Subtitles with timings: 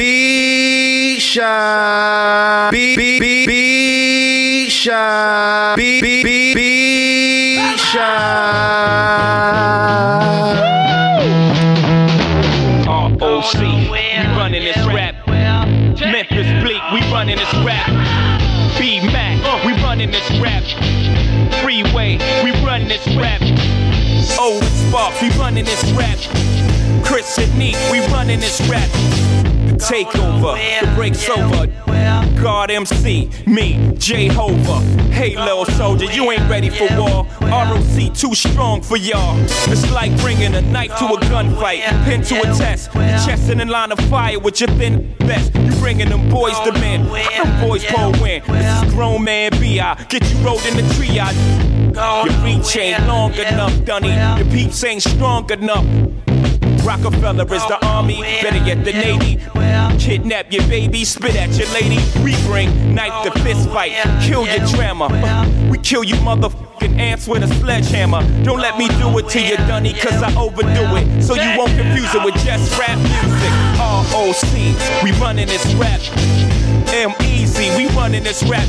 [0.00, 2.70] be shy.
[2.72, 5.74] Be be be be shy.
[5.76, 7.56] Be be be be.
[13.20, 13.60] ROC,
[13.90, 13.98] we
[14.38, 15.14] running this rap.
[15.28, 17.86] Memphis Bleek, we running this rap.
[18.78, 20.62] B Mac, we running this rap.
[21.62, 23.42] Freeway, we running this rap.
[24.40, 26.18] Old Sparks, we running this rap.
[27.04, 28.88] Chris and Neef, we running this rap.
[29.80, 31.66] The takeover, the break's over.
[32.38, 34.80] God MC, me, Jehovah.
[35.10, 37.26] Hey, little soldier, you ain't ready for war.
[37.40, 39.38] ROC too strong for y'all.
[39.70, 42.92] It's like bringing a knife to a gunfight, pin to a test.
[42.92, 45.54] Chest in a line of fire with your thin vest.
[45.54, 47.06] You bringing them boys to men.
[47.06, 48.42] Them boys pull win.
[48.48, 50.04] This is grown man B.I.
[50.10, 52.26] Get you rolled in the triage.
[52.26, 54.08] Your reach ain't long enough, Dunny.
[54.08, 55.86] Your peeps ain't strong enough.
[56.84, 59.38] Roc-A-Fella is the oh, army, better yet the navy.
[59.98, 61.98] Kidnap your baby, spit at your lady.
[62.24, 65.08] We bring knife to oh, fist fight, kill your drama.
[65.70, 68.22] We kill you motherfucking ants with a sledgehammer.
[68.42, 71.22] Don't let me oh, do it to you, Dunny, cause I overdo it.
[71.22, 73.52] So you won't confuse it with just rap music.
[73.78, 76.00] ROC, we running this rap.
[76.92, 78.66] M Easy, we running this rap.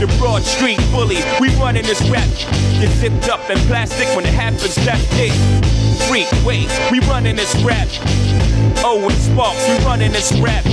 [0.00, 2.28] The Broad Street Bully, we running this rap.
[2.80, 5.81] Get zipped up in plastic when it happens, that's it.
[6.08, 7.88] Freak, wait, we running this rap.
[8.84, 10.64] Oh, Owen Sparks, we running this rap.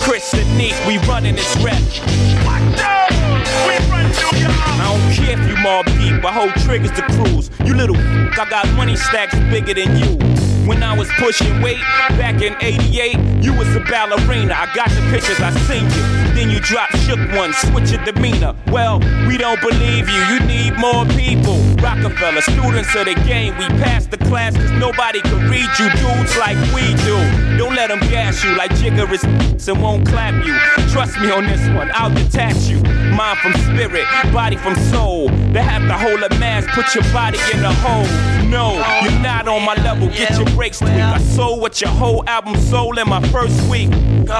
[0.00, 2.69] Chris Neef, we running this rap.
[2.82, 7.50] I don't care if you Mobb Deep, I hold triggers to cruise.
[7.64, 10.18] You little f- I got money stacks bigger than you.
[10.66, 11.80] When I was pushing weight
[12.20, 14.54] back in 88, you was a ballerina.
[14.54, 16.34] I got the pictures, I seen you.
[16.34, 18.54] Then you drop shook one, switch your demeanor.
[18.68, 21.56] Well, we don't believe you, you need more people.
[21.82, 26.36] Roc-A-Fella, students of the game, we passed the class cause nobody can read you dudes
[26.36, 27.16] like we do.
[27.58, 29.24] Don't let them gas you like Jigger is
[29.68, 30.54] and won't clap you.
[30.92, 32.69] Trust me on this one, I'll detach you.
[32.76, 35.28] Mind from spirit, body from soul.
[35.52, 38.06] They have to hold a mask, put your body in a hole.
[38.48, 40.94] No, you're not on my level, get your breaks tweaked.
[40.94, 43.90] I sold what your whole album sold in my first week.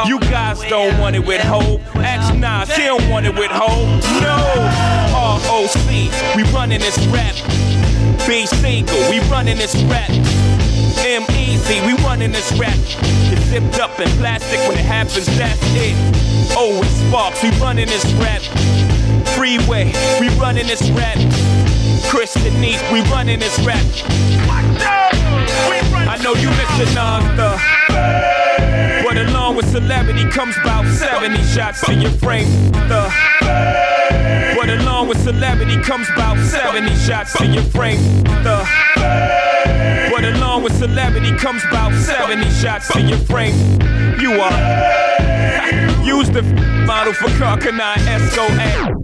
[0.06, 1.80] You guys don't want it with hope.
[1.96, 3.88] Ask Nas, he don't want it with hope.
[4.22, 4.38] No,
[5.12, 7.34] ROC, we running this rap.
[8.26, 10.10] B single, we running this rap.
[11.02, 12.76] M Easy, we running this rap.
[13.30, 15.96] Get zipped up in plastic when it happens, that's it.
[16.56, 18.42] Owen Sparks, we running this rap.
[19.34, 21.16] Freeway, we running this rap.
[22.08, 23.84] Chris Denise, we running this rap.
[26.08, 26.94] I know you Nas,
[27.36, 27.60] the.
[29.04, 32.48] But along with celebrity comes about 70 shots to your frame.
[32.88, 33.12] The.
[34.56, 38.00] But along with celebrity comes about 70 shots to your frame.
[38.42, 39.99] The.
[40.20, 43.54] But along with celebrity comes about 70 shots to your frame.
[44.20, 44.52] You are.
[46.04, 46.42] Use the
[46.86, 47.96] model for Carcanine
[48.28, 48.94] SOA.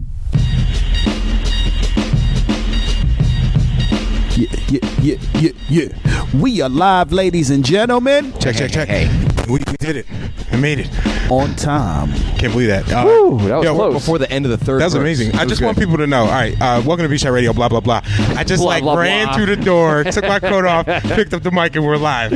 [4.37, 6.26] Yeah, yeah, yeah, yeah, yeah.
[6.38, 8.34] We are live, ladies and gentlemen.
[8.38, 9.25] Check, check, check.
[9.46, 10.06] We, we did it.
[10.52, 10.90] We made it.
[11.30, 12.12] On time.
[12.38, 12.90] Can't believe that.
[12.92, 13.94] Uh, Woo, that was yo, close.
[13.94, 14.80] Before the end of the third.
[14.80, 15.00] That was verse.
[15.00, 15.34] amazing.
[15.34, 15.66] I was just good.
[15.66, 16.22] want people to know.
[16.24, 17.52] All right, uh, welcome to Beach Shot Radio.
[17.52, 18.00] Blah blah blah.
[18.36, 19.34] I just Blah, like blah, ran blah.
[19.36, 22.30] through the door, took my coat off, picked up the mic, and we're live.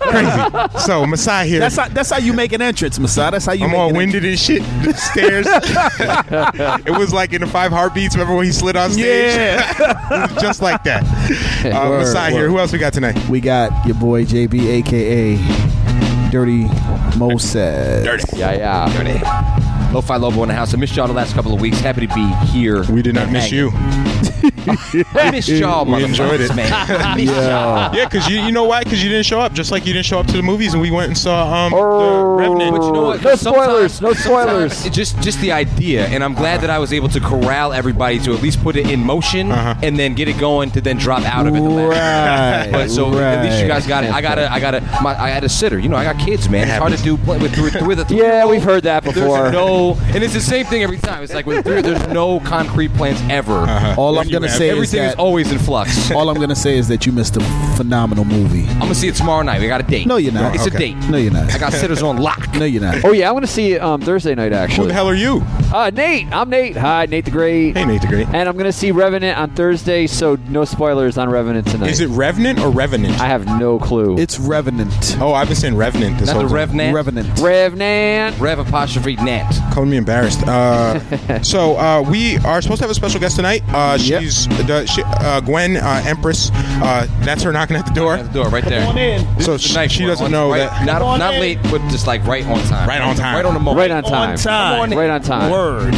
[0.00, 0.78] Crazy.
[0.86, 1.60] So Masai here.
[1.60, 3.32] That's how, that's how you make an entrance, Masada.
[3.34, 3.70] That's how you make it.
[3.70, 4.62] I'm make all an winded and shit.
[4.82, 5.46] The stairs.
[6.86, 8.14] it was like in the five heartbeats.
[8.14, 9.04] Remember when he slid on stage?
[9.34, 10.26] Yeah.
[10.40, 11.04] just like that.
[11.68, 12.48] Uh, Word, Masai here.
[12.48, 13.18] Who else we got tonight?
[13.28, 15.36] We got your boy JB, aka
[16.30, 16.64] Dirty
[17.16, 18.24] Moses.
[18.36, 18.96] Yeah, yeah.
[18.96, 19.92] Dirty.
[19.94, 20.74] Lo-Fi Lobo in the house.
[20.74, 21.80] I missed y'all the last couple of weeks.
[21.80, 22.84] Happy to be here.
[22.92, 23.58] We did not and miss hanging.
[23.58, 23.70] you.
[25.14, 26.54] I missed y'all, We enjoyed it.
[26.54, 26.72] man.
[26.72, 27.94] I missed y'all.
[27.94, 28.84] Yeah, because you you know why?
[28.84, 29.52] Because you didn't show up.
[29.52, 31.72] Just like you didn't show up to the movies, and we went and saw um
[31.74, 32.36] Oh.
[32.36, 32.76] the Revenant.
[32.76, 33.22] But you know what?
[33.22, 33.40] No Sometimes-
[33.94, 34.86] spoilers, no spoilers.
[34.86, 38.18] it just just the idea, and I'm glad that I was able to corral everybody
[38.20, 39.74] to at least put it in motion Uh-huh.
[39.82, 41.60] and then get it going to then drop out of it.
[41.62, 42.72] The last Right.
[42.78, 44.12] But so at least you guys got it.
[44.12, 45.78] I got to I got to My, I had a sitter.
[45.78, 46.68] You know, I got kids, man.
[46.68, 49.38] It's hard to do play with with, with a Yeah, we've heard that before.
[49.38, 51.22] There's no, and it's the same thing every time.
[51.22, 53.52] It's like with three, there's no concrete plans ever.
[53.58, 53.94] Uh-huh.
[54.00, 56.10] All I'm gonna have- say Everything is that always in flux.
[56.12, 57.40] all I'm gonna say is that you missed a
[57.76, 58.66] phenomenal movie.
[58.68, 59.60] I'm gonna see it tomorrow night.
[59.60, 60.06] We got a date.
[60.06, 60.54] No, you're not.
[60.54, 60.96] It's a date.
[61.08, 61.52] No, you're not.
[61.54, 62.54] I got sitters on lock.
[62.54, 63.04] No, you're not.
[63.04, 65.14] Oh yeah, I'm going to see it um, Thursday night Actually, Who the hell are
[65.14, 65.42] you?
[65.72, 66.76] Uh, Nate, I'm Nate.
[66.76, 67.76] Hi, Nate the Great.
[67.76, 68.26] Hey, Nate the Great.
[68.28, 71.90] And I'm going to see Revenant on Thursday, so no spoilers on Revenant tonight.
[71.90, 73.20] Is it Revenant or Revenant?
[73.20, 74.18] I have no clue.
[74.18, 75.16] It's Revenant.
[75.20, 76.54] oh, I've been saying Revenant this Not whole the time.
[76.56, 76.92] Rev Nat.
[76.92, 77.38] Revenant.
[77.40, 78.38] Revenant.
[78.40, 79.50] Rev apostrophe Nat.
[79.72, 80.42] Calling me embarrassed.
[80.46, 83.62] Uh, so uh, we are supposed to have a special guest tonight.
[83.68, 84.22] Uh, Yep.
[84.22, 86.50] she's Empress, the, she, uh, Gwen uh, Empress.
[86.54, 88.14] Uh, that's her knocking at the door.
[88.16, 88.86] At the door, right there.
[89.40, 90.10] So The she, nice she one.
[90.10, 90.86] doesn't On- know right, that.
[90.86, 92.88] Not not late, but just like right on time.
[92.88, 93.34] Right on time.
[93.34, 93.78] Right on the moment.
[93.78, 94.36] Right on time.
[94.36, 94.90] time.
[94.92, 95.50] Right on time.
[95.50, 95.94] Word.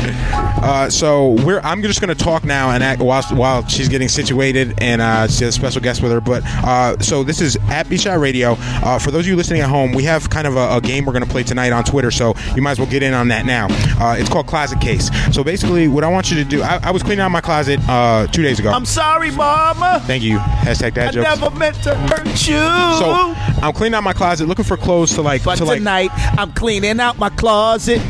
[0.62, 1.60] Uh, so we're.
[1.60, 5.26] I'm just going to talk now and act while, while she's getting situated, and uh,
[5.28, 6.20] she has a special guest with her.
[6.20, 8.56] But uh, so this is at B Shot Radio.
[8.58, 11.04] Uh, for those of you listening at home, we have kind of a, a game
[11.06, 12.10] we're going to play tonight on Twitter.
[12.10, 13.68] So you might as well get in on that now.
[13.98, 15.10] Uh, it's called Closet Case.
[15.34, 17.80] So basically, what I want you to do, I, I was cleaning out my closet
[17.88, 18.70] uh, two days ago.
[18.70, 20.02] I'm sorry, Mama.
[20.06, 20.38] Thank you.
[20.38, 21.40] Hashtag dad I jokes.
[21.40, 22.56] never meant to hurt you.
[22.56, 25.44] So I'm cleaning out my closet, looking for clothes to like.
[25.44, 25.78] but to like.
[25.78, 28.00] tonight, I'm cleaning out my closet.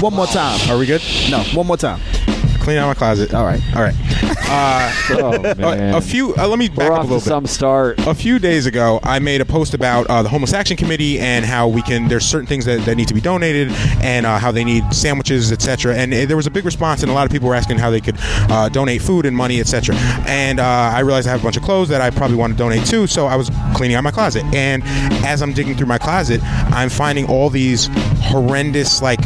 [0.00, 0.58] One more time.
[0.70, 1.02] Are we good?
[1.30, 2.00] No, one more time.
[2.66, 3.32] Clean out my closet.
[3.32, 3.60] All right.
[3.76, 3.94] All right.
[4.48, 5.94] Uh, Oh, man.
[5.94, 6.32] a, a few.
[6.36, 7.28] Uh, let me back We're up a little to bit.
[7.28, 7.98] some start.
[8.06, 11.44] a few days ago, I made a post about uh, the Homeless Action Committee and
[11.44, 12.06] how we can.
[12.06, 13.72] There's certain things that, that need to be donated,
[14.02, 15.96] and uh, how they need sandwiches, etc.
[15.96, 17.90] And uh, there was a big response, and a lot of people were asking how
[17.90, 19.96] they could uh, donate food and money, etc.
[20.28, 22.56] And uh, I realized I have a bunch of clothes that I probably want to
[22.56, 24.44] donate too, so I was cleaning out my closet.
[24.54, 24.84] And
[25.26, 27.88] as I'm digging through my closet, I'm finding all these
[28.20, 29.18] horrendous like.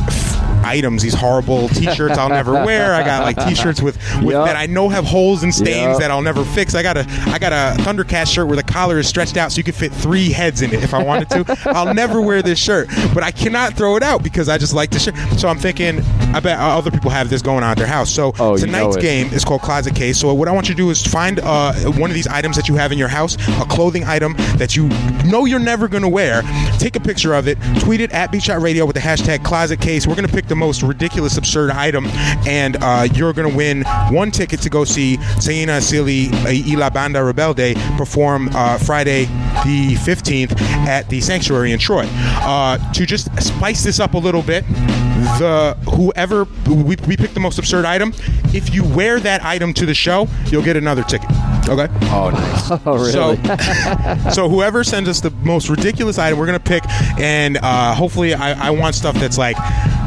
[0.70, 4.46] Items these horrible t-shirts I'll never wear I got like t-shirts with, with Yup.
[4.46, 5.99] that I know have holes and stains Yup.
[6.00, 8.99] that I'll never fix I got a I got a Thundercat shirt where the collar
[8.99, 11.58] is stretched out so you could fit three heads in it if I wanted to.
[11.75, 14.90] I'll never wear this shirt, but I cannot throw it out because I just like
[14.90, 15.17] the shirt.
[15.38, 16.00] So I'm thinking,
[16.34, 18.11] I bet other people have this going on at their house.
[18.11, 20.19] So Oh, you tonight's know game is called Closet Case.
[20.19, 22.69] So what I want you to do is find uh, one of these items that
[22.69, 24.88] you have in your house, a clothing item that you
[25.28, 26.43] know you're never going to wear.
[26.78, 29.81] Take a picture of it, tweet it at Beat Shot Radio with the hashtag Closet
[29.81, 30.06] Case.
[30.06, 32.06] We're going to pick the most ridiculous, absurd item,
[32.46, 36.90] and uh, you're going to win one ticket to go see Saina Asili y La
[36.90, 39.24] Banda Rebelde perform uh, Friday
[39.64, 42.06] the 15th at the Sanctuary in Troy.
[42.42, 44.64] Uh, to just spice this up a little bit,
[45.38, 48.12] the whoever we, we pick the most absurd item,
[48.55, 51.31] if you wear that item to the show, you'll get another ticket.
[51.69, 51.88] Okay.
[52.11, 52.70] Oh, nice.
[52.87, 53.11] Oh, really?
[53.12, 53.37] So,
[54.32, 56.82] so whoever sends us the most ridiculous item, we're gonna pick,
[57.19, 59.56] and uh, hopefully, I, I want stuff that's like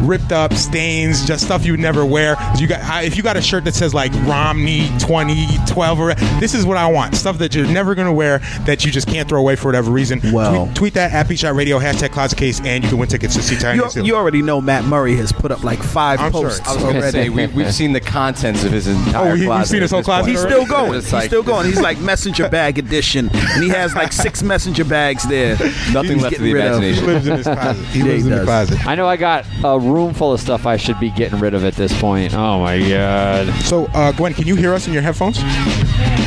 [0.01, 2.35] ripped up, stains, just stuff you would never wear.
[2.57, 6.53] You got I, if you got a shirt that says like Romney 2012 or this
[6.53, 7.15] is what I want.
[7.15, 10.21] Stuff that you're never gonna wear that you just can't throw away for whatever reason.
[10.31, 13.09] Well- tweet, tweet that at Beat Shot Radio hashtag Closet Case, and you can win
[13.09, 16.19] tickets to see Tiny You, you already know Matt Murray has put up like 5
[16.19, 16.43] I'm sure.
[16.43, 17.11] posts I was going to already.
[17.11, 19.69] say we, we've seen the contents of his entire Oh, he- you've closet.
[19.71, 20.29] seen his whole closet.
[20.31, 20.93] He's still going.
[20.93, 21.65] He's like- still going.
[21.67, 25.57] He's like messenger bag edition, and he has like six messenger bags there.
[25.91, 27.03] Nothing left of getting the rid imagination.
[27.03, 27.85] he lives in his closet.
[27.87, 28.45] He Yeah, lives he in the does.
[28.69, 28.87] closet.
[28.87, 31.63] I know I got a room full of stuff I should be getting rid of
[31.65, 32.33] at this point.
[32.33, 33.47] Oh my god.
[33.63, 35.39] So, uh, Gwen, can you hear us in your headphones?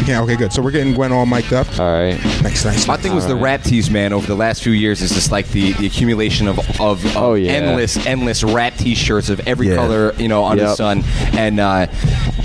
[0.07, 0.21] Yeah.
[0.23, 0.37] Okay.
[0.37, 0.53] Good.
[0.53, 1.67] So we're getting Gwen all mic'd up.
[1.81, 2.17] All right.
[2.43, 2.65] Nice.
[2.65, 2.87] Nice.
[2.87, 3.61] My thing was the Alright.
[3.61, 4.13] rap tees, man.
[4.13, 7.35] Over the last few years, is just like the, the accumulation of, of, of Oh,
[7.35, 7.53] yeah.
[7.53, 9.77] endless endless rap T-shirts of every Yeah.
[9.77, 10.77] color, you know, under the Yep.
[10.77, 11.05] sun.
[11.37, 11.87] And uh,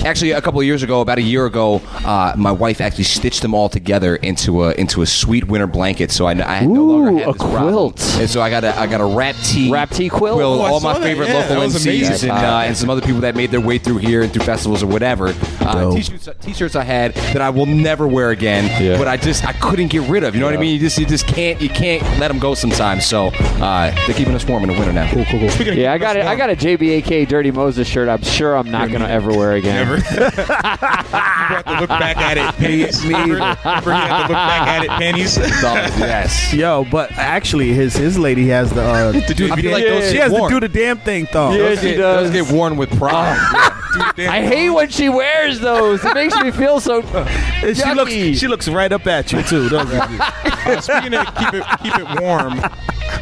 [0.05, 3.41] actually, a couple of years ago, about a year ago, uh, my wife actually stitched
[3.41, 6.11] them all together into a into a sweet winter blanket.
[6.11, 7.69] So I, I had no longer Ooh, had a this problem.
[7.73, 8.15] quilt.
[8.19, 10.35] And so I got a I got a rap tee Rap tee quilt?
[10.37, 11.01] quilt Oh, all my that.
[11.03, 13.77] favorite Yeah, local that MCs and uh, and some other people that made their way
[13.77, 15.33] through here and through festivals or whatever.
[15.61, 18.65] Uh, t-shirts, t-shirts I had that I will never wear again.
[18.81, 18.97] Yeah.
[18.97, 20.33] But I just I couldn't get rid of.
[20.35, 20.73] You know what I mean?
[20.73, 23.05] You just you just can't you can't let them go sometimes.
[23.05, 25.09] So uh, they're keeping us warm in the winter now.
[25.11, 25.49] Cool, cool, cool.
[25.49, 26.29] Speaking of Yeah, I keeping got us it.
[26.29, 28.09] I got a JBAK Dirty Moses shirt.
[28.09, 29.87] I'm sure I'm not gonna ever wear again.
[29.87, 29.95] Never.
[29.97, 33.03] you brought the look back at it pennies.
[33.03, 35.33] Me- me- Remember, remember you had to look back at it pennies.
[35.33, 36.53] So, yes.
[36.53, 38.81] Yo, but actually, his his lady has the.
[38.81, 39.89] Uh, To do I the feel like Yeah.
[39.99, 40.51] those she has worn.
[40.51, 41.53] to do the damn thing thong.
[41.53, 42.31] Yeah, Those she get, does.
[42.31, 43.37] those get worn with pride.
[44.17, 46.03] I hate when she wears those.
[46.05, 47.01] It makes me feel so.
[47.63, 50.17] And she looks she looks right up at you too, doesn't she?
[50.63, 52.59] Uh, speaking of keep it keep it warm.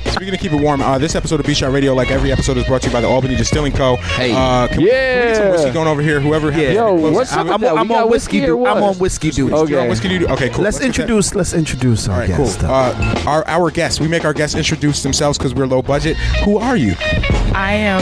[0.06, 2.58] Speaking of keep it warm, uh, this episode of B Shot Radio, like every episode,
[2.58, 3.96] is brought to you by the Albany Distilling Co.
[3.98, 4.34] Hey.
[4.34, 5.52] uh, can, we- can we get some Yeah.
[5.52, 6.20] whiskey going over here?
[6.20, 6.72] Whoever has Yeah.
[6.72, 8.40] Yo, what's up I'm, I'm, I'm on whiskey.
[8.42, 8.68] whiskey dude.
[8.68, 9.50] I'm on whiskey dude.
[9.50, 9.90] You're on Okay.
[9.90, 10.24] whiskey dude?
[10.32, 10.64] Okay, cool.
[10.64, 10.88] Let's get that.
[10.88, 12.46] introduce let's introduce our All right, cool.
[12.46, 12.64] guest.
[12.64, 14.00] Uh, our our guests.
[14.00, 16.18] We make our guests introduce themselves because we're low budget.
[16.44, 16.96] Who are you?
[17.54, 18.02] I am.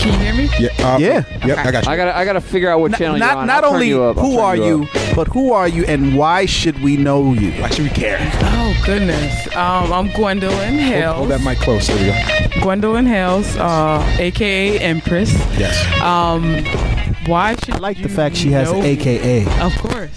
[0.00, 0.48] Can you hear me?
[0.58, 0.86] Yeah.
[0.94, 1.24] Uh, Yeah.
[1.46, 1.58] Yep.
[1.58, 1.92] I got you.
[1.92, 2.16] I gotta.
[2.16, 3.46] I gotta figure out what channel not you're on.
[3.46, 5.16] not I'll only you who are you, up.
[5.16, 7.52] but who are you and why should we know you?
[7.62, 8.18] Why should we care?
[8.42, 9.46] Oh goodness.
[9.56, 11.16] Um, I'm Gwendolyn Hold, Hales.
[11.16, 11.86] hold that mic close.
[11.86, 12.62] There we go.
[12.62, 15.32] Gwendolyn Hales, uh, aka Empress.
[15.58, 15.74] Yes.
[16.02, 16.64] Um,
[17.26, 18.90] why should I like you the fact she has know an me?
[18.90, 19.60] AKA.
[19.60, 20.10] Of course.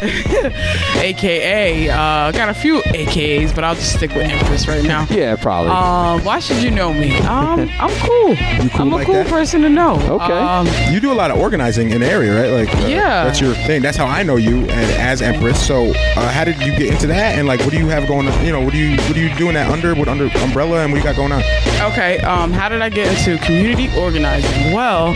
[0.96, 1.88] AKA.
[1.90, 5.06] Uh, got a few AKAs, but I'll just stick with Empress right now.
[5.20, 5.70] Yeah, probably.
[5.72, 7.18] Um, why should you know me?
[7.20, 8.36] Um, I'm cool.
[8.36, 9.26] cool I'm a like cool that?
[9.26, 9.96] person to know.
[9.96, 10.32] Okay.
[10.32, 12.50] Um, You do a lot of organizing in the area, right?
[12.66, 13.24] Like, uh, Yeah.
[13.24, 13.82] that's your thing.
[13.82, 15.64] That's how I know you and, as Empress.
[15.66, 17.38] So, uh, how did you get into that?
[17.38, 18.28] And like, what do you have going?
[18.28, 18.44] on?
[18.46, 19.94] You know, what do you what are you doing that under?
[19.94, 20.82] What under umbrella?
[20.84, 21.42] And what you got going on?
[21.92, 24.72] Okay, um, how did I get into community organizing?
[24.72, 25.14] Well,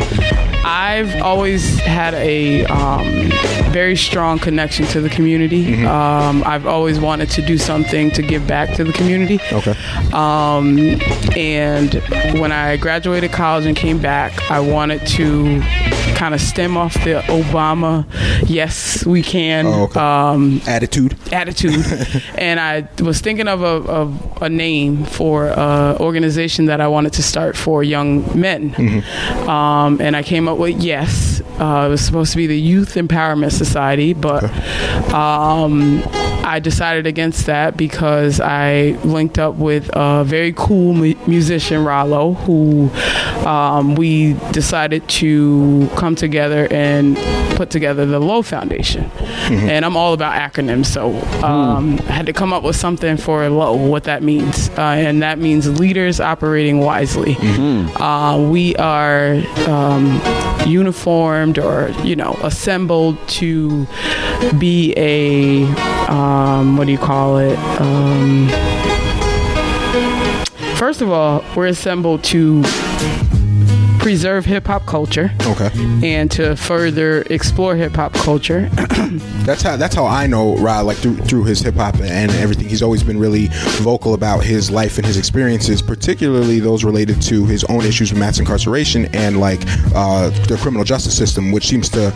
[0.67, 3.31] I've always had a um,
[3.71, 5.85] very strong connection to the community.
[5.85, 9.39] Um, I've always wanted to do something to give back to the community.
[9.53, 9.75] Okay.
[10.13, 10.79] Um,
[11.37, 11.95] and
[12.41, 15.61] when I graduated college and came back, I wanted to
[16.17, 18.07] kind of stem off the Obama,
[18.49, 19.67] yes, we can.
[19.67, 20.01] Oh, okay.
[20.01, 21.17] um, Attitude.
[21.33, 21.85] attitude
[22.39, 27.13] and i was thinking of a, of a name for an organization that i wanted
[27.13, 28.75] to start for young men
[29.49, 32.95] um, and i came up with yes uh, it was supposed to be the youth
[32.95, 34.45] empowerment society but
[35.13, 36.03] um,
[36.45, 42.35] i decided against that because i linked up with a very cool mu- musician rollo
[42.45, 42.91] who
[43.47, 47.17] um, we decided to come together and
[47.57, 49.05] put together the low foundation.
[49.49, 53.49] And i'm all about acronyms so um, i had to come up with something for
[53.49, 54.69] low what that means.
[54.71, 57.37] Uh, and that means leaders operating wisely.
[58.01, 59.35] Uh, we are
[59.69, 60.21] um,
[60.67, 63.87] uniformed or you know assembled to
[64.59, 65.65] be a
[66.35, 67.57] um, what do you call it?
[67.81, 68.49] Um,
[70.77, 72.63] first of all we're assembled to
[74.05, 75.71] preserve hip-hop culture Okay.
[76.03, 78.69] and to further explore hip-hop culture
[79.47, 82.67] That's how that's how I know Rod like through through his hip hop and everything.
[82.69, 83.49] He's always been really
[83.83, 88.19] vocal about his life and his experiences, particularly those related to his own issues with
[88.19, 89.61] mass incarceration and like
[89.95, 92.13] uh, the criminal justice system, which seems to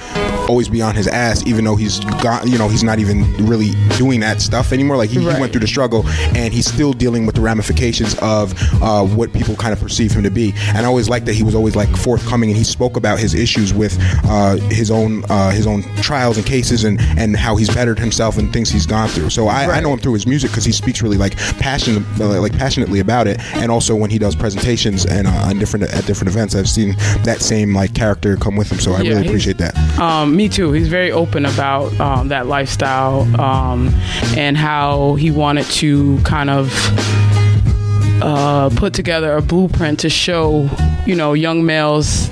[0.49, 3.73] always be on his ass, even though he's got you know he's not even really
[3.99, 4.97] doing that stuff anymore.
[4.97, 8.55] Like he, he went through the struggle and he's still dealing with the ramifications of
[8.83, 10.55] uh, what people kind of perceive him to be.
[10.69, 13.33] And I always liked that he was always like forthcoming and he spoke about his
[13.35, 17.73] issues with uh, his own uh, his own trials and cases and and how he's
[17.75, 19.31] bettered himself and things he's gone through.
[19.31, 22.41] So I, I know him through his music because he speaks really like passionate uh,
[22.41, 23.41] like passionately about it.
[23.63, 26.95] And also when he does presentations and uh, on different at different events, I've seen
[27.25, 28.79] that same like character come with him.
[28.81, 29.75] So I Yeah, really appreciate that.
[29.99, 30.73] Um, me too.
[30.73, 33.89] He's very open about um, that lifestyle um,
[34.37, 36.67] and how he wanted to kind of
[38.23, 40.69] uh, put together a blueprint to show,
[41.07, 42.31] you know, young males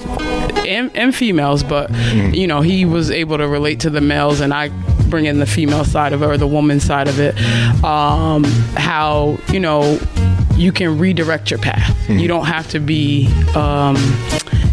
[0.67, 1.91] and, and females, but
[2.35, 4.69] you know, he was able to relate to the males, and I
[5.09, 7.37] bring in the female side of it or the woman side of it.
[7.85, 8.45] Um,
[8.77, 9.99] how you know
[10.55, 11.95] you can redirect your path.
[12.09, 13.29] You don't have to be.
[13.55, 13.97] Um,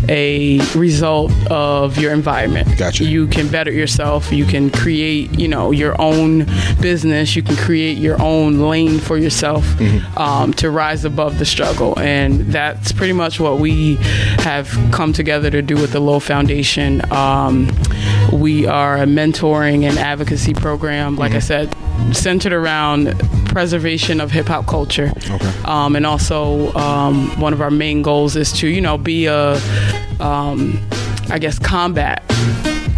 [0.10, 2.78] a result of your environment.
[2.78, 3.06] Gotcha.
[3.06, 4.32] You can better yourself.
[4.32, 6.46] You can create, you know, your own
[6.82, 7.36] business.
[7.36, 9.66] You can create your own lane for yourself
[10.18, 11.98] um, to rise above the struggle.
[12.00, 13.96] And that's pretty much what we
[14.40, 17.02] have come together to do with the Low Foundation.
[17.12, 17.72] Um,
[18.32, 21.74] we are a mentoring and advocacy program, like I said,
[22.12, 23.08] centered around
[23.54, 25.12] preservation of hip hop culture.
[25.30, 25.54] Okay.
[25.66, 29.54] Um, and also, um, one of our main goals is to, you know, be a,
[30.20, 30.80] um,
[31.30, 32.24] I guess, combat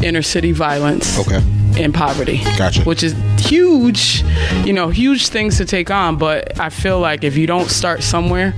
[0.03, 1.41] inner city violence Okay.
[1.77, 2.41] And poverty.
[2.57, 2.83] Gotcha.
[2.83, 4.23] Which is huge,
[4.65, 6.17] you know, huge things to take on.
[6.17, 8.53] But I feel like if you don't start somewhere,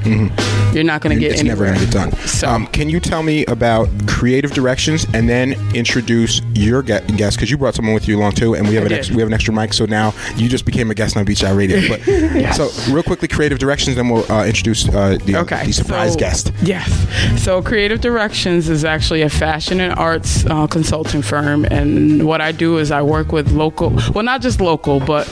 [0.73, 1.31] you're not going to get Mm-hmm.
[1.31, 1.45] it's anywhere.
[1.49, 2.11] never going to get done.
[2.27, 7.49] So- um, can you tell me about creative directions and then introduce your guest because
[7.51, 9.27] you brought someone with you along too, and we have I an ex- we have
[9.27, 11.77] an extra mic, so now you just became a guest on Beach Out Radio.
[11.89, 15.65] But so real quickly, creative directions, then we'll uh, introduce uh, the, Okay.
[15.65, 16.51] the surprise so- guest.
[16.61, 17.43] Yes.
[17.43, 22.51] So Creative Directions is actually a fashion and arts uh, consulting firm, and what I
[22.51, 25.27] do is I work with local, well, not just local, but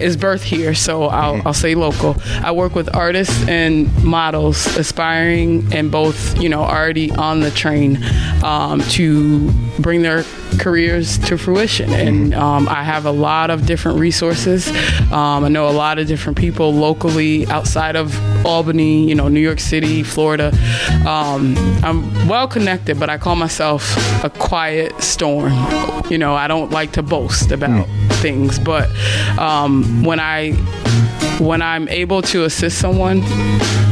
[0.00, 2.16] is birth here, so I'll, I'll say local.
[2.42, 8.02] I work with artists and models aspiring and both, you know, already on the train
[8.42, 10.24] um, to bring their
[10.58, 11.90] careers to fruition.
[11.92, 14.68] And um, I have a lot of different resources.
[15.12, 18.14] Um, I know a lot of different people locally outside of
[18.46, 20.52] Albany, you know, New York City, Florida.
[21.06, 25.52] Um, I'm well connected, but I call myself a quiet storm.
[26.10, 27.88] You know, I don't like to boast about
[28.24, 28.88] things, but
[29.38, 30.52] um, when I
[31.40, 33.20] when I'm able to assist someone,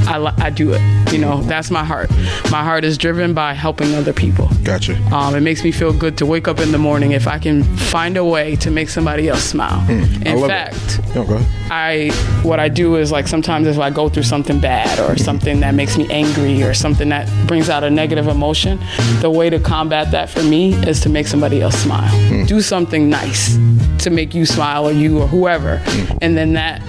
[0.09, 0.81] I, I do it.
[1.13, 2.09] You know, that's my heart.
[2.51, 4.49] My heart is driven by helping other people.
[4.65, 4.95] Gotcha.
[5.15, 7.65] Um, it makes me feel good to wake up in the morning if I can
[7.65, 9.81] find a way to make somebody else smile.
[9.89, 9.93] I
[10.31, 11.15] In fact, it.
[11.15, 11.69] No, go ahead.
[11.71, 12.11] I
[12.43, 15.75] what I do is like sometimes if I go through something bad or something that
[15.75, 18.79] makes me angry or something that brings out a negative emotion,
[19.21, 22.09] the way to combat that for me is to make somebody else smile.
[22.29, 22.45] Hmm.
[22.45, 23.57] Do something nice
[24.05, 26.19] to make you smile or you or whoever, Hmm.
[26.23, 26.81] and then that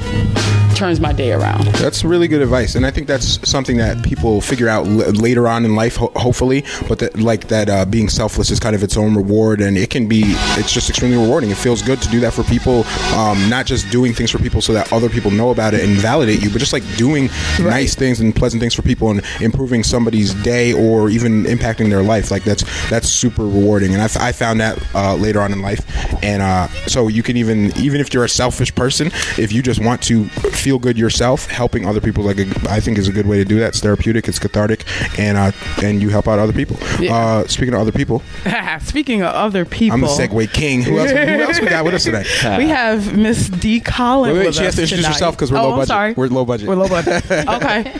[0.76, 1.66] turns my day around.
[1.76, 5.48] That's really good advice, and I think that's something that people figure out l- later
[5.48, 6.64] on in life, ho- hopefully.
[6.88, 9.90] But that, like that, uh, being selfless is kind of its own reward, and it
[9.90, 10.24] can be.
[10.58, 11.52] It's just extremely rewarding.
[11.52, 12.84] It feels good to do that for people,
[13.16, 15.98] um, not just doing things for people so that other people know about it and
[15.98, 19.84] validate you, but just like doing nice things and pleasant things for people and improving
[19.84, 22.32] somebody's day or even impacting their life.
[22.32, 25.62] Like that's that's super rewarding, and I, f- I found that uh, later on in
[25.62, 25.82] life,
[26.24, 29.80] and uh, so you can even even if you're a selfish person, if you just
[29.84, 30.26] want to
[30.64, 32.40] feel good yourself, helping other people, like
[32.70, 33.70] I think, is a good way to do that.
[33.70, 34.86] It's therapeutic, it's cathartic,
[35.20, 35.52] and uh,
[35.84, 36.78] and you help out other people.
[37.00, 37.16] Yeah.
[37.16, 38.24] Uh, speaking of other people,
[38.82, 40.82] Speaking of other people, I'm the Segue King.
[40.84, 41.12] Who else?
[41.12, 42.24] Who else we got with us today?
[42.58, 43.80] we have Miss D.
[43.80, 44.34] Collins.
[44.34, 45.14] Wait, wait, with she has to introduce tonight.
[45.14, 45.88] herself 'cause we're oh, low I'm budget.
[45.88, 46.14] Sorry.
[46.14, 46.68] We're low budget.
[46.70, 47.30] We're low budget.
[47.32, 47.94] okay.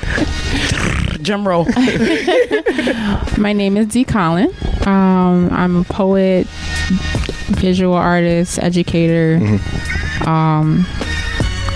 [1.22, 1.66] Drum roll.
[3.38, 4.54] My name is Dee Collin.
[4.86, 6.48] Um, I'm a poet,
[7.48, 9.40] visual artist, educator.
[10.26, 10.86] Um,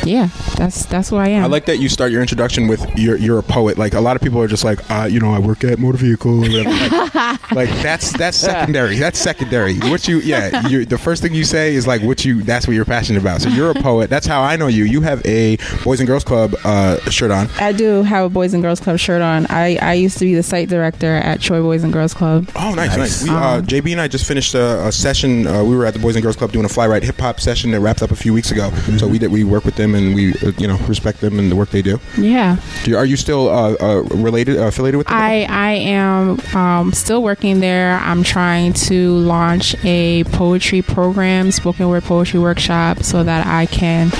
[0.07, 1.43] yeah, that's that's who I am.
[1.43, 3.77] I like that you start your introduction with you're you're a poet.
[3.77, 5.97] Like a lot of people are just like, uh, you know, I work at motor
[5.97, 6.31] vehicle.
[6.31, 8.97] Like, like, that's that's secondary.
[8.97, 9.77] That's secondary.
[9.79, 12.73] What you yeah, you the first thing you say is like what you that's what
[12.75, 13.41] you're passionate about.
[13.41, 14.09] So you're a poet.
[14.09, 14.85] That's how I know you.
[14.85, 17.47] You have a Boys and Girls Club uh, shirt on.
[17.59, 19.45] I do have a Boys and Girls Club shirt on.
[19.49, 22.49] I, I used to be the site director at Troy Boys and Girls Club.
[22.55, 23.23] Oh, nice, nice.
[23.23, 25.47] We, uh, Um, JB and I just finished a, a session.
[25.47, 27.39] Uh, we were at the Boys and Girls Club doing a fly right hip hop
[27.39, 28.69] session that wrapped up a few weeks ago.
[28.97, 31.51] So we did we work with them and we uh, you know respect them and
[31.51, 31.99] the work they do.
[32.17, 35.17] Yeah, Do you- are you still uh, uh, related uh, affiliated with them?
[35.17, 37.97] I I am um, still working there.
[37.99, 44.11] I'm trying to launch a poetry program, spoken word poetry workshop, so that I can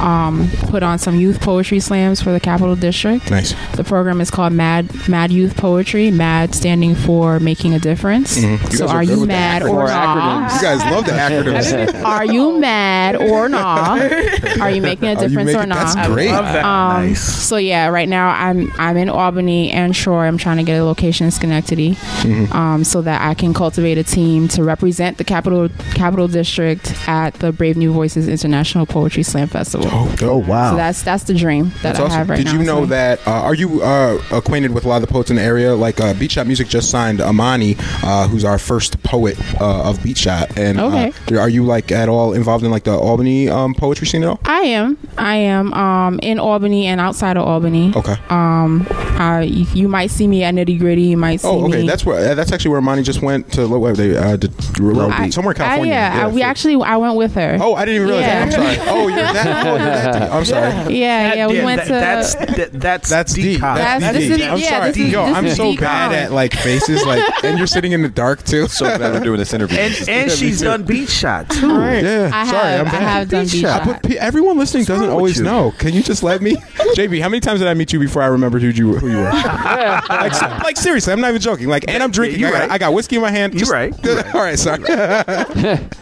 [0.00, 3.30] um, put on some youth poetry slams for the Capital District.
[3.30, 3.54] nice.
[3.76, 6.10] The program is called Mad Mad Youth Poetry.
[6.10, 8.38] Mad standing for making a difference.
[8.38, 8.58] Mhm.
[8.76, 10.52] So are are you mad or Or not?
[10.54, 12.04] You guys love the acronyms.
[12.04, 14.00] Are you mad or not?
[14.60, 15.94] Are you making a Are you difference or making- not?
[15.94, 16.30] That's great.
[16.30, 16.64] love that.
[16.64, 17.20] Um, Nice.
[17.22, 20.24] So yeah, right now I'm I'm in Albany and Shore.
[20.26, 22.52] I'm trying to get a location in Schenectady, Mm-hmm.
[22.52, 27.34] um, so that I can cultivate a team to represent the capital capital district at
[27.34, 29.88] the Brave New Voices International Poetry Slam Festival.
[29.90, 30.70] Oh, Oh wow.
[30.72, 32.18] So that's that's the dream that That's I awesome.
[32.18, 32.52] have right Did now.
[32.52, 33.26] Did you know So- that?
[33.26, 35.74] Uh, are you uh, acquainted with a lot of the poets in the area?
[35.74, 40.02] Like uh, Beat Shot Music just signed Amani, uh, who's our first poet uh, of
[40.02, 40.56] Beat Shot.
[40.58, 41.12] And Okay.
[41.32, 44.28] uh, are you like at all involved in like the Albany um, poetry scene at
[44.28, 44.40] all?
[44.44, 44.96] I am.
[45.18, 47.92] I am um, in Albany and outside of Albany.
[47.94, 48.16] Okay.
[48.30, 51.02] Um, I, you, you might see me at Nitty Gritty.
[51.02, 51.82] You might see Oh, okay.
[51.82, 51.86] me.
[51.86, 52.30] That's where.
[52.30, 53.68] Uh, that's actually where Amani just went to.
[53.68, 55.94] Where they uh, did, I- somewhere in California.
[55.94, 57.58] I, yeah, I- we for- actually I went with her.
[57.60, 58.44] Oh, I didn't even realize Yeah.
[58.46, 58.58] that.
[58.58, 58.88] I'm sorry.
[58.90, 59.66] Oh, you're that.
[59.66, 60.12] Oh, you're that.
[60.22, 60.32] deep.
[60.32, 60.94] I'm sorry.
[60.96, 61.46] yeah, yeah.
[61.46, 61.92] We Yeah, went that- to.
[61.92, 63.60] that's that, that's That's deep.
[63.60, 63.74] Decon.
[63.76, 64.40] That's- That's this deep.
[64.40, 64.88] is- I'm yeah, sorry.
[64.92, 66.14] this is- Yo, this I'm is so deep bad con.
[66.18, 68.66] at like faces, like, and you're sitting in the dark too.
[68.68, 69.78] So glad we're doing this interview.
[69.78, 71.68] and and she's done beat shot too.
[71.68, 73.02] Yeah, I sorry, have, I'm I bad.
[73.02, 73.84] have done beat shot.
[73.84, 73.86] shot.
[74.02, 75.44] But pe- everyone listening doesn't always you?
[75.44, 75.72] know.
[75.78, 76.54] Can you just let me,
[76.96, 77.20] JB?
[77.20, 79.24] How many times did I meet you before I remembered who you who you were?
[79.32, 81.68] like, so- like, seriously, I'm not even joking.
[81.68, 82.40] Like, and I'm drinking.
[82.40, 82.70] you're I, got, right.
[82.70, 83.52] I got whiskey in my hand.
[83.54, 83.94] You're Just- right.
[84.04, 84.34] You're right.
[84.34, 84.82] All right, sorry.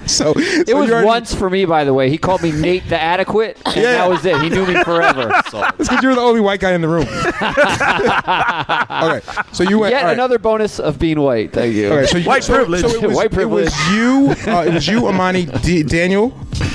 [0.06, 2.08] so It was once for me, by the way.
[2.10, 3.92] He called me Nate the Adequate, and Yeah.
[3.92, 4.40] that was it.
[4.40, 5.30] He knew me forever.
[5.34, 5.50] It's
[5.88, 7.06] because you're the only white guy in the room.
[8.20, 9.20] okay,
[9.52, 9.92] so you went.
[9.92, 10.12] Yet all right.
[10.14, 11.52] another bonus of being white.
[11.52, 11.88] Thank you.
[11.92, 12.82] Okay, so you, White so, privilege.
[12.82, 13.74] So it was, White It was privilege.
[13.92, 14.34] you.
[14.52, 16.30] Uh, it was you, Amani, D- Daniel.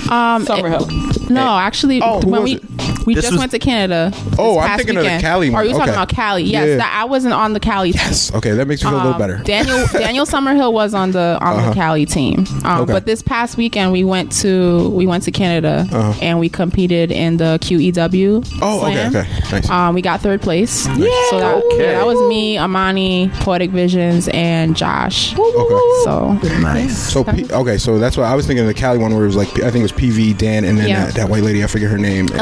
[0.09, 1.15] Um, Summerhill.
[1.21, 2.63] it- no, actually, Oh, when we it?
[3.05, 4.11] We This just was- went to Canada.
[4.37, 5.21] Oh, I'm past thinking of the weekend.
[5.21, 5.65] Cali Are one.
[5.67, 6.43] you talking about Cali?
[6.43, 6.77] Yes, Yeah.
[6.77, 7.91] that, I wasn't on the Cali.
[7.91, 8.01] team.
[8.03, 8.33] Yes.
[8.33, 9.37] Okay, that makes me feel a little Um, better.
[9.43, 12.93] Daniel Daniel Summerhill was on the on the Cali team, um, Okay.
[12.93, 16.13] but this past weekend we went to we went to Canada Uh-huh.
[16.21, 18.43] and we competed in the QEW.
[18.61, 19.15] Oh, okay, slam.
[19.15, 19.69] okay, nice.
[19.69, 20.87] Um, we got third place.
[20.87, 21.05] Yeah.
[21.29, 21.83] So that, Okay.
[21.83, 25.33] yeah, that was me, Amani, Poetic Visions, and Josh.
[25.37, 26.03] Okay.
[26.03, 26.97] So Nice.
[27.13, 29.27] So P- okay, so that's what I was thinking of the Cali one where it
[29.27, 31.05] was like I think it was PV Dan and then Yeah.
[31.05, 32.27] that, that white lady I forget her name.
[32.31, 32.39] And,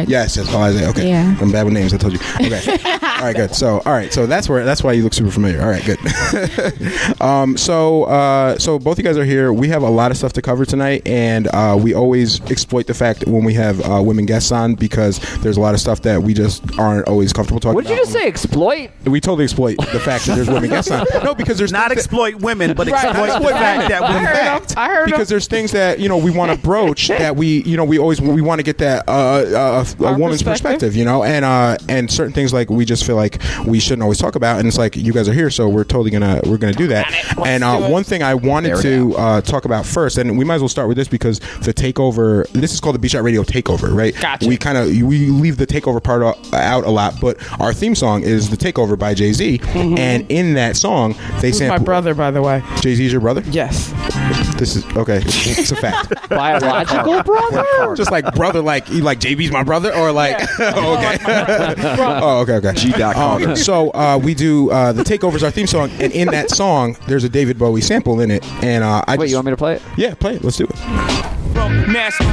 [0.00, 0.10] Eliza.
[0.10, 0.88] Yes, yes, Eliza.
[0.90, 1.36] Okay, Yeah.
[1.40, 1.92] I'm bad with names.
[1.94, 2.18] I told you.
[2.40, 3.54] Okay, all right, good.
[3.54, 5.60] So all right, so that's where that's why you look super familiar.
[5.62, 5.98] All right, good.
[7.20, 9.52] um, so uh, so both you guys are here.
[9.52, 12.94] We have a lot of stuff to cover tonight, and uh, we always exploit the
[12.94, 16.22] fact when we have uh, women guests on because there's a lot of stuff that
[16.22, 17.70] we just aren't always comfortable talking.
[17.70, 17.76] About.
[17.76, 18.26] What did you just say?
[18.26, 18.90] Exploit?
[19.04, 21.06] We totally exploit the fact that there's women guests on.
[21.24, 23.04] No, because there's Not things that- exploit women, but Right.
[23.04, 23.88] exploit Exploit the fact women.
[24.00, 24.34] that In women.
[24.34, 25.10] fact, I heard him.
[25.12, 27.98] because there's things that you know we want to broach that we you know we
[27.98, 30.62] always we want to get that uh, uh, a woman's perspective.
[30.62, 34.02] perspective, you know, and uh, and certain things like we just feel like we shouldn't
[34.02, 36.58] always talk about, and it's like you guys are here, so we're totally gonna we're
[36.58, 37.12] gonna do that.
[37.46, 40.56] And uh, do one thing I wanted to uh, talk about first, and we might
[40.56, 42.46] as well start with this because the takeover.
[42.52, 44.14] This is called the Beach Shot Radio Takeover, right?
[44.20, 44.46] Gotcha.
[44.46, 46.22] We kind of we leave the takeover part
[46.52, 50.54] out a lot, but our theme song is the Takeover by Jay Z, and in
[50.54, 51.78] that song they say Mm-hmm.
[51.78, 52.62] my brother, by the way.
[52.80, 53.42] Jay Z's your brother.
[53.50, 53.92] Yes.
[54.58, 55.20] This is okay.
[55.24, 56.12] It's a fact.
[56.28, 57.94] Biological brother?
[57.96, 61.18] Just like brother, like you like JB's my brother, or like okay.
[61.98, 62.72] oh, okay, okay.
[62.74, 62.92] G.
[62.92, 66.50] Dot Um, so uh, we do uh, the takeovers our theme song, and in that
[66.50, 69.46] song, there's a David Bowie sample in it, and uh, I Wait, just, you want
[69.46, 69.82] me to play it?
[69.96, 70.44] yeah, play it.
[70.44, 70.76] Let's do it.
[71.88, 72.24] Nasty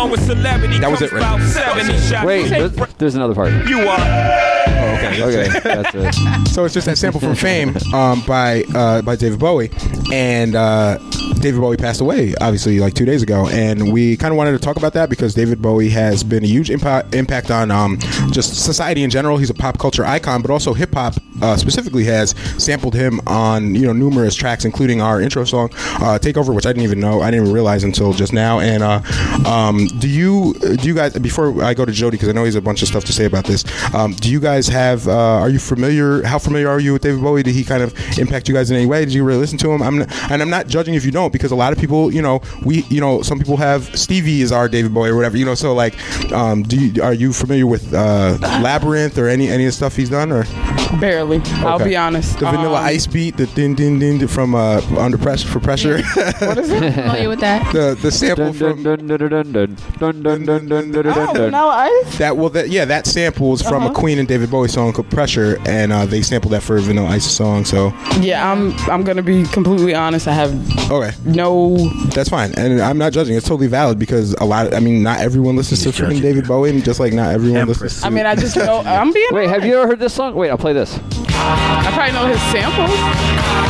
[0.00, 1.22] along with celebrity That was comes it, right?
[1.22, 2.26] about 70 shots.
[2.26, 3.52] Wait, there's, there's another part.
[3.68, 3.98] You are.
[4.00, 5.22] Oh, okay.
[5.22, 6.48] Okay, that's it.
[6.48, 9.70] So it's just that sample from Fame um, by uh, by David Bowie,
[10.12, 10.98] and uh,
[11.40, 14.58] David Bowie passed away obviously like two days ago, and we kind of wanted to
[14.58, 17.98] talk about that because David Bowie has been a huge impact impact on um,
[18.30, 19.38] just society in general.
[19.38, 22.30] He's a pop culture icon, but also hip hop uh, specifically has
[22.62, 26.70] sampled him on you know numerous tracks, including our intro song uh, "Takeover," which I
[26.70, 28.60] didn't even know, I didn't even realize until just now.
[28.60, 29.00] And uh,
[29.46, 32.56] um, do you do you guys before I go to Jody because I know he's
[32.56, 33.64] a bunch of stuff to say about this?
[33.94, 35.08] Um, do you guys have?
[35.08, 36.22] Uh, are you familiar?
[36.22, 37.42] How familiar are you with David Bowie?
[37.42, 39.04] Did he kind of impact you guys in any way?
[39.04, 39.82] Did you really listen to him?
[39.82, 42.12] I'm not, and I'm not judging if you don't don't because a lot of people,
[42.12, 45.36] you know, we, you know, some people have Stevie is our David Bowie or whatever,
[45.36, 45.54] you know.
[45.54, 45.94] So like,
[46.32, 49.96] um, do you, are you familiar with uh, Labyrinth or any any of the stuff
[49.96, 50.44] he's done or?
[50.98, 51.38] Barely.
[51.38, 51.52] Okay.
[51.62, 52.38] I'll be honest.
[52.38, 56.02] The Vanilla um, Ice beat, the din din din from uh, Under Pressure for Pressure.
[56.02, 56.92] what is it?
[56.94, 57.72] familiar with that?
[57.72, 58.82] The the sample from.
[61.44, 62.18] Vanilla Ice.
[62.18, 63.92] That well, that yeah, that sample is from uh-huh.
[63.92, 66.80] a Queen and David Bowie song called Pressure, and uh, they sampled that for a
[66.80, 67.64] Vanilla Ice song.
[67.64, 70.26] So yeah, I'm I'm gonna be completely honest.
[70.26, 71.76] I have okay no.
[72.14, 73.36] that's fine, and I'm not judging.
[73.36, 74.66] It's totally valid because a lot.
[74.66, 77.60] Of, I mean, not everyone listens to freaking David Bowie, and just like not everyone
[77.60, 77.80] Empress.
[77.80, 78.04] listens.
[78.04, 78.80] I mean, I just know.
[78.80, 79.28] I'm being.
[79.32, 80.34] Wait, have you ever heard this song?
[80.34, 80.98] Wait, I'll play this.
[81.32, 82.90] I probably know his samples.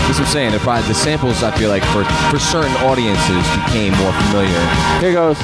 [0.07, 0.55] That's what I'm saying.
[0.55, 4.61] If I, the samples, I feel like for for certain audiences became more familiar.
[5.01, 5.39] Here goes.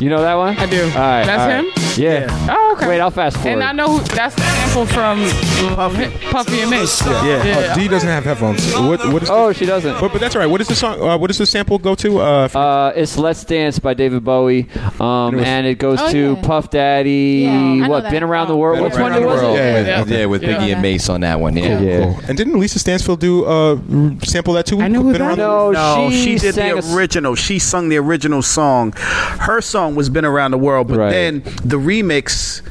[0.00, 0.56] You know that one?
[0.56, 0.82] I do.
[0.82, 1.26] All right.
[1.26, 1.64] That's all right.
[1.64, 2.02] him?
[2.02, 2.48] Yeah.
[2.50, 2.88] Oh, okay.
[2.88, 3.52] Wait, I'll fast forward.
[3.52, 5.20] And I know who, that's the sample from
[5.68, 7.00] Puffy, Puffy and Mase.
[7.06, 7.72] Yeah.
[7.72, 8.72] Oh, D doesn't have headphones.
[8.74, 9.12] What?
[9.12, 9.30] What is?
[9.30, 10.00] Oh, she doesn't.
[10.00, 10.46] but, but that's all right.
[10.50, 11.00] What is the song?
[11.00, 12.18] Uh, what does the sample go to?
[12.20, 14.68] Uh, Uh, it's "Let's Dance" by David Bowie,
[14.98, 16.42] um, was- and it goes Oh, to yeah.
[16.42, 17.42] Puff Daddy.
[17.46, 18.02] Yeah, what?
[18.04, 18.76] that Been around the world.
[18.76, 19.56] Been Which Around one the was World.
[19.56, 19.60] it?
[19.60, 20.18] Yeah, yeah, Yeah.
[20.20, 20.72] Yeah, with Biggie Yeah.
[20.74, 21.56] and Mase on that one.
[21.56, 21.80] Yeah.
[21.80, 22.02] Yeah.
[22.04, 22.20] Cool.
[22.28, 23.76] And didn't Lisa Stansfield do uh,
[24.24, 24.80] sample that too?
[24.80, 25.74] I know who Been that around the world?
[25.74, 27.34] No, No, she, did the original.
[27.34, 28.92] She sung the original song.
[28.96, 32.62] Her song was "Been Around the World," but then the remix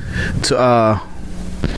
[0.43, 0.99] to uh,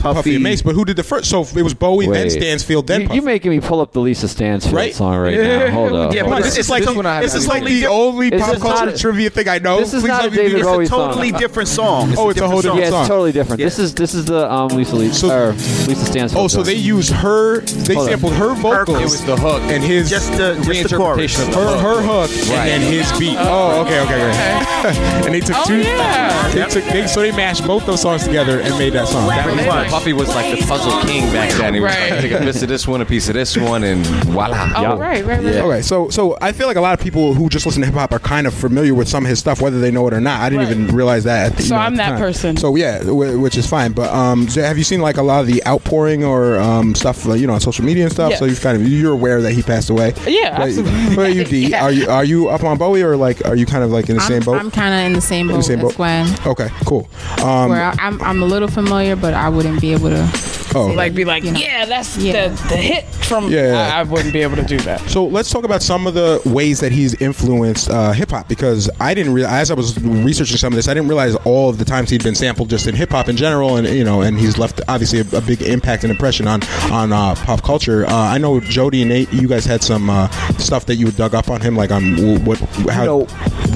[0.02, 0.62] Puffy, Puffy and Mase.
[0.62, 1.30] But who did the first?
[1.30, 2.30] So it was Bowie, then Wait.
[2.30, 3.16] Stansfield, then You, Puffy.
[3.16, 4.94] you're making me pull up the Lisa Stansfield Right?
[4.94, 5.66] song right Yeah.
[5.66, 5.70] now.
[5.72, 6.12] Hold up.
[6.14, 8.28] Yeah, hold but this It's is like this one I this is like the only
[8.28, 9.78] Is pop culture a- trivia thing I know.
[9.80, 11.08] this is Please not let a David the- Bowie It's a song.
[11.10, 12.14] totally different song.
[12.18, 13.00] Oh, it's a whole different yeah, song.
[13.00, 13.60] it's totally different.
[13.60, 13.66] Yeah.
[13.66, 16.44] This is this is the um, Lisa Lee, So- or Lisa Stansfield.
[16.44, 16.64] Oh, so song.
[16.64, 17.60] they use her.
[17.60, 18.12] They Hold on.
[18.12, 18.98] sampled her vocals.
[19.00, 19.62] It was the hook.
[19.66, 21.36] and his Just the just the chorus.
[21.36, 21.80] Reinterpretation of her the hook.
[21.80, 23.36] her hook and then his beat.
[23.38, 24.64] Oh, okay, okay, okay.
[25.24, 25.78] and they took Oh, two.
[25.82, 26.48] yeah.
[26.52, 29.28] They took they, so they mashed both those songs together and made that song.
[29.28, 29.68] That was Really?
[29.68, 29.86] fun.
[29.88, 31.74] Puffy was like the puzzle king back then.
[31.74, 32.10] He was Right.
[32.10, 34.72] like, take a piece of this one, a piece of this one, and voila.
[34.76, 34.88] Oh, Yeah.
[34.98, 35.54] right, right, right.
[35.54, 35.62] Yeah.
[35.62, 37.94] Okay, so so I feel like a lot of people who just listen to hip
[37.96, 40.20] hop are kind of familiar with some of his stuff, whether they know it or
[40.20, 40.40] not.
[40.40, 40.76] I didn't Right.
[40.76, 41.46] even realize that.
[41.52, 42.18] At the, you So know, I'm the that time.
[42.18, 42.56] person.
[42.56, 43.92] So yeah, w- which is fine.
[43.92, 47.24] But um, so have you seen like a lot of the outpouring or um, stuff,
[47.24, 48.30] you know, on social media and stuff?
[48.30, 48.38] Yes.
[48.38, 50.14] So you've kind of you're aware that he passed away.
[50.26, 51.16] Yeah, But, absolutely.
[51.16, 51.84] but you, D, Yeah.
[51.84, 54.16] are you are you up on Bowie or like are you kind of like in
[54.16, 54.58] the same I'm, boat?
[54.60, 55.96] I'm kind of in the same boat same as boat?
[55.96, 57.08] Gwen, okay, cool.
[57.42, 60.61] Um, where I, I'm I'm a little familiar, but I wouldn't be able to.
[60.74, 61.60] Oh, Like, be like, You know.
[61.60, 62.48] yeah, that's Yeah.
[62.48, 63.50] The, the hit from.
[63.50, 63.94] Yeah, yeah.
[63.96, 65.00] I, I wouldn't be able to do that.
[65.10, 68.90] So let's talk about some of the ways that he's influenced uh, hip hop because
[69.00, 71.78] I didn't realize as I was researching some of this, I didn't realize all of
[71.78, 74.38] the times he'd been sampled just in hip hop in general, and you know, and
[74.38, 78.04] he's left obviously a, a big impact and impression on on uh, pop culture.
[78.06, 81.34] Uh, I know Jody and Nate, you guys had some uh, stuff that you dug
[81.34, 82.58] up on him, like on wh- what
[82.90, 83.00] how.
[83.02, 83.24] you know,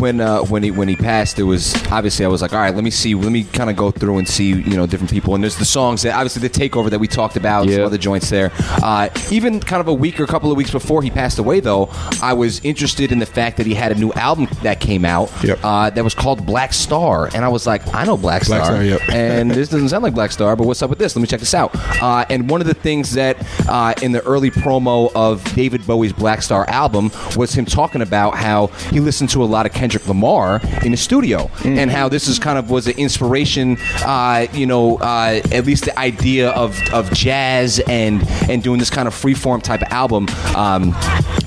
[0.01, 2.75] when uh, when he when he passed, it was obviously I was like, all right,
[2.75, 5.35] let me see, let me kind of go through and see you know different people.
[5.35, 7.77] And there's the songs that obviously the takeover that we talked about, Yeah.
[7.77, 8.53] some other joints there.
[8.83, 11.61] Uh, even kind of a week or a couple of weeks before he passed away,
[11.61, 11.89] though,
[12.23, 15.31] I was interested in the fact that he had a new album that came out
[15.43, 15.59] Yep.
[15.63, 18.71] uh, that was called Black Star, and I was like, I know Black Star, Black
[18.73, 19.01] Star, yep.
[19.09, 21.15] and this doesn't sound like Black Star, but what's up with this?
[21.17, 21.71] Let me check this out.
[22.03, 23.37] Uh, and one of the things that
[23.69, 28.35] uh, in the early promo of David Bowie's Black Star album was him talking about
[28.37, 32.29] how he listened to a lot of Kendrick Lamar in the studio, and how this
[32.29, 33.77] is kind of was an inspiration.
[34.05, 38.79] Uh, you know, uh, at least the idea of of, of jazz and and doing
[38.79, 40.95] this kind of freeform type of album um,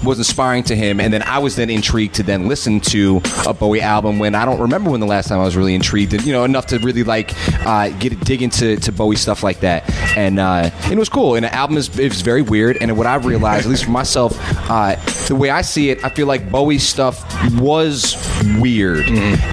[0.03, 0.99] was inspiring to him.
[0.99, 4.45] And then I was then intrigued to then listen to a Bowie album when I
[4.45, 6.79] don't remember when the last time I was really intrigued, and you know enough to
[6.79, 7.33] really like
[7.65, 9.89] uh, get dig into to Bowie stuff like that.
[10.17, 11.35] And, uh, and it was cool.
[11.35, 12.77] And the album is very weird.
[12.81, 14.37] And what I've realized, at least for myself,
[14.69, 14.95] uh,
[15.27, 18.15] the way I see it, I feel like Bowie's stuff was
[18.59, 19.07] weird.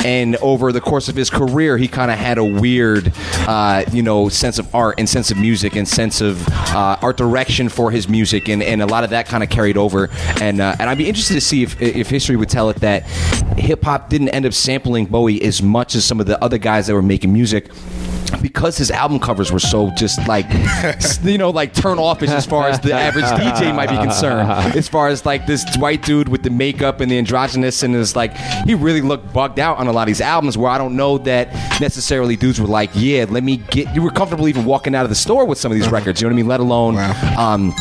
[0.05, 3.13] And over the course of his career, he kind of had a weird,
[3.47, 7.17] uh, you know, sense of art and sense of music and sense of uh, art
[7.17, 10.09] direction for his music, and, and a lot of that kind of carried over.
[10.41, 13.03] And uh, and I'd be interested to see if if history would tell it that
[13.59, 16.87] hip hop didn't end up sampling Bowie as much as some of the other guys
[16.87, 17.71] that were making music.
[18.43, 20.47] Because his album covers were so just like,
[21.23, 24.51] you know, like turn off as far as the average DJ might be concerned.
[24.77, 28.17] As far as like this white dude with the makeup and the androgynous, and is
[28.17, 28.37] like,
[28.67, 31.19] he really looked bugged out on a lot of these albums where I don't know
[31.19, 35.05] that necessarily dudes were like, yeah, let me get, you were comfortable even walking out
[35.05, 36.49] of the store with some of these records, you know what I mean?
[36.49, 36.97] Let alone
[37.39, 37.73] um,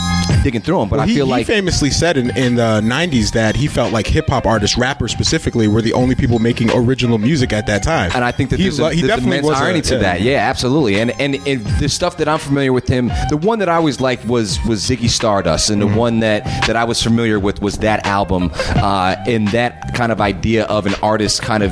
[0.46, 0.90] digging through them.
[0.90, 1.48] But Well, I he, feel he like.
[1.48, 5.68] famously said in, in the 90s that he felt like hip hop artists, rappers specifically,
[5.68, 8.12] were the only people making original music at that time.
[8.14, 10.02] And I think that he, there's, a, he there's definitely was a- to yeah.
[10.02, 10.22] that.
[10.22, 11.00] Yeah, absolutely.
[11.00, 14.00] And, and and the stuff that I'm familiar with him, the one that I always
[14.00, 15.96] liked was was Ziggy Stardust, and the Mm-hmm.
[15.96, 20.22] one that that I was familiar with was that album, uh, and that kind of
[20.22, 21.72] idea of an artist kind of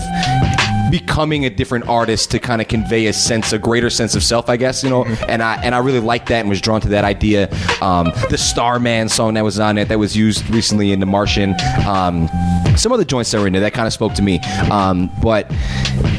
[0.94, 4.48] becoming a different artist to kind of convey a sense a greater sense of self
[4.48, 5.26] i guess you know Mm-hmm.
[5.28, 7.50] and i and i really liked that and was drawn to that idea
[7.82, 11.56] um, the starman song that was on it that was used recently in the martian
[11.88, 12.30] um,
[12.78, 14.40] some other joints that were in there that kind of spoke to me
[14.72, 15.52] um, but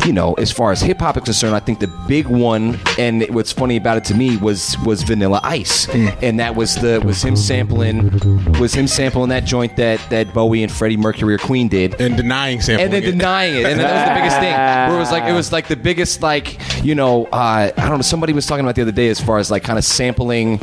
[0.04, 3.52] you know as far as hip-hop is concerned i think the big one and what's
[3.52, 6.18] funny about it to me was was vanilla ice Mm.
[6.22, 8.10] and that was the was him sampling
[8.58, 12.16] was him sampling that joint that that bowie and freddie mercury or queen did and
[12.16, 13.10] denying sampling and then it.
[13.12, 14.63] denying it, and that was the biggest thing.
[14.88, 17.98] Where it was like it was like the biggest like you know uh, I don't
[17.98, 18.03] know.
[18.03, 20.59] Somebody was talking about the other day as far as like kind of sampling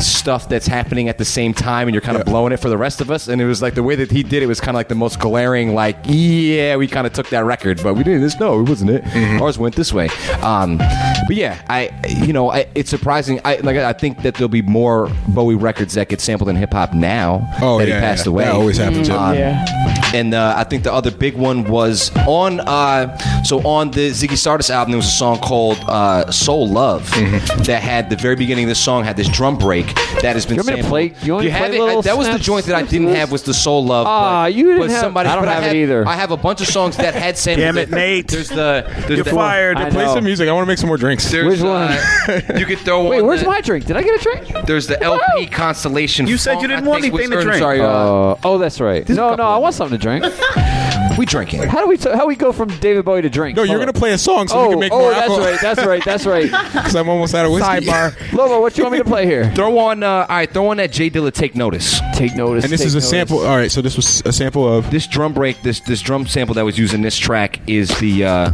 [0.00, 2.76] stuff that's happening at the same time, and you're kind of blowing it for the
[2.78, 3.28] rest of us.
[3.28, 4.94] And it was like the way that he did it was kind of like the
[4.94, 5.74] most glaring.
[5.74, 8.22] Like yeah, we kind of took that record, but we didn't.
[8.22, 9.04] This no, it wasn't it.
[9.04, 9.42] Mm-hmm.
[9.42, 10.08] Ours went this way.
[10.42, 11.90] Um, but yeah, I
[12.24, 13.40] you know I, it's surprising.
[13.44, 16.72] I like I think that there'll be more Bowie records that get sampled in hip
[16.72, 18.30] hop now Oh, that yeah, he passed yeah.
[18.32, 18.44] away.
[18.44, 19.16] That always happens, yeah.
[19.16, 20.10] Um, Yeah.
[20.14, 22.60] and uh, I think the other big one was on.
[22.60, 27.08] Uh, so on the Ziggy Stardust album, there was a song called uh, "Soul Love"
[27.10, 27.62] Mm-hmm.
[27.64, 29.85] that had the very beginning of the song had this drum break
[30.22, 30.56] that has been.
[30.56, 31.80] You want me to play- you want me to have play it?
[31.82, 34.06] little I- that was the snaps- joint that I didn't have was the "Soul Love."
[34.06, 35.28] Ah, but- you didn't but have- somebody.
[35.28, 36.06] I don't but have it had- either.
[36.06, 37.64] I have a bunch of songs that had sampled.
[37.66, 38.28] Damn it, Nate.
[38.28, 38.84] There's the.
[38.86, 39.76] There's You're the, fired.
[39.76, 40.14] I Play know.
[40.14, 40.48] some music.
[40.48, 41.30] I want to make some more drinks.
[41.30, 41.90] There's, Which one?
[41.92, 43.08] uh, you could throw.
[43.08, 43.84] Wait, on where's the, my drink?
[43.86, 44.66] Did I get a drink?
[44.66, 46.26] There's the LP Constellation.
[46.26, 47.58] You said you didn't want anything to or, drink.
[47.58, 49.08] Sorry, uh, Uh, oh, that's right.
[49.08, 50.24] No, no, I want something to drink.
[51.16, 51.62] we drinking.
[51.62, 53.56] How do we t- how do we go from David Bowie to drink?
[53.56, 55.28] No, you're Hold gonna play a song so Oh, we can make oh, more that's
[55.30, 55.50] alcohol.
[55.50, 55.60] right.
[55.60, 56.04] That's right.
[56.04, 56.50] That's right.
[56.86, 57.86] Because I'm almost out of whiskey.
[57.86, 58.32] Sidebar.
[58.32, 59.50] Lobo, what you want me to play here?
[59.54, 60.02] Throw on.
[60.02, 61.32] Uh, all right, throw on that Jay Dilla.
[61.32, 62.00] Take notice.
[62.14, 62.64] Take notice.
[62.64, 63.10] And this take is a notice.
[63.10, 63.38] sample.
[63.40, 64.90] All right, so this was a sample of.
[64.90, 68.24] This drum break, this this drum sample that was used in this track is the
[68.24, 68.50] uh,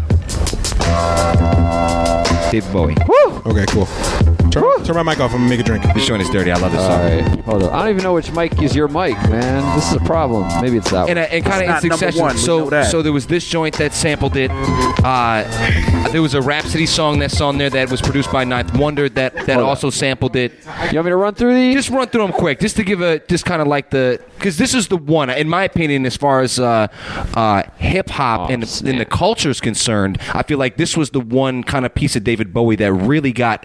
[2.50, 2.96] David Bowie.
[3.08, 3.42] Woo!
[3.46, 3.86] Okay, cool.
[4.52, 5.30] Turn, turn my mic off.
[5.32, 5.82] I'm gonna make a drink.
[5.94, 6.50] This joint is dirty.
[6.50, 7.00] I love this All song.
[7.00, 7.70] right, hold on.
[7.72, 9.74] I don't even know which mic is your mic, man.
[9.76, 10.46] This is a problem.
[10.60, 11.30] Maybe it's that And, uh, one.
[11.32, 12.20] and kind of in It's not number succession.
[12.20, 14.50] one, So so there was this joint that sampled it.
[15.02, 15.42] Uh,
[16.12, 19.34] there was a Rapsody song that's on there that was produced by Ninth Wonder that
[19.34, 19.64] that Hold on.
[19.64, 20.52] also sampled it.
[20.90, 21.74] You want me to run through these?
[21.74, 24.58] Just run through them quick, just to give a just kind of like the because
[24.58, 26.88] this is the one, in my opinion, as far as uh,
[27.34, 28.90] uh, hip hop Oh, and, snap.
[28.90, 30.18] and the culture is concerned.
[30.34, 33.32] I feel like this was the one kind of piece of David Bowie that really
[33.32, 33.64] got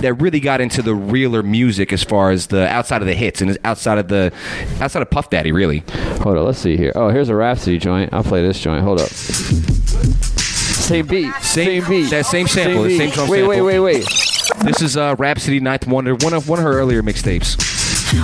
[0.00, 3.40] that really got into the realer music as far as the outside of the hits
[3.40, 4.32] and outside of the
[4.80, 5.84] outside of Puff Daddy, really.
[6.22, 6.44] Hold on.
[6.44, 6.92] Let's see here.
[6.94, 8.12] Oh, here's a Rapsody joint.
[8.12, 8.82] I'll play this joint.
[8.82, 9.08] Hold up.
[9.08, 11.32] Same beat.
[11.42, 12.10] Same- Same, beat.
[12.10, 12.98] that same sample, the beat.
[12.98, 13.66] same drum wait, sample.
[13.66, 14.04] wait, wait, wait.
[14.64, 17.56] This is uh, Rapsody Ninth Wonder, one of one of her earlier mixtapes.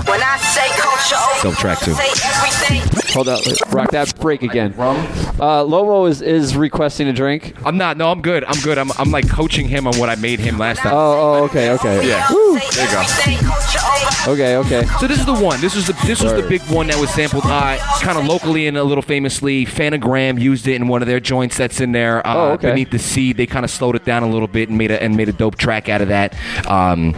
[0.09, 3.04] When I say culture over, Dope track, too.
[3.15, 3.45] Say everything.
[3.49, 3.73] Hold up.
[3.73, 4.75] Rock that break again.
[4.79, 7.55] Uh, Lobo is, is requesting a drink.
[7.65, 7.97] I'm not.
[7.97, 8.45] No, I'm good.
[8.45, 8.79] I'm good.
[8.79, 10.93] I'm, I'm like coaching him on what I made him last time.
[10.95, 10.97] Oh,
[11.41, 12.09] oh, okay, okay.
[12.09, 12.27] Yeah.
[12.29, 14.33] There you go.
[14.33, 14.85] Okay, okay.
[15.01, 15.61] So this is the one.
[15.61, 18.67] This is the this was the big one that was sampled uh, kind of locally
[18.67, 19.67] and a little famously.
[19.67, 22.27] Fanagram used it in one of their joints that's in there.
[22.27, 22.71] Uh, Oh, okay.
[22.71, 25.01] Beneath the Sea, they kind of slowed it down a little bit and made a
[25.03, 26.35] and made a dope track out of that.
[26.69, 27.15] Um,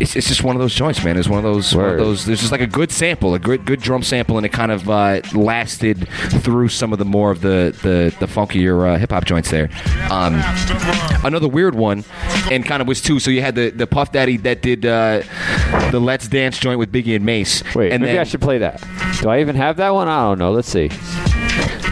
[0.00, 1.16] it's, it's just one of those joints, man.
[1.16, 2.24] It's one of those one of those.
[2.26, 4.88] There's just like a good sample, a good good drum sample, and it kind of
[4.90, 6.08] uh, lasted
[6.42, 9.68] through some of the more of the the, the funkier uh, hip hop joints there.
[10.10, 10.40] Um,
[11.24, 12.04] another weird one,
[12.50, 13.18] and kind of was too.
[13.18, 15.22] So you had the the Puff Daddy that did uh,
[15.90, 17.62] the Let's Dance joint with Biggie and Mase.
[17.74, 18.82] Wait, and maybe then I should play that.
[19.20, 20.08] Do I even have that one?
[20.08, 20.52] I don't know.
[20.52, 20.90] Let's see.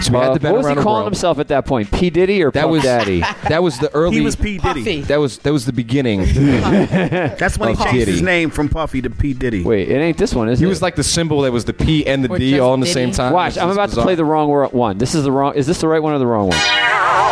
[0.02, 1.06] So we had Uh, the what was he around the calling world.
[1.12, 1.90] himself at that point?
[1.90, 3.20] P Diddy or That Puff was Daddy?
[3.48, 4.16] That was the early.
[4.16, 5.02] He was P Diddy.
[5.02, 6.20] That was that was the beginning.
[6.32, 9.64] That's when he of changed his name from Puffy to P Diddy.
[9.64, 10.64] Wait, it ain't this one, is it?
[10.64, 10.68] He it?
[10.68, 12.80] was like the symbol that was the P and the Or D just all in
[12.80, 12.94] the Diddy.
[12.94, 13.32] same time.
[13.32, 14.98] Watch, I'm about to play the wrong wor- one.
[14.98, 15.54] This is the wrong.
[15.54, 16.58] Is this the right one or the wrong one?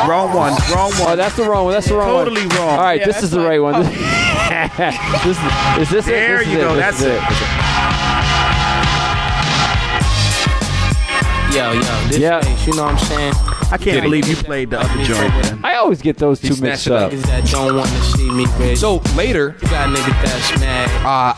[0.08, 0.52] Wrong one.
[0.72, 1.12] Wrong one.
[1.12, 1.72] Oh, that's the wrong one.
[1.72, 2.24] That's the wrong one.
[2.26, 2.68] Totally wrong.
[2.70, 3.84] All right, Yeah, this is that's the right like one.
[5.24, 6.44] this is, is this There it?
[6.44, 6.74] This you is go.
[6.74, 6.76] It.
[6.76, 7.20] That's is it.
[11.56, 12.40] Yo, yo, this Yeah.
[12.40, 13.32] bass, you know what I'm saying?
[13.72, 15.20] I can't believe you played the other joint.
[15.20, 15.60] Man.
[15.64, 17.10] I always get those two mixed up.
[17.14, 17.18] up.
[17.22, 18.76] That don't want to see me.
[18.76, 20.90] So later, you got niggas that's mad.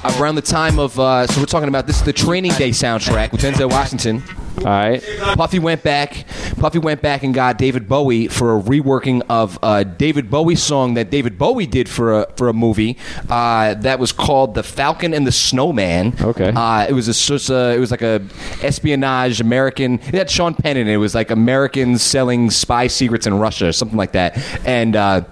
[0.04, 2.70] uh, around the time of, uh, so we're talking about this is the Training Day
[2.70, 4.22] soundtrack with Denzel Washington.
[4.59, 5.03] All right.
[5.37, 6.25] Puffy went back.
[6.59, 10.94] Puffy went back and got David Bowie for a reworking of a David Bowie song
[10.94, 12.97] that David Bowie did for a for a movie
[13.29, 16.53] uh, that was called "The Falcon and the Snowman." Okay.
[16.55, 18.23] Uh, it was a just a, it was like a
[18.62, 19.94] espionage American.
[19.94, 20.92] It had Sean Penn in it.
[20.94, 24.38] It was like Americans selling spy secrets in Russia, or something like that.
[24.66, 25.23] And uh,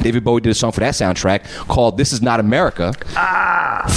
[0.00, 2.92] David Bowie did a song for that soundtrack called "This Is Not America."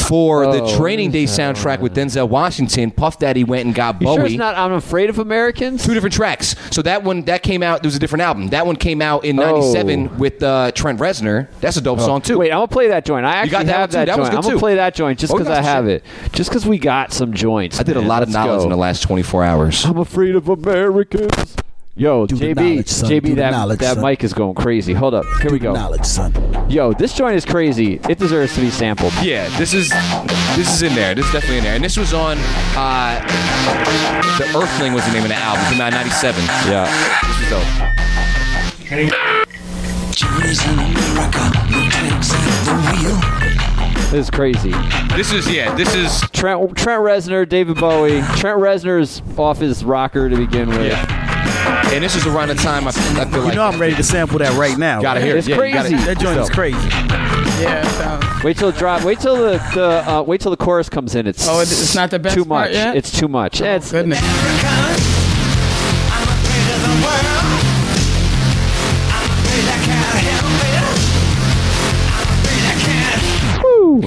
[0.07, 3.65] For the Oh, Training Day what is that soundtrack with Denzel Washington, Puff Daddy went
[3.65, 4.15] and got You Bowie.
[4.17, 5.85] sure it's not I'm Afraid of Americans?
[5.85, 6.55] Two different tracks.
[6.71, 7.81] So that one that came out.
[7.81, 8.49] There was a different album.
[8.49, 9.43] That one came out in Oh.
[9.43, 11.47] '97 with uh, Trent Reznor.
[11.61, 12.37] That's a dope song too.
[12.37, 13.25] Wait, I'm gonna play that joint.
[13.25, 14.29] I actually got that have that, That joint.
[14.33, 14.59] I'm gonna too.
[14.59, 16.03] play that joint just Oh, because I have some it.
[16.33, 17.79] Just because we got some joints.
[17.79, 18.63] I did a lot of Let's knowledge go.
[18.65, 19.85] in the last 24 hours.
[19.85, 21.55] I'm afraid of Americans.
[21.97, 23.09] Yo, Do JB, knowledge, son.
[23.09, 24.03] JB, the that knowledge, that son.
[24.03, 24.91] mic is going crazy.
[24.91, 25.71] Hold up, here we go.
[25.71, 26.33] Knowledge, son.
[26.69, 28.01] Yo, this joint is crazy.
[28.09, 29.13] It deserves to be sampled.
[29.21, 29.89] Yeah, this is
[30.57, 31.15] this is in there.
[31.15, 31.75] This is definitely in there.
[31.75, 32.37] And this was on
[32.75, 33.21] uh,
[34.37, 35.63] the Earthling was the name of the album.
[35.67, 36.43] It came out in '97.
[36.67, 36.85] Yeah.
[37.23, 37.95] This was dope.
[44.11, 44.71] This is crazy.
[45.15, 45.73] This is yeah.
[45.75, 48.21] This is Trent Trent Reznor, David Bowie.
[48.35, 50.91] Trent Reznor's off his rocker to begin with.
[51.93, 52.91] And this is around the time I, I
[53.25, 55.01] feel You like know I'm ready to sample that right now.
[55.01, 55.39] Gotta hear it.
[55.39, 56.05] It's Yeah, you gotta- crazy.
[56.05, 56.77] That joint is crazy.
[57.61, 58.43] Yeah, it sounds.
[58.43, 59.03] Wait till it drop.
[59.03, 61.25] Wait till the, the uh, wait till the chorus comes in.
[61.27, 62.73] It's Oh, it- it's not the best too part much.
[62.75, 62.95] yet?
[62.95, 63.61] It's too much.
[63.61, 64.19] Oh, it's goodness.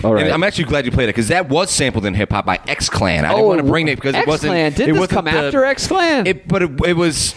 [0.05, 0.25] All right.
[0.25, 2.59] And I'm actually glad you played it because that was sampled in hip hop by
[2.67, 3.25] X Clan.
[3.25, 4.53] I Oh, didn't want to bring it because it wasn't.
[4.53, 4.73] X-Clan.
[4.73, 6.27] Did it this wasn't come the- after X Clan?
[6.27, 7.33] It, but it, it was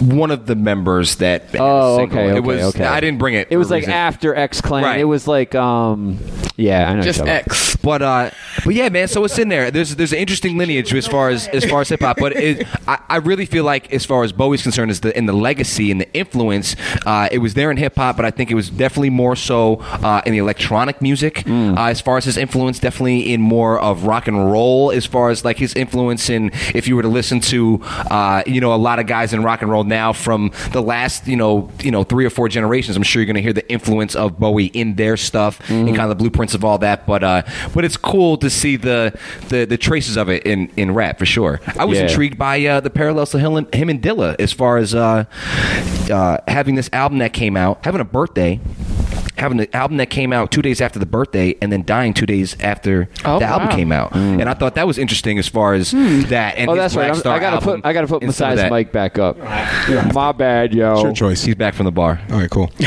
[0.00, 1.42] one of the members that.
[1.50, 2.18] had a Oh, single.
[2.18, 2.60] okay, It was.
[2.74, 2.84] okay.
[2.84, 3.48] I didn't bring it.
[3.48, 3.92] It for was a like reason.
[3.94, 4.84] after X Clan.
[4.84, 5.00] Right.
[5.00, 6.18] It was like um,
[6.58, 7.02] yeah, I know.
[7.02, 7.76] Just what X.
[7.76, 8.30] But uh,
[8.64, 9.08] but yeah, man.
[9.08, 9.70] So it's in there.
[9.70, 12.16] There's there's an interesting lineage as far as as far as hip hop.
[12.18, 15.26] But it, I, I really feel like as far as Bowie's concerned, is the in
[15.26, 16.74] the legacy and the influence.
[17.06, 19.76] Uh, it was there in hip hop, but I think it was definitely more so
[19.80, 21.42] uh, in the electronic music.
[21.42, 21.78] Hmm.
[21.78, 24.90] Uh, as far as his influence, definitely in more of rock and roll.
[24.90, 28.60] As far as like his influence in, if you were to listen to, uh, you
[28.60, 31.70] know, a lot of guys in rock and roll now from the last, you know,
[31.80, 32.96] you know, three or four generations.
[32.96, 35.88] I'm sure you're going to hear the influence of Bowie in their stuff Mm-hmm.
[35.88, 36.22] and kind of the
[36.54, 37.06] of all that.
[37.06, 37.42] But uh,
[37.74, 41.26] but it's cool to see the the, the traces of it in, in rap for
[41.26, 41.60] sure.
[41.78, 42.04] I was Yeah.
[42.04, 45.24] intrigued by uh, the parallels to him and, him and Dilla as far as uh,
[46.10, 48.60] uh, having this album that came out, having a birthday.
[49.38, 52.26] Having the album that came out two days after the birthday, and then dying two
[52.26, 53.74] days after Oh, the album wow.
[53.76, 56.56] came out, and I thought that was interesting as far as that.
[56.56, 56.70] And Hmm.
[56.70, 57.02] Oh, that's right.
[57.04, 58.72] Black I'm- Star I gotta put I gotta put and some of Masai's that.
[58.72, 59.38] mic back up.
[60.14, 60.92] My bad, yo.
[60.94, 61.42] It's your choice.
[61.44, 62.20] He's back from the bar.
[62.30, 62.70] All right, cool.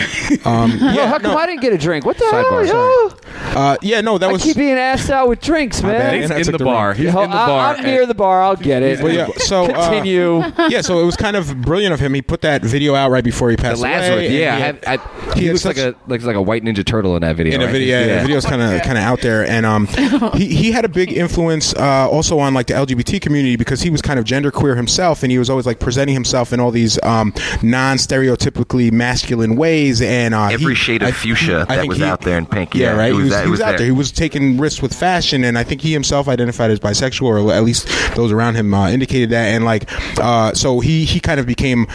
[0.46, 2.06] Um, Yo, how come I didn't get a drink?
[2.06, 3.60] What the Sidebar, hell, yo?
[3.60, 4.42] uh, yeah, no, that I was.
[4.42, 5.94] keep being asked out with drinks, man.
[6.14, 6.94] And He's I in the the bar.
[6.94, 7.76] He's Yo, in the bar.
[7.76, 8.42] I'm near the bar.
[8.42, 9.02] I'll get it.
[9.02, 10.42] Well, yeah, so uh, Continue.
[10.70, 12.14] yeah, so it was kind of brilliant of him.
[12.14, 14.40] He put that video out right before he The passed Lazarus, away.
[14.40, 17.15] yeah, he had- I, he he looks like a looks like a white Ninja Turtle
[17.15, 17.56] in that video.
[17.56, 17.71] in a right?
[17.71, 19.88] video, yeah, the video's kind of kind of out there, and um,
[20.36, 23.89] he he had a big influence uh, also on like the LGBT community because he
[23.89, 27.01] was kind of genderqueer himself, and he was always like presenting himself in all these
[27.04, 31.97] um, non-stereotypically masculine ways, and uh, Every he- shade of I- fusia I that was
[31.97, 32.73] he- out there in pink.
[32.75, 33.06] Yeah, Yeah, right.
[33.12, 33.77] it he was was, that- he was was out there.
[33.80, 33.86] there.
[33.88, 37.51] He was taking risks with fashion, and I think he himself identified as bisexual, or
[37.54, 39.45] at least those around him uh, indicated that.
[39.47, 41.88] And like, uh, so he he kind of became,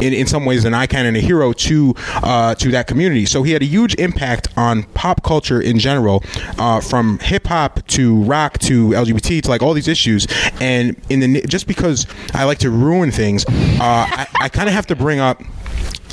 [0.00, 3.26] in, in some ways, an icon and a hero to uh, to that community.
[3.26, 6.22] So he had a huge impact on pop culture in general,
[6.58, 10.26] uh, from hip hop to rock to LGBT to like all these issues.
[10.60, 14.74] And in the just because I like to ruin things, uh, I, I kind of
[14.74, 15.42] have to bring up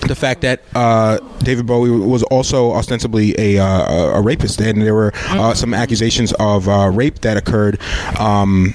[0.08, 4.96] the fact that uh, David Bowie was also ostensibly a uh, a rapist, and there
[4.96, 7.80] were uh, some accusations of uh, rape that occurred
[8.20, 8.74] um,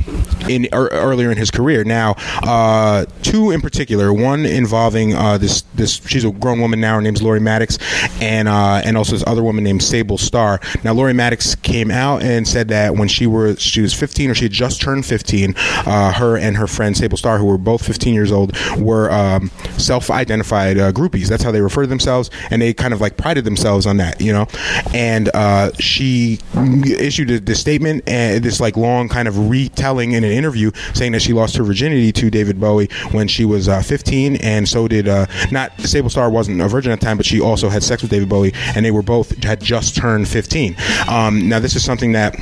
[0.49, 1.85] in er, earlier in his career.
[1.85, 4.13] Now, uh, two in particular.
[4.13, 6.97] One involving uh, this this she's a grown woman now.
[6.97, 7.79] Her name's Lori Maddox,
[8.21, 10.61] and uh, and also this other woman named Sable Starr.
[10.85, 14.35] Now, Lori Maddox came out and said that when she were she was 15 or
[14.35, 17.85] she had just turned 15, uh, her and her friend Sable Starr, who were both
[17.85, 21.29] 15 years old, were um, self-identified uh, groupies.
[21.29, 24.21] That's how they refer to themselves, and they kind of like prided themselves on that,
[24.21, 24.47] you know.
[24.95, 30.33] And uh, she issued this statement and this like long kind of retelling in an
[30.33, 34.37] interview saying that she lost her virginity to David Bowie when she was uh, 15,
[34.37, 37.41] and so did uh, not Sable Starr wasn't a virgin at the time, but she
[37.41, 40.77] also had sex with David Bowie, and they were both had just turned 15.
[41.09, 42.35] Um, now, this is something that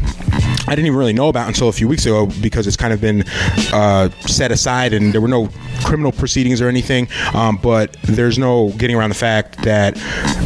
[0.66, 3.00] I didn't even really know about until a few weeks ago because it's kind of
[3.00, 3.25] been
[3.73, 5.48] uh, set aside and there were no
[5.85, 7.08] criminal proceedings or anything.
[7.35, 9.96] Um, but there's no getting around the fact that,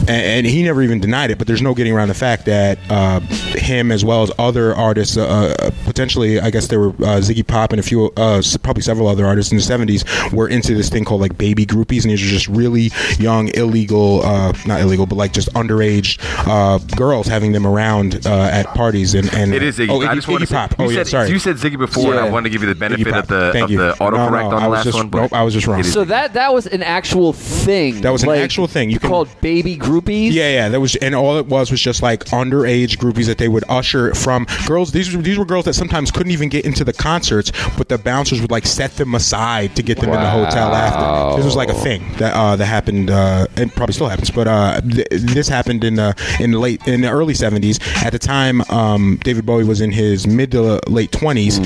[0.03, 2.79] and, and he never even denied it, but there's no getting around the fact that
[2.91, 7.47] uh, him as well as other artists, uh, potentially, I guess there were uh, Ziggy
[7.47, 10.89] Pop and a few, uh, probably several other artists in the 70s were into this
[10.89, 12.03] thing called like baby groupies.
[12.03, 16.79] And these are just really young, illegal, uh, not illegal, but like just underage uh,
[16.97, 19.15] girls having them around uh, at parties.
[19.15, 19.89] And, and It is Iggy.
[19.91, 20.79] Oh, I just Iggy say, Pop.
[20.79, 21.31] you Oh, yeah, said, sorry.
[21.31, 23.65] You said Ziggy before, and I wanted to give you the benefit of the Thank
[23.65, 23.79] of you.
[23.79, 24.11] the autocorrect
[24.45, 25.09] No, no, on the last just- one.
[25.19, 25.83] But nope, I was just wrong.
[25.83, 28.01] So that that was an actual thing.
[28.01, 28.91] That was an like, actual thing.
[28.91, 30.33] You can- called baby groupies.
[30.33, 30.69] Yeah, yeah.
[30.69, 34.15] That was, and all it was was just like underage groupies that they would usher
[34.15, 34.93] from girls.
[34.93, 37.99] These were these were girls that sometimes couldn't even get into the concerts, but the
[37.99, 41.37] bouncers would like set them aside to get them in the hotel after.
[41.37, 44.31] This was like a thing that uh, that happened, uh, and probably still happens.
[44.31, 47.81] But uh, th- this happened in the in the late in the early '70s.
[48.05, 51.59] At the time, um, David Bowie was in his mid to late 20s,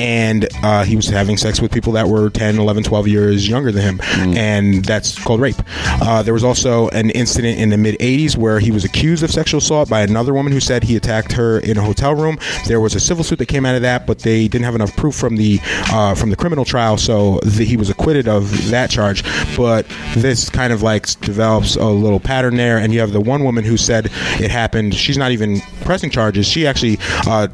[0.00, 3.72] and uh, he was having sex with people that were 10, 11, 12 years younger
[3.72, 4.00] than him,
[4.36, 5.56] and that's called rape.
[5.84, 9.30] Uh, there was also an incident in the mid 80s where he was accused of
[9.30, 12.38] sexual assault by another woman who said he attacked her in a hotel room.
[12.66, 14.94] There was a civil suit that came out of that, but they didn't have enough
[14.96, 18.90] proof from the uh, from the criminal trial, so the, he was acquitted of that
[18.90, 19.24] charge.
[19.56, 19.86] But
[20.16, 23.64] this kind of like develops a little pattern there, and you have the one woman
[23.64, 24.94] who said it happened.
[24.94, 26.46] She's not even pressing charges.
[26.46, 27.48] She actually uh,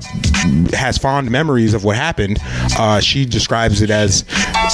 [0.73, 2.39] has fond memories of what happened.
[2.79, 4.25] Uh, she describes it as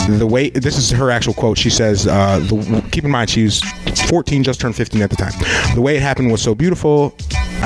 [0.06, 0.50] the way.
[0.50, 1.58] This is her actual quote.
[1.58, 3.62] She says, uh, the, "Keep in mind, she was
[4.08, 5.32] 14, just turned 15 at the time.
[5.74, 7.14] The way it happened was so beautiful."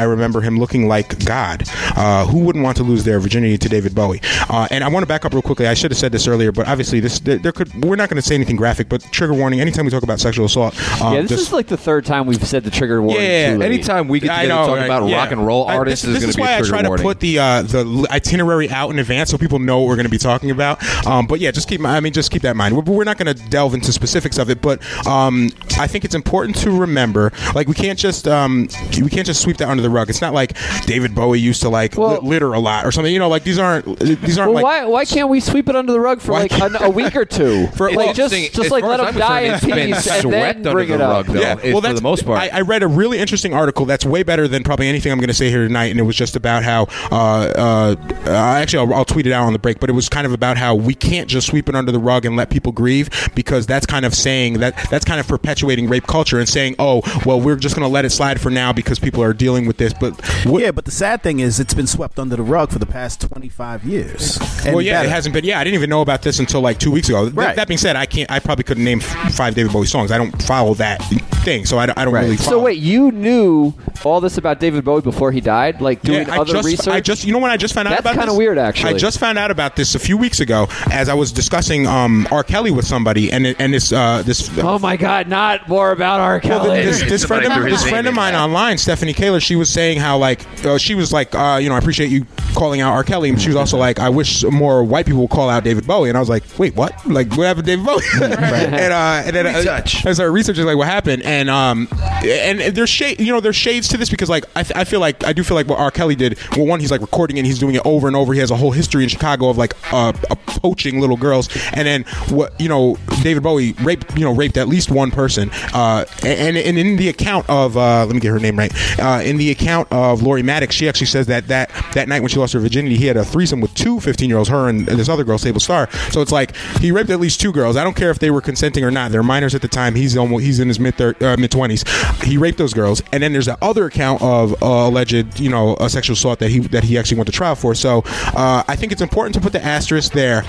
[0.01, 1.65] I remember him looking like God.
[1.95, 4.21] Uh, who wouldn't want to lose their virginity to David Bowie?
[4.49, 5.67] Uh, and I want to back up real quickly.
[5.67, 7.85] I should have said this earlier, but obviously, this there, there could.
[7.85, 9.61] We're not going to say anything graphic, but trigger warning.
[9.61, 12.27] Anytime we talk about sexual assault, um, Yeah, this just- is like the third time
[12.27, 13.23] we've said the trigger warning.
[13.25, 15.17] yeah, anytime we get I know, talking right, about yeah.
[15.19, 16.97] rock and roll I- artists this, is this going to be why I try warning.
[17.05, 20.07] to put the uh, the itinerary out in advance so people know what we're going
[20.07, 20.83] to be talking about.
[21.07, 21.85] Um, but yeah, just keep.
[21.85, 22.75] I mean, just keep that in mind.
[22.77, 26.15] We're, we're not going to delve into specifics of it, but um, I think it's
[26.15, 27.33] important to remember.
[27.55, 28.69] Like, we can't just um,
[29.01, 30.09] we can't just sweep that under the rug.
[30.11, 33.13] It's not like David Bowie used to like li- litter a lot or something.
[33.13, 34.65] You know, like these aren't these aren't Well, like.
[34.65, 37.15] why why can't we sweep it under the rug for like can't- a, a week
[37.17, 37.67] or two?
[37.77, 40.21] For- like well, just just As like let as them die in concerned, peace and
[40.23, 41.27] swept then under bring the it up.
[41.27, 41.41] rug, though.
[41.41, 42.39] Yeah, It's well, for the most part.
[42.41, 45.29] I, I read a really interesting article that's way better than probably anything I'm going
[45.29, 46.87] to say here tonight, and it was just about how.
[47.11, 50.27] Uh, uh, actually, I'll, I'll tweet it out on the break, but it was kind
[50.27, 53.11] of about how we can't just sweep it under the rug and let people grieve
[53.35, 57.03] because that's kind of saying that that's kind of perpetuating rape culture and saying, oh,
[57.27, 59.70] well, we're just going to let it slide for now because people are dealing with
[59.79, 59.93] this.
[59.95, 60.13] But
[60.47, 62.87] what, yeah, but the sad thing is, it's been swept under the rug for the
[62.87, 64.39] past 25 years.
[64.65, 65.09] And well, yeah, better.
[65.09, 65.45] it hasn't been.
[65.45, 67.31] Yeah, I didn't even know about this until like two weeks ago.
[67.31, 68.31] Th- that being said, I can't.
[68.31, 70.11] I probably couldn't name f- five David Bowie songs.
[70.11, 70.99] I don't follow that
[71.45, 72.37] thing, so I, don't- I don't really.
[72.37, 72.59] Follow.
[72.59, 73.73] So wait, you knew
[74.05, 75.81] all this about David Bowie before he died?
[75.81, 76.89] Like doing Yeah, I other just, research?
[76.95, 78.39] I just, you know, when I just found out That's about kinda this?
[78.39, 78.95] weird, actually.
[78.95, 82.27] I just found out about this a few weeks ago as I was discussing um,
[82.31, 82.43] R.
[82.45, 84.51] Kelly with somebody, and and this uh, this.
[84.59, 85.29] Oh my God!
[85.29, 86.41] Not more about R.
[86.41, 86.69] Kelly.
[86.69, 89.99] Well, this, this friend of, this friend of mine online, Stephanie Kaler, she was saying
[89.99, 93.05] how like uh, she was like, uh, you know, I appreciate you calling out R.
[93.05, 95.87] Kelly, and she was also like, I wish more white people would call out David
[95.87, 96.93] Bowie, and I was like, wait, what?
[97.07, 98.03] Like, what happened to David Bowie?
[98.23, 101.89] and uh, and then uh, I started researching like what happened, and um,
[102.25, 105.01] and there's shade, you know, there's shades to this because like I, th- I feel
[105.01, 105.91] like I do feel like what R.
[105.91, 106.39] Kelly did.
[106.57, 108.33] Well, one, he's like recording it, and he's doing it over and over.
[108.33, 111.87] He has a whole history in Chicago of like uh, uh, poaching little girls, and
[111.87, 116.05] then what you know, David Bowie raped, you know, raped at least one person, uh,
[116.25, 119.37] and and in the account of uh, let me get her name right, uh, in
[119.37, 122.53] the account of Lori Maddox, she actually says that that that night when she lost
[122.53, 125.25] her virginity, he had a threesome with two 15 year olds, her and, this other
[125.25, 125.91] girl, Sable Starr.
[126.11, 127.77] So it's like he raped at least two girls.
[127.77, 129.13] I don't care if they were consenting or not.
[129.13, 129.95] They're minors at the time.
[129.95, 131.85] He's almost he's in his mid uh, mid twenties.
[132.23, 135.77] He raped those girls, and then there's that other account of uh, alleged, you know,
[135.81, 137.75] a sexual assault that he that he actually went to trial for.
[137.75, 140.43] So uh, I think it's important to put the asterisk there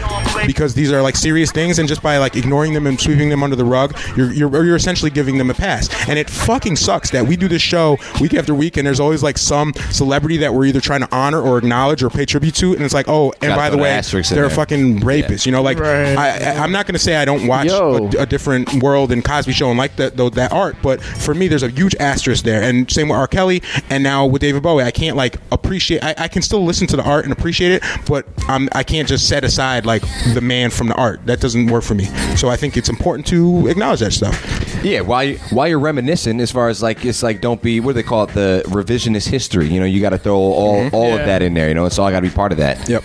[0.46, 3.44] because these are like serious things, and just by like ignoring them and sweeping them
[3.44, 5.90] under the rug, you're you're, you're essentially giving them a pass.
[6.08, 9.24] And it fucking sucks that we do this show week after week, and there's always
[9.24, 12.74] like some celebrity that we're either trying to honor or acknowledge or pay tribute to,
[12.74, 14.02] and it's like, oh, and Gotta by the way,
[14.36, 15.46] they're a fucking rapist.
[15.46, 16.18] You know, like Right.
[16.18, 19.24] I, I, I'm not going to say I don't watch a, a different world and
[19.24, 22.44] Cosby Show and like that though that art, but for me, there's a huge asterisk
[22.44, 22.62] there.
[22.62, 23.28] And same with R.
[23.28, 26.04] Kelly, and now with David Bowie, I can't like appreciate.
[26.04, 29.08] I, I can still listen to the art and appreciate it, but I'm I can't
[29.08, 31.26] just set aside like the man from the art.
[31.28, 32.06] That doesn't work for me.
[32.36, 34.38] So I think it's important to acknowledge that stuff.
[34.84, 37.92] Yeah, while you, while you're reminiscing, as far as like it's like don't be what
[37.92, 39.68] do they call it the revisionist history.
[39.68, 41.16] You know, you got to throw all all Yeah.
[41.20, 41.68] of that in there.
[41.68, 42.90] You know, it's all got to be part of that.
[42.90, 43.04] Yep.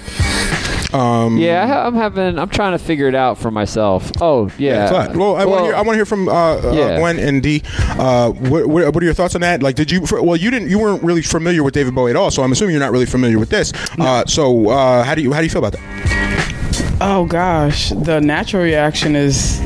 [0.93, 2.39] Yeah, I ha- I'm having.
[2.39, 4.11] I'm trying to figure it out for myself.
[4.21, 4.89] Oh yeah.
[4.89, 6.99] So, well, I want to hear, want to hear from uh, uh, Yeah.
[6.99, 7.63] Gwen and D.
[7.99, 9.63] Uh, what, what, what are your thoughts on that?
[9.63, 10.07] Like, did you?
[10.07, 10.71] For, well, you didn't.
[10.71, 13.05] You weren't really familiar with David Bowie at all, so I'm assuming you're not really
[13.07, 13.73] familiar with this.
[13.99, 16.97] Uh, so, uh, how do you how do you feel about that?
[17.01, 19.61] Oh gosh, the natural reaction is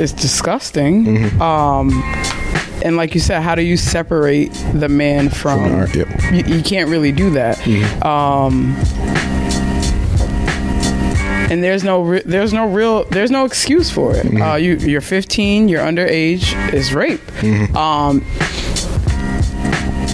[0.00, 1.04] is disgusting.
[1.04, 1.42] Mm-hmm.
[1.42, 1.90] Um,
[2.84, 5.60] and like you said, how do you separate the man from?
[5.60, 6.08] From art, yep.
[6.08, 6.34] Mm-hmm.
[6.34, 7.58] you, you can't really do that.
[8.04, 8.74] Um,
[11.50, 14.24] and there's no re- there's no real there's no excuse for it.
[14.24, 14.42] Mm-hmm.
[14.42, 17.20] Uh, you you're 15, you're underage, it's rape.
[17.20, 17.76] Mm-hmm.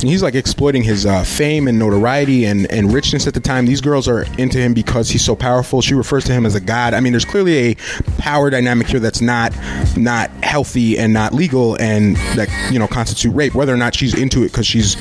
[0.03, 3.67] Um, He's like exploiting his uh, fame and notoriety and, and richness at the time.
[3.67, 5.83] These girls are into him because he's so powerful.
[5.83, 6.95] She refers to him as a god.
[6.95, 7.75] I mean, there's clearly a
[8.19, 9.53] power dynamic here that's not
[9.97, 13.55] not healthy and not legal, and that you know constitute rape.
[13.55, 14.97] Whether or not she's into it because she's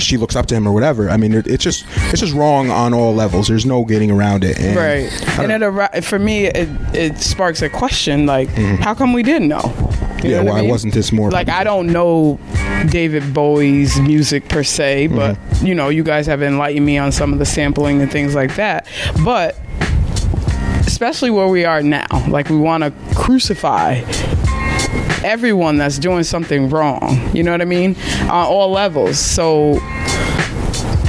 [0.00, 1.10] she looks up to him or whatever.
[1.10, 3.48] I mean, it's just it's just wrong on all levels.
[3.48, 4.58] There's no getting around it.
[4.58, 5.38] And right.
[5.38, 9.60] And it for me, it, it sparks a question like, how come we didn't know?
[10.24, 10.46] You Mm-hmm.
[10.46, 10.70] Yeah, why I mean?
[10.70, 12.38] wasn't this more Like, I don't know
[12.90, 15.66] David Bowie's music per se, but Mm-hmm.
[15.66, 18.54] you know, you guys have enlightened me on some of the sampling and things like
[18.56, 18.86] that.
[19.24, 19.56] But
[20.86, 24.00] especially where we are now, like we want to crucify
[25.24, 27.30] everyone that's doing something wrong.
[27.34, 27.96] You know what I mean?
[28.22, 29.18] On all levels.
[29.18, 29.78] So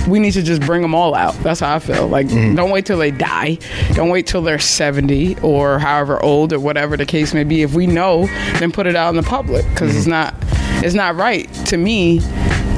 [0.08, 1.34] we need to just bring them all out.
[1.43, 2.08] That's how I feel.
[2.08, 2.56] Like, mm-hmm.
[2.56, 3.58] don't wait till they die.
[3.93, 7.62] Don't wait till they're 70 or however old or whatever the case may be.
[7.62, 8.28] If we know,
[8.60, 10.12] then put it out in the public because it's mm-hmm.
[10.12, 10.36] not
[10.84, 12.20] it's not right to me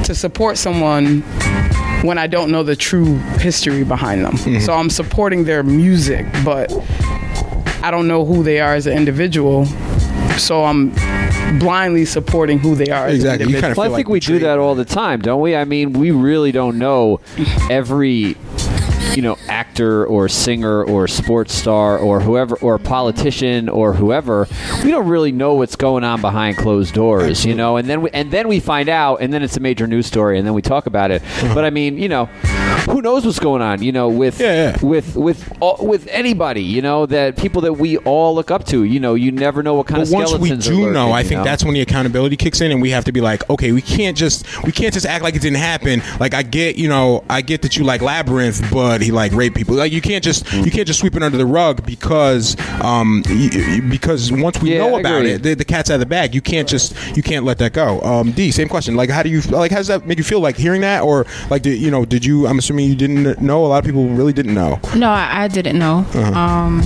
[0.03, 1.21] to support someone
[2.03, 4.34] when I don't know the true history behind them.
[4.34, 4.59] Mm-hmm.
[4.59, 6.71] So I'm supporting their music, but
[7.82, 9.65] I don't know who they are as an individual.
[10.38, 10.91] So I'm
[11.59, 13.07] blindly supporting who they are.
[13.09, 13.45] Exactly.
[13.45, 15.21] As You kind of Well, feel I think like we do that all the time,
[15.21, 15.55] don't we?
[15.55, 17.19] I mean, we really don't know
[17.69, 18.36] every
[19.16, 24.47] you know actor or singer or sports star or whoever or politician or whoever
[24.84, 28.09] we don't really know what's going on behind closed doors you know and then we
[28.11, 30.61] and then we find out and then it's a major news story and then we
[30.61, 31.22] talk about it
[31.53, 32.26] but i mean you know
[32.89, 34.86] who knows what's going on you know with Yeah, yeah.
[34.86, 38.84] with with all, with anybody you know that people that we all look up to
[38.84, 41.24] you know you never know what kind But of once we do lurking, know, I
[41.24, 43.82] think that's when the accountability kicks in, and we have to be like, okay, we
[43.82, 46.01] can't just we can't just act like it didn't happen.
[46.20, 49.56] Like I get, you know, I get that you like Labyrinth, but he like raped
[49.56, 49.76] people.
[49.76, 53.49] Like you can't just you can't just sweep it under the rug because um y-
[53.53, 55.32] y- because once we Yeah, know I about agree.
[55.32, 56.34] it, the, the cat's out of the bag.
[56.36, 58.01] You can't just you can't let that go.
[58.01, 58.95] Um, D, same question.
[58.95, 59.72] Like, how do you like?
[59.72, 60.39] How does that make you feel?
[60.41, 62.47] Like hearing that, or like, did, you know, did you?
[62.47, 63.66] I'm assuming you didn't know.
[63.66, 64.80] A lot of people really didn't know.
[64.95, 66.06] No, I, I didn't know.
[66.14, 66.34] Uh-huh.
[66.39, 66.82] Um,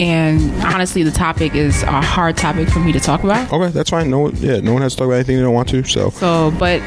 [0.00, 3.52] and honestly, the topic is a hard topic for me to talk about.
[3.52, 4.08] Okay, that's fine.
[4.10, 5.84] No, one- yeah, no one has to talk about anything they don't want to.
[5.84, 6.80] So So, but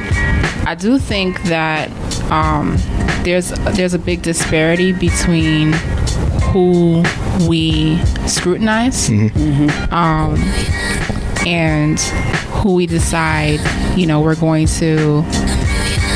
[0.66, 1.90] I do think that
[2.32, 2.78] um,
[3.24, 5.74] there's there's a big disparity between
[6.52, 7.04] who
[7.48, 7.98] we
[8.28, 9.10] scrutinize
[9.92, 10.36] um,
[11.46, 12.00] and
[12.62, 13.60] who we decide,
[13.98, 15.24] you know, we're going to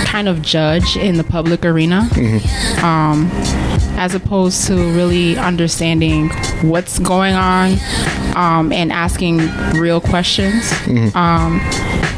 [0.06, 2.08] kind of judge in the public arena.
[2.84, 3.30] Um,
[3.98, 6.30] as opposed to really understanding
[6.62, 7.74] what's going on
[8.36, 9.38] um, and asking
[9.80, 10.72] real questions.
[11.16, 11.60] Um,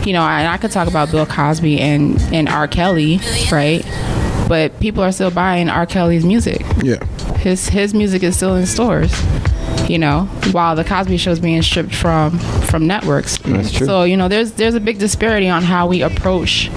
[0.06, 2.68] you know, and I could talk about Bill Cosby and, and R.
[2.68, 3.20] Kelly,
[3.52, 3.84] right?
[4.48, 5.86] But people are still buying R.
[5.86, 6.66] Kelly's music.
[6.84, 7.04] yeah.
[7.40, 9.14] His his music is still in stores.
[9.90, 13.38] You know, while the Cosby Show is being stripped from from networks.
[13.38, 13.88] That's true.
[13.88, 16.70] So you know, there's there's a big disparity on how we approach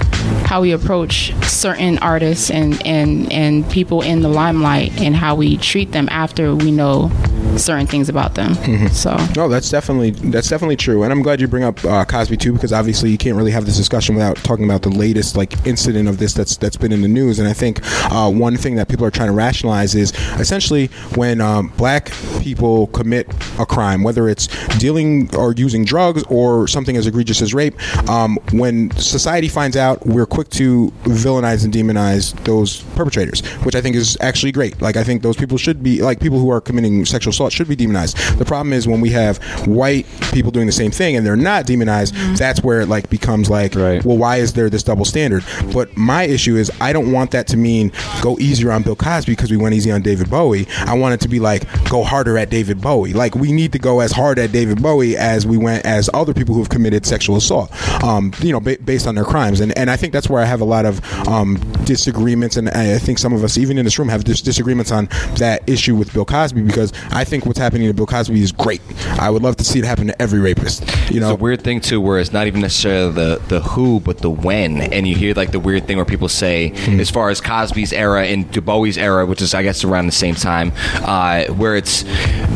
[0.53, 5.57] how we approach certain artists and and and people in the limelight and how we
[5.57, 7.09] treat them after we know
[7.57, 8.53] certain things about them.
[8.93, 12.37] So No, that's definitely that's definitely true, and I'm glad you bring up uh, Cosby
[12.37, 15.65] too, because obviously you can't really have this discussion without talking about the latest like
[15.65, 17.39] incident of this that's that's been in the news.
[17.39, 17.79] And I think
[18.11, 22.87] uh, one thing that people are trying to rationalize is essentially when um, black people
[22.87, 23.27] commit
[23.59, 24.47] a crime, whether it's
[24.77, 27.75] dealing or using drugs or something as egregious as rape,
[28.09, 33.81] um, when society finds out, we're quick to villainize and demonize those perpetrators, which I
[33.81, 34.81] think is actually great.
[34.81, 37.67] Like I think those people should be like people who are committing sexual assault should
[37.67, 38.17] be demonized.
[38.37, 39.37] The problem is when we have
[39.67, 43.49] white people doing the same thing and they're not demonized, that's where it like becomes
[43.49, 43.75] like,
[44.05, 45.43] well, why is there this double standard?
[45.73, 47.91] But my issue is I don't want that to mean
[48.21, 50.67] go easier on Bill Cosby because we went easy on David Bowie.
[50.79, 53.13] I want it to be like go harder at David Bowie.
[53.13, 56.33] Like we need to go as hard at David Bowie as we went as other
[56.33, 57.71] people who have committed sexual assault.
[58.03, 60.45] Um, you know, ba- based on their crimes, and and I think that's where I
[60.45, 63.97] have a lot of um, disagreements, and I think some of us, even in this
[63.99, 67.87] room, have dis- disagreements on that issue with Bill Cosby because I think what's happening
[67.87, 68.81] to Bill Cosby is great.
[69.19, 70.83] I would love to see it happen to every rapist.
[71.11, 73.99] You know, It's a weird thing too, where it's not even necessarily the the who,
[73.99, 74.81] but the when.
[74.81, 76.99] And you hear like the weird thing where people say, Hmm.
[76.99, 80.11] as far as Cosby's era and Du Bowie's era, which is I guess around the
[80.11, 80.71] same time,
[81.03, 82.03] uh, where it's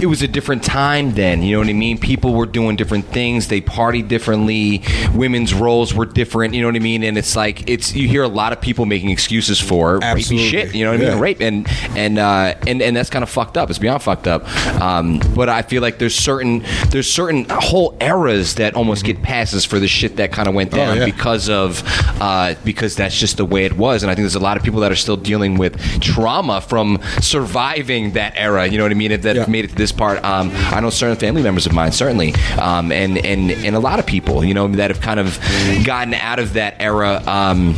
[0.02, 1.42] it was a different time then.
[1.42, 1.98] You know what I mean?
[1.98, 3.48] People were doing different things.
[3.48, 4.84] They partied differently.
[5.14, 6.54] Women's roles were different.
[6.54, 7.04] You know what I mean?
[7.04, 10.76] And it's like it's you hear a lot of people making excuses for rapey shit.
[10.76, 11.20] You know what I mean?
[11.20, 13.70] Rape and and uh, and and that's kind of fucked up.
[13.70, 14.44] It's beyond fucked up.
[14.82, 19.66] Um, but I feel like there's certain there's certain whole eras that almost get passes
[19.66, 21.06] for the shit that kind of went down yeah.
[21.06, 21.84] because of
[22.22, 24.04] uh, because that's just the way it was.
[24.04, 27.00] And I think there's a lot of people that are still dealing with trauma from
[27.22, 28.68] surviving that era.
[28.68, 29.12] You know what I mean?
[29.12, 30.24] If that have made it to this part.
[30.24, 34.00] Um, I know certain family members of mine certainly, um, and and and a lot
[34.00, 35.40] of people you know that have kind of
[35.86, 37.22] gotten out of that era.
[37.28, 37.76] Um,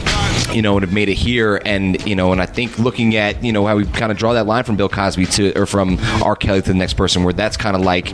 [0.53, 3.43] you know, and have made it here, and you know, and I think looking at
[3.43, 5.99] you know how we kind of draw that line from Bill Cosby to or from
[6.23, 6.35] R.
[6.35, 8.11] Kelly to next person, where that's kind of like,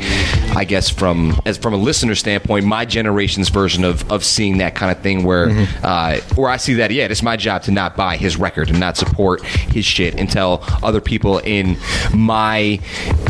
[0.55, 4.75] I guess from as from a listener standpoint, my generation's version of of seeing that
[4.75, 5.49] kind of thing, where
[5.83, 8.79] uh, where I see that, yeah, it's my job to not buy his record and
[8.79, 11.77] not support his shit until other people in
[12.13, 12.79] my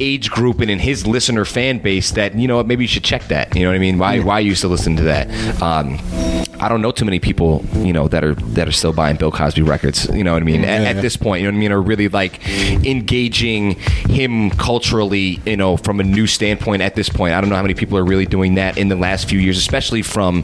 [0.01, 3.03] age group and in his listener fan base that you know what, maybe you should
[3.03, 3.55] check that.
[3.55, 3.97] You know what I mean?
[3.97, 5.29] Why why are you still listening to that?
[5.61, 5.99] Um,
[6.59, 9.31] I don't know too many people, you know, that are that are still buying Bill
[9.31, 10.07] Cosby records.
[10.09, 10.63] You know what I mean?
[10.63, 12.39] At, Yeah, at this point, you know what I mean, are really like
[12.86, 13.71] engaging
[14.09, 16.82] him culturally, you know, from a new standpoint.
[16.82, 18.95] At this point, I don't know how many people are really doing that in the
[18.95, 20.43] last few years, especially from,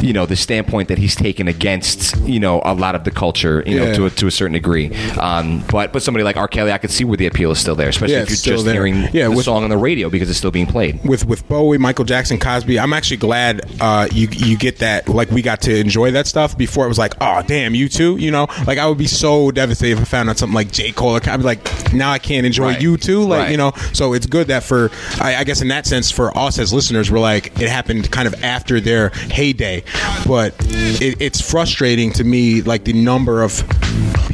[0.00, 3.62] you know, the standpoint that he's taken against, you know, a lot of the culture,
[3.66, 3.94] you know, Yeah.
[3.94, 4.94] to a, to a certain degree.
[5.18, 6.48] Um, but but somebody like R.
[6.48, 8.64] Kelly, I could see where the appeal is still there, especially Yeah, if you're just
[8.64, 8.74] there.
[8.74, 11.00] hearing Yeah, the with- song on the radio because it's still being played.
[11.04, 12.78] with with Bowie, Michael Jackson, Cosby.
[12.78, 15.08] I'm actually glad uh, you you get that.
[15.08, 18.16] Like we got to enjoy that stuff before it was like, oh damn, you too.
[18.16, 20.92] You know, like I would be so devastated if I found out something like J
[20.92, 21.14] Cole.
[21.16, 22.80] I'd be like, now I can't enjoy Right.
[22.80, 23.22] you too.
[23.24, 23.50] Like Right.
[23.50, 24.90] you know, so it's good that for
[25.20, 28.26] I, I guess in that sense for us as listeners, we're like it happened kind
[28.26, 29.84] of after their heyday,
[30.26, 33.62] but it, it's frustrating to me like the number of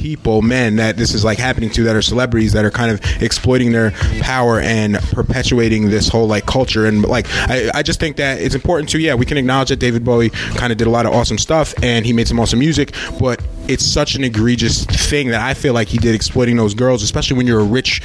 [0.01, 3.23] people, men that this is like happening to that are celebrities that are kind of
[3.23, 3.91] exploiting their
[4.21, 6.87] power and perpetuating this whole like culture.
[6.87, 9.77] And like, I, I just think that it's important to, yeah, we can acknowledge that
[9.77, 12.59] David Bowie kind of did a lot of awesome stuff and he made some awesome
[12.59, 16.75] music, but it's such an egregious thing that I feel like he did exploiting those
[16.75, 18.01] girls, especially when you're a rich,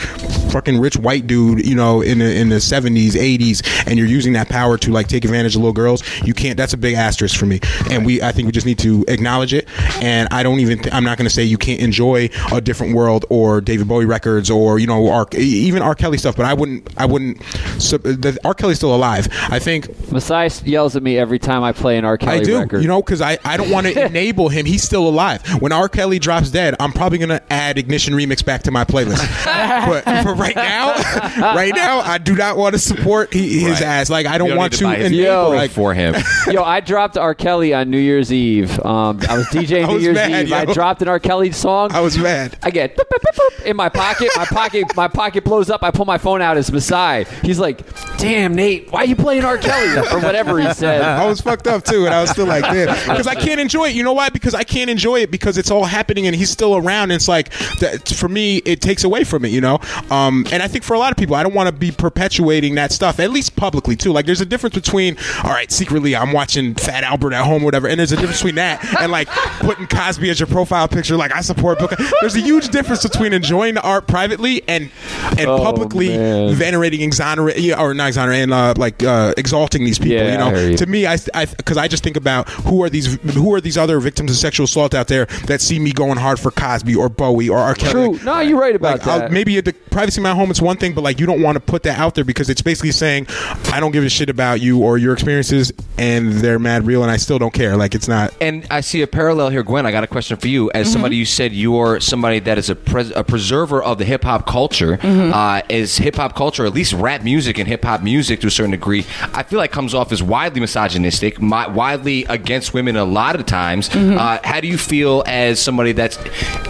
[0.52, 4.34] fucking rich white dude, you know, in the in the 70s, 80s, and you're using
[4.34, 6.04] that power to like take advantage of little girls.
[6.24, 6.58] You can't.
[6.58, 7.60] That's a big asterisk for me.
[7.90, 9.68] And we, I think we just need to acknowledge it.
[10.02, 10.80] And I don't even.
[10.80, 14.06] Th- I'm not going to say you can't enjoy a different world or David Bowie
[14.06, 15.96] records or you know, R, even R.
[15.96, 16.36] Kelly stuff.
[16.36, 16.90] But I wouldn't.
[16.98, 17.42] I wouldn't.
[17.80, 18.54] So, the, R.
[18.54, 19.28] Kelly's still alive.
[19.50, 22.18] I think Masai yells at me every time I play an R.
[22.18, 22.60] Kelly I do.
[22.60, 22.82] record.
[22.82, 24.66] You know, because I, I don't want to enable him.
[24.66, 25.42] He's still alive.
[25.62, 25.90] When R.
[25.90, 29.26] Kelly drops dead, I'm probably gonna add Ignition Remix back to my playlist.
[30.04, 30.94] but for right now,
[31.38, 33.82] right now, I do not want to support he, his Right.
[33.82, 34.10] ass.
[34.10, 35.16] Like I don't, don't want need to, to buy enable.
[35.16, 35.50] Yo.
[35.50, 36.16] Like for him.
[36.50, 37.34] Yo, I dropped R.
[37.36, 38.72] Kelly on New Year's Eve.
[38.86, 40.54] Um, I was DJing I New was Year's mad, Eve.
[40.54, 41.20] I dropped an R.
[41.20, 41.92] Kelly song.
[41.92, 42.58] I was mad.
[42.64, 44.30] I get boop, boop, boop, boop in my pocket.
[44.36, 45.84] My pocket, my pocket blows up.
[45.84, 46.58] I pull my phone out.
[46.58, 47.26] It's Masai.
[47.42, 47.82] He's like,
[48.18, 49.58] "Damn, Nate, why are you playing R.
[49.58, 51.02] Kelly?" or whatever he said.
[51.16, 53.86] I was fucked up too, and I was still like, man, because I can't enjoy
[53.90, 53.96] it.
[53.96, 54.30] You know why?
[54.30, 57.04] Because I can't enjoy it because it's all happening and he's still around.
[57.12, 59.50] And it's like, that, for me, it takes away from it.
[59.52, 59.80] You know,
[60.10, 62.76] um, and I think for a lot of people, I don't want to be perpetuating
[62.76, 64.12] that stuff, at least publicly too.
[64.12, 67.66] Like, there's a difference between, all right, secretly I'm watching Fat Albert at home, or
[67.66, 69.28] whatever, and there's a difference between that and like
[69.60, 71.16] putting Cosby as your profile picture.
[71.18, 71.90] like I support Bill.
[72.22, 74.90] There's a huge difference between enjoying the art privately and
[75.38, 76.54] and Oh, publicly man.
[76.56, 80.18] venerating, exonerating, or not exonerating, uh, like uh, exalting these people.
[80.18, 80.78] Yeah, you know, I you.
[80.78, 84.00] to me, I because I, just think about who are these who are these other
[84.00, 87.48] victims of sexual assault out there that see me going hard for Cosby or Bowie
[87.50, 87.76] or R.
[87.76, 88.18] Kelly.
[88.18, 88.26] True.
[88.26, 89.32] No, you're right about like, I'll- that.
[89.32, 91.56] maybe at the privacy of my home, it's one thing, but like you don't want
[91.56, 93.28] to put that out there because it's basically saying
[93.72, 97.12] I don't give a shit about you or your experiences, and they're mad real, and
[97.12, 97.76] I still don't care.
[97.78, 98.34] Like it's not.
[98.42, 99.86] And I see a parallel here, Gwen.
[99.86, 100.72] I got a question for you.
[100.74, 104.24] As somebody you said you're somebody that is a, pres- a preserver of the hip
[104.24, 105.00] hop culture.
[105.02, 108.52] Uh, is hip hop culture, at least rap music and hip hop music to a
[108.52, 113.06] certain degree, I feel like comes off as widely misogynistic, mi- widely against women a
[113.06, 113.90] lot of times.
[113.96, 116.18] Uh, how do you feel as somebody that's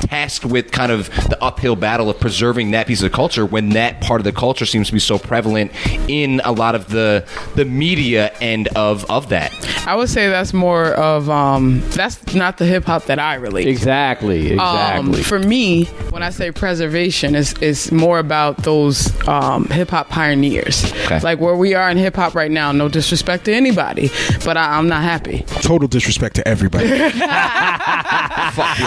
[0.05, 4.01] tasked with kind of the uphill battle of preserving that piece of culture when that
[4.01, 5.71] part of the culture seems to be so prevalent
[6.09, 7.25] in a lot of the
[7.55, 9.51] the media end of of that?
[9.87, 13.63] I would say that's more of um, that's not the hip hop that I relate.
[13.65, 13.69] to.
[13.69, 14.51] Exactly.
[14.53, 15.17] Exactly.
[15.19, 20.09] Um, for me, when I say preservation, is is more about those um, hip hop
[20.09, 21.19] pioneers, Okay.
[21.21, 22.71] like where we are in hip hop right now.
[22.71, 24.09] No disrespect to anybody,
[24.43, 25.43] but I, I'm not happy.
[25.61, 26.87] Total disrespect to everybody.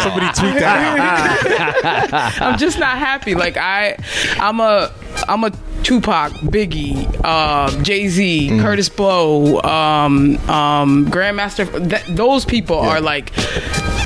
[0.02, 2.32] Somebody tweet that.
[2.40, 3.34] I'm just not happy.
[3.34, 3.96] Like I,
[4.38, 4.92] I'm a,
[5.28, 5.50] I'm a
[5.82, 8.60] Tupac, Biggie, uh, Jay Z, Mm.
[8.60, 11.66] Kurtis Blow, um, um, Grandmaster.
[11.88, 13.30] Th- those people are like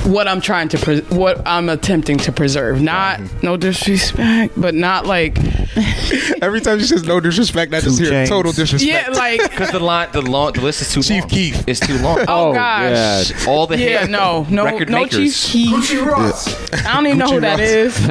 [0.05, 2.81] what I'm trying to, pre- what I'm attempting to preserve.
[2.81, 5.37] Not no disrespect, but not like
[6.41, 8.29] Every time she says no disrespect, I just Two hear chains.
[8.29, 9.09] total disrespect.
[9.09, 11.29] yeah, like Because the line, the long, the list is too Chief long.
[11.29, 11.67] Chief Keef.
[11.67, 12.19] It's too long.
[12.27, 13.31] oh, Oh, gosh.
[13.31, 13.49] yeah.
[13.49, 15.47] all the Yeah, no, no, record no, makers.
[15.49, 16.85] Chief Keef.
[16.85, 17.69] I don't even know who that Ross.
[17.69, 18.07] is.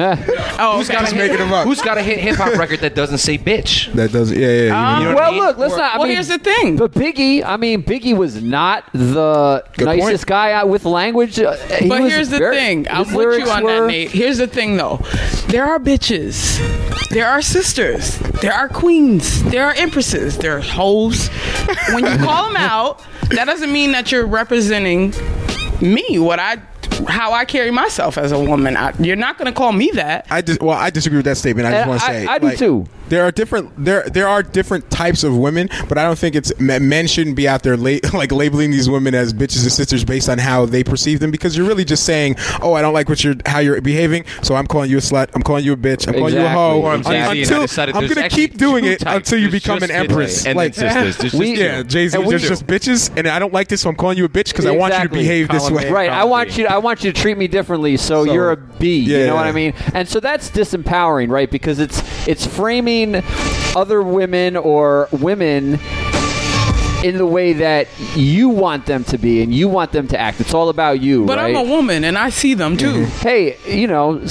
[0.59, 1.15] Oh, Who's got a okay.
[1.27, 1.65] hit, making up.
[1.65, 3.93] Who's got a hit hip hop record that doesn't say bitch?
[3.93, 4.47] That does, yeah, yeah.
[4.63, 4.97] yeah.
[4.99, 5.41] You know what I well, mean?
[5.43, 5.93] look, let's not.
[5.93, 6.77] I Well, mean, here's the thing.
[6.77, 9.99] But Biggie, I mean, Biggie was not the Good point.
[9.99, 11.39] nicest guy out with language.
[11.39, 12.87] Uh, he But was here's the very- thing.
[12.89, 14.11] I'm his with lyrics you on were- that, Nate.
[14.11, 14.99] Here's the thing, though.
[15.47, 16.59] There are bitches.
[17.09, 18.17] There are sisters.
[18.41, 19.43] There are queens.
[19.43, 20.37] There are empresses.
[20.37, 21.27] There are hoes.
[21.93, 25.13] When you call them out, that doesn't mean that you're representing
[25.79, 26.17] me.
[26.17, 26.57] What I,
[27.07, 28.75] how I carry myself as a woman.
[28.77, 30.25] I, you're not going to call me that.
[30.31, 31.67] I dis- well, I disagree with that statement.
[31.67, 32.85] I just And want to I- say, I do like, too.
[33.13, 36.51] There are different there there are different types of women, but I don't think it's
[36.59, 40.03] men men shouldn't be out there la- like labeling these women as bitches and sisters
[40.03, 43.09] based on how they perceive them because you're really just saying, oh, I don't like
[43.09, 45.77] what you're how you're behaving, so I'm calling you a slut, I'm calling you a
[45.77, 46.77] bitch, I'm calling you a hoe.
[46.79, 47.39] Exactly, Un- exactly.
[47.39, 49.29] I Until decided I'm gonna keep doing it types.
[49.29, 50.41] until you There's become an empress.
[50.43, 50.93] bitches and like, sisters.
[51.03, 51.61] There's just We- two.
[51.61, 53.95] yeah, Jay Z, And we- there's just bitches, and I don't like this, so I'm
[53.95, 55.19] calling you a bitch because I want you to Exactly.
[55.19, 55.85] behave this way.
[55.89, 55.93] A.
[55.93, 56.61] Right, I want B.
[56.63, 56.67] you.
[56.67, 58.97] I want you to treat me differently, so, So- you're a B.
[59.01, 59.45] Yeah, you know what.
[59.45, 59.73] I mean?
[59.93, 61.51] And so that's disempowering, right?
[61.51, 63.02] Because it's it's framing
[63.75, 65.79] other women or women
[67.03, 70.39] in the way that you want them to be and you want them to act.
[70.39, 71.53] It's all about you, But right?
[71.55, 73.03] I'm a woman and I see them too.
[73.21, 74.21] hey, you know.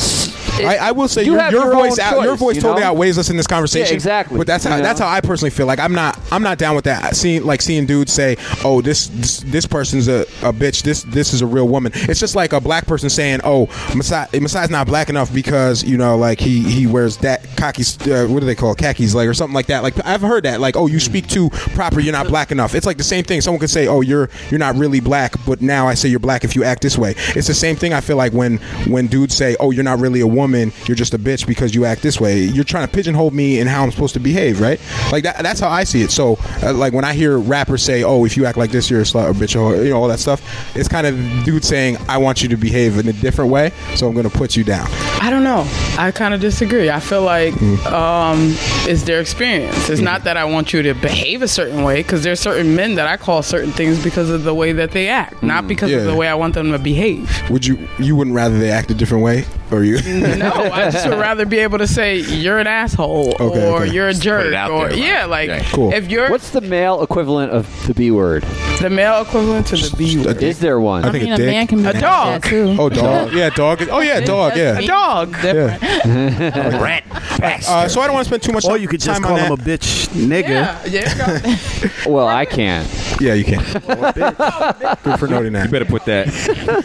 [0.61, 3.19] I, I will say You your, your your voice out, your voice you totally outweighs
[3.19, 3.93] us in this conversation.
[3.93, 4.39] Yeah, exactly.
[4.39, 5.67] But that's how that's how I personally feel.
[5.67, 7.17] Like I'm not I'm not down with that.
[7.17, 10.83] Seeing like seeing dudes say, "Oh, this this, this person's a, a bitch.
[10.83, 14.27] This this is a real woman." It's just like a black person saying, "Oh, Masai
[14.41, 18.41] Masai's not black enough because you know like he he wears that khaki uh, what
[18.41, 18.79] do they call it?
[18.79, 20.61] khakis like or something like that." Like I've heard that.
[20.61, 22.01] Like, "Oh, you speak too proper.
[22.01, 23.41] You're not black enough." It's like the same thing.
[23.41, 26.45] Someone could say, "Oh, you're you're not really black," but now I say you're black
[26.45, 27.15] if you act this way.
[27.35, 27.93] It's the same thing.
[27.93, 30.42] I feel like when when dudes say, "Oh, you're not really a woman.
[30.87, 33.67] You're just a bitch because you act this way." You're trying to pigeonhole me in
[33.67, 34.81] how I'm supposed to behave, right?
[35.11, 35.43] Like that.
[35.43, 36.11] That's how I see it.
[36.11, 39.01] So, uh, like when I hear rappers say, "Oh, if you act like this, you're
[39.01, 40.41] a slut or bitch," or you know all that stuff,
[40.77, 44.07] it's kind of dudes saying, "I want you to behave in a different way, so
[44.07, 44.89] I'm going to put you down."
[45.21, 45.65] I don't know.
[45.99, 46.91] I kind of disagree.
[46.91, 47.87] I feel like Mm.
[47.93, 48.55] um,
[48.91, 49.89] it's their experience.
[49.89, 52.97] It's not that I want you to behave a certain way because there's certain men
[52.97, 56.03] that I call certain things because of the way that they act, not because of
[56.03, 56.07] Mm.
[56.07, 57.31] The way I want them to behave.
[57.51, 59.99] Would you you wouldn't rather they act a different way, or you?
[60.43, 63.93] No, I just would rather be able to say you're an asshole Okay, or okay.
[63.93, 64.99] you're a jerk it out or there, right.
[64.99, 65.65] yeah, like Okay.
[65.73, 65.93] Cool.
[65.93, 68.45] if you're What's the male equivalent of the B word?
[68.81, 71.05] the male equivalent to the B word, Is there one?
[71.05, 71.47] I I think mean, a a dick.
[71.47, 72.43] man can be A like dog.
[72.43, 72.77] that, too.
[72.79, 73.33] Oh, dog.
[73.33, 73.87] Yeah, dog.
[73.91, 74.57] Oh, yeah, dog.
[74.57, 74.79] Yeah.
[74.79, 74.87] A Yeah.
[74.87, 75.37] dog.
[75.45, 76.79] Yeah.
[76.83, 77.05] Rat
[77.43, 79.39] Uh, so I don't want to spend too much Or you could just time call
[79.39, 79.81] on him a that.
[79.81, 80.49] bitch nigga.
[80.49, 81.91] Yeah, yeah.
[82.11, 82.89] well, I can't.
[83.21, 83.63] Yeah, you can.
[83.63, 85.65] Good for noting that.
[85.67, 86.29] You better put that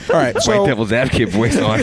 [0.09, 1.79] All right, so white devil's advocate voice on.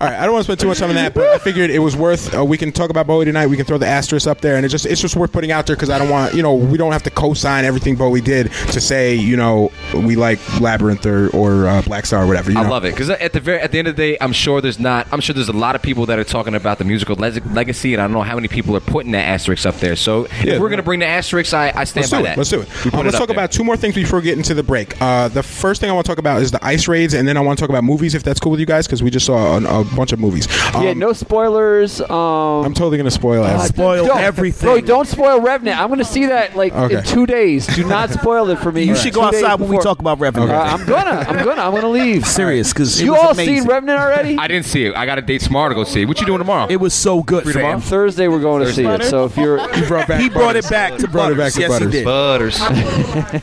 [0.00, 1.70] All right, I don't want to spend too much time on that, but I figured
[1.70, 2.34] it was worth.
[2.36, 3.46] Uh, we can talk about Bowie tonight.
[3.46, 5.66] We can throw the asterisk up there, and it just it's just worth putting out
[5.66, 8.50] there because I don't want you know we don't have to co-sign everything Bowie did
[8.72, 12.50] to say you know we like Labyrinth or or uh, Black Star or whatever.
[12.50, 12.70] You I know?
[12.70, 14.78] love it because at the very at the end of the day, I'm sure there's
[14.78, 15.06] not.
[15.12, 17.94] I'm sure there's a lot of people that are talking about the musical le- legacy,
[17.94, 19.96] and I don't know how many people are putting that asterisk up there.
[19.96, 20.54] So Yeah.
[20.54, 22.32] if we're gonna bring the asterisk, I, I stand Let's by that.
[22.32, 22.38] it.
[22.38, 22.94] Let's do it.
[22.94, 23.34] Um, let's up talk there.
[23.36, 25.00] about two more things before we get into the break.
[25.00, 27.36] Uh, the first thing I want to talk about is the ice raids, and then
[27.36, 29.26] I want to talk about movies, if that's cool with you guys, because we just
[29.26, 30.46] saw a, a bunch of movies.
[30.74, 32.00] Um, yeah, no spoilers.
[32.00, 33.68] Um, I'm totally gonna spoil it.
[33.68, 34.66] Spoil don't, everything.
[34.66, 35.78] Bro, don't spoil Revenant.
[35.80, 36.98] I'm going to see that like Okay.
[36.98, 37.66] in two days.
[37.66, 38.82] Do not spoil it for me.
[38.84, 40.50] You should go Two days outside when we talk about Revenant.
[40.50, 41.10] Uh, I'm gonna.
[41.28, 41.62] I'm gonna.
[41.62, 42.26] I'm gonna leave.
[42.38, 44.36] Serious, because You all seen Revenant already?
[44.38, 44.94] I didn't see it.
[44.96, 46.04] I got a date tomorrow to go see it.
[46.06, 46.66] What you doing tomorrow?
[46.70, 47.80] It was so good, Free tomorrow?
[47.80, 49.04] Thursday we're going to see it.
[49.04, 50.20] So if you're He brought back.
[50.20, 50.66] He brought Butters.
[50.66, 51.54] it back to Brought it back Butters.
[51.54, 51.92] to yes, Butters.
[51.92, 52.04] he did.
[52.04, 52.60] Butters.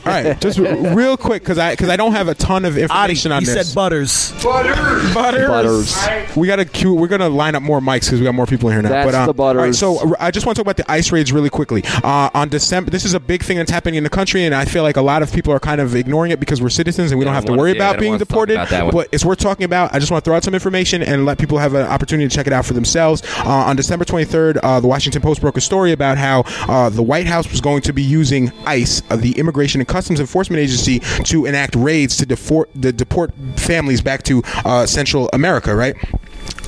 [0.06, 2.82] All right, just real quick, because I because I don't have a ton of Adi,
[2.82, 3.68] information on he this.
[3.68, 4.32] said Butters.
[4.62, 5.14] Butters.
[5.14, 6.36] Butters.
[6.36, 6.94] We got to cue.
[6.94, 8.88] We're gonna line up more mics because we got more people in here now.
[8.90, 9.82] That's but, um, the Butters.
[9.82, 11.82] All right, so I just want to talk about the ice raids really quickly.
[12.04, 14.64] Uh, on December, this is a big thing that's happening in the country, and I
[14.64, 17.18] feel like a lot of people are kind of ignoring it because we're citizens and
[17.18, 18.54] we don't I have to worry wanna- yeah, about don't being deported.
[18.54, 18.92] about that one.
[18.94, 19.94] But it's worth talking about.
[19.94, 22.34] I just want to throw out some information and let people have an opportunity to
[22.34, 23.22] check it out for themselves.
[23.38, 27.02] Uh, on December 23rd, uh, the Washington Post broke a story about how uh, the
[27.02, 31.00] White House was going to be using ICE, uh, the Immigration and Customs Enforcement Agency,
[31.24, 35.96] to enact raids to deport, to deport families back to uh, Central America, right?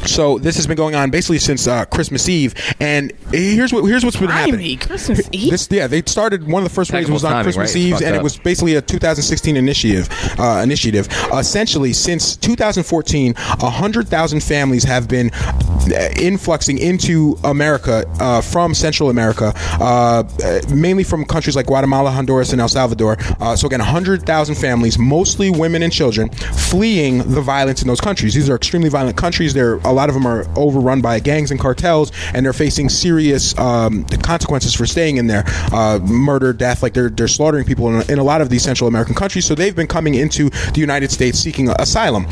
[0.07, 4.05] So this has been going on basically since uh, Christmas Eve, and here's what here's
[4.05, 4.79] what's been happening.
[4.79, 5.51] Christmas Eve.
[5.51, 7.81] This, yeah, they started one of the first raids Technical was on timing, Christmas right?
[7.81, 10.09] Eve, Fucked and it was basically a 2016 initiative.
[10.39, 11.09] Uh, initiative.
[11.33, 19.11] essentially, since 2014, hundred thousand families have been uh, influxing into America uh, from Central
[19.11, 23.17] America, uh, uh, mainly from countries like Guatemala, Honduras, and El Salvador.
[23.41, 28.01] Uh, so again, hundred thousand families, mostly women and children, fleeing the violence in those
[28.01, 28.35] countries.
[28.35, 29.55] These are extremely violent countries.
[29.55, 33.57] They're a lot of them are overrun by gangs and cartels, and they're facing serious
[33.59, 35.45] um, consequences for staying in there.
[35.73, 38.89] Uh, murder, death, like they're they're slaughtering people in, in a lot of these Central
[38.89, 39.47] American countries.
[39.47, 42.27] So they've been coming into the United States seeking asylum.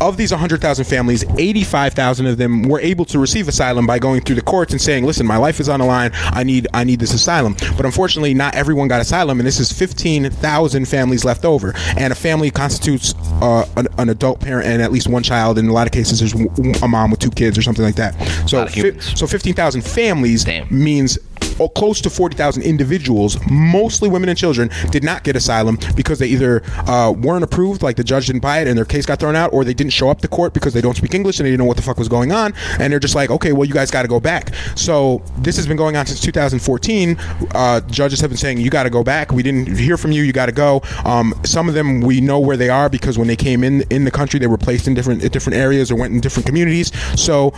[0.00, 4.36] Of these 100,000 families, 85,000 of them were able to receive asylum by going through
[4.36, 6.12] the courts and saying, "Listen, my life is on the line.
[6.14, 9.72] I need I need this asylum." But unfortunately, not everyone got asylum, and this is
[9.72, 11.74] 15,000 families left over.
[11.96, 15.58] And a family constitutes uh, an, an adult parent and at least one child.
[15.58, 16.34] In a lot of cases, there's
[16.82, 18.14] a mom with two kids or something like that.
[18.48, 20.66] So, fi- so 15,000 families Damn.
[20.70, 21.18] means
[21.60, 26.26] oh, close to 40,000 individuals, mostly women and children, did not get asylum because they
[26.26, 29.36] either uh, weren't approved, like the judge didn't buy it and their case got thrown
[29.36, 31.50] out, or they didn't show up to court because they don't speak English and they
[31.50, 32.54] didn't know what the fuck was going on.
[32.78, 34.54] And they're just like, okay, well, you guys got to go back.
[34.76, 37.16] So this has been going on since 2014.
[37.54, 39.32] Uh, judges have been saying, you got to go back.
[39.32, 40.22] We didn't hear from you.
[40.22, 40.82] You got to go.
[41.04, 44.04] Um, some of them we know where they are because when they came in in
[44.04, 46.92] the country, they were placed in different in different areas or went in different communities.
[47.20, 47.52] So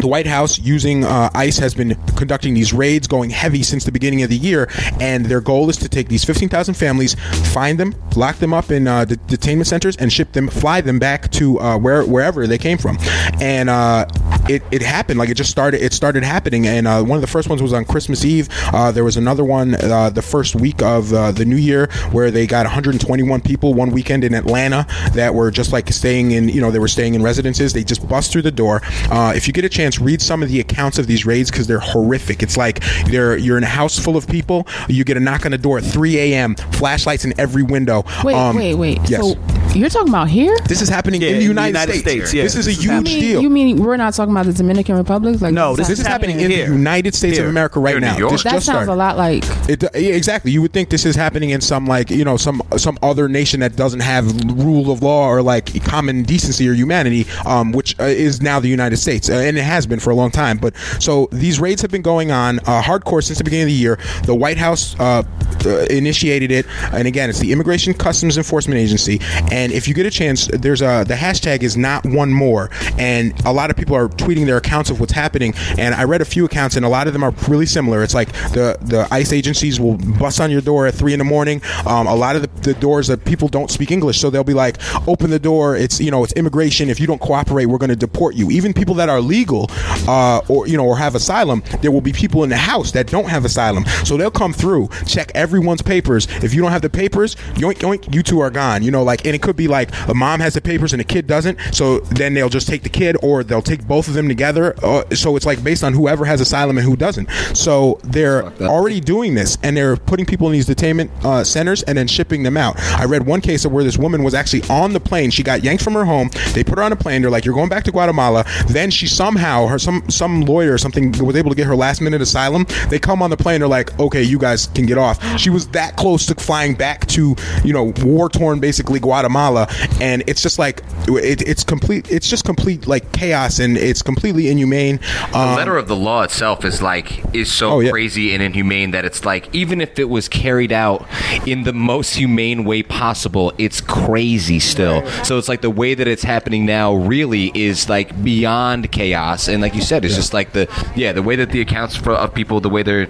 [0.00, 3.92] the White House, using uh, ICE, has been conducting these raids, going heavy since the
[3.92, 7.14] beginning of the year, and their goal is to take these 15,000 families,
[7.52, 11.30] find them, lock them up in uh, detainment centers, and ship them, fly them back
[11.32, 12.96] to uh, where wherever they came from.
[13.40, 14.06] And uh,
[14.48, 15.82] it, it happened, like it just started.
[15.82, 18.48] It started happening, and uh, one of the first ones was on Christmas Eve.
[18.72, 22.30] Uh, there was another one uh, the first week of uh, the new year where
[22.30, 26.60] they got 121 people one weekend in Atlanta that were just like staying in, you
[26.60, 27.72] know, they were staying in residences.
[27.72, 28.80] They just bust through the door.
[29.10, 31.66] Uh, if you get a chance, read some of the accounts of these raids because
[31.66, 32.42] they're horrific.
[32.42, 34.66] It's like they're you're in a house full of people.
[34.88, 36.54] You get a knock on the door at 3 a.m.
[36.54, 38.04] Flashlights in every window.
[38.24, 38.98] Wait, Um, wait, wait.
[39.08, 39.20] Yes.
[39.22, 39.36] So
[39.74, 40.56] you're talking about here?
[40.66, 42.30] this is happening Yeah, in the in the United, United States.
[42.30, 42.42] States, yeah.
[42.42, 43.42] This is a This is huge mean, deal.
[43.42, 45.40] you mean we're not talking about the Dominican Republic?
[45.40, 46.66] Like No, this this this is happening in here.
[46.66, 48.28] the United States of America right Here now.
[48.30, 48.92] This that just sounds started.
[48.92, 50.50] a lot like It, yeah, exactly.
[50.50, 53.60] You would think this is happening in some like you know some some other nation
[53.60, 54.26] that doesn't have
[54.58, 58.68] rule of law or like common decency or humanity, um, which uh, is now the
[58.68, 60.58] United States, uh, and it has been for a long time.
[60.58, 63.74] But so these raids have been going on uh, hardcore since the beginning of the
[63.74, 63.98] year.
[64.24, 65.22] The White House uh,
[65.66, 69.20] uh, initiated it, and again, it's the Immigration Customs Enforcement Agency.
[69.50, 73.32] And if you get a chance, there's a the hashtag is not one more, and
[73.44, 75.54] a lot of people are tweeting their accounts of what's happening.
[75.78, 78.02] And I read a few accounts, and a lot of them are really similar.
[78.02, 81.24] It's like the the ICE agencies will bust on your door at three in the
[81.24, 81.62] morning.
[81.86, 84.54] Um, a lot of the, the doors that people don't speak English, so they'll be
[84.54, 85.76] like, "Open the door.
[85.76, 86.88] It's you know it's immigration.
[86.88, 89.70] If you don't cooperate, we're going to deport you." Even people that are legal,
[90.08, 93.06] uh, or you know, or have asylum, there will be people in the house that
[93.06, 96.26] don't have asylum, so they'll come through, check everyone's papers.
[96.42, 98.82] If you don't have the papers, yoink yoink, you two are gone.
[98.82, 101.04] You know, like, and it could be like a mom has the papers and the
[101.04, 104.28] kid doesn't, so then they'll just take the kid, or they'll take both of them
[104.28, 104.74] together.
[104.82, 107.28] Uh, so it's like based on whoever has asylum and who doesn't.
[107.54, 111.96] So they're already doing this, and they're putting people in these detainment uh, centers and
[111.96, 112.78] then shipping them out.
[112.98, 115.30] I read one case of where this woman was actually on the plane.
[115.30, 116.30] She got yanked from her home.
[116.52, 117.22] They put her on a plane.
[117.22, 120.78] They're like, "You're going back to Guatemala." Then she somehow, her some some lawyer or
[120.78, 122.66] something was able to get her last minute asylum.
[122.88, 123.60] They come on the plane.
[123.60, 127.06] They're like, "Okay, you guys can get off." She was that close to flying back
[127.08, 129.68] to you know war torn basically Guatemala,
[130.00, 132.10] and it's just like it, it's complete.
[132.10, 134.98] It's just complete like chaos, and it's completely inhumane.
[135.32, 137.90] The Um, letter of the law itself is like is so Oh, yeah.
[137.90, 141.06] crazy and inhumane that it's like even if it was carried out
[141.46, 145.06] in the most humane way possible, it's crazy still.
[145.24, 149.62] So it's like the way that it's happening now really is like beyond chaos, and
[149.62, 152.34] like you said, it's just like the yeah the way that the accounts for of
[152.34, 153.06] people, the way they're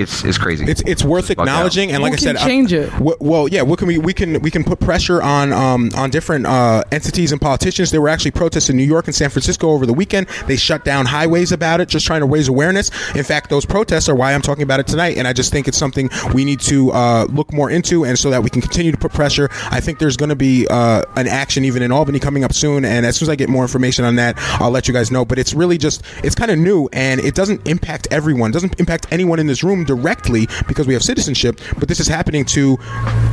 [0.00, 0.64] it's it's crazy.
[0.66, 1.44] It's it's worth bugged out.
[1.48, 2.90] acknowledging, and like Who I said, can change it?
[2.92, 6.10] w- well, yeah, what can we we can we can put pressure on um, on
[6.10, 7.90] different uh, entities and politicians.
[7.90, 10.28] There were actually protests in New York and San Francisco over the weekend.
[10.46, 12.90] They shut down highways about it, just trying to raise awareness.
[13.14, 15.68] In fact, those protests are why I'm talking about it tonight, and I just think
[15.68, 18.92] it's something we need to uh, look more into, and so that we can continue
[18.92, 19.48] to put pressure.
[19.70, 22.84] I think there's going to be uh, an action even in Albany coming up soon,
[22.84, 25.24] and as soon as I get more information on that, I'll let you guys know.
[25.24, 28.50] But it's really just it's kind of new, and it doesn't impact everyone.
[28.50, 31.60] It doesn't impact anyone in this room directly because we have citizenship.
[31.78, 32.78] But this is happening to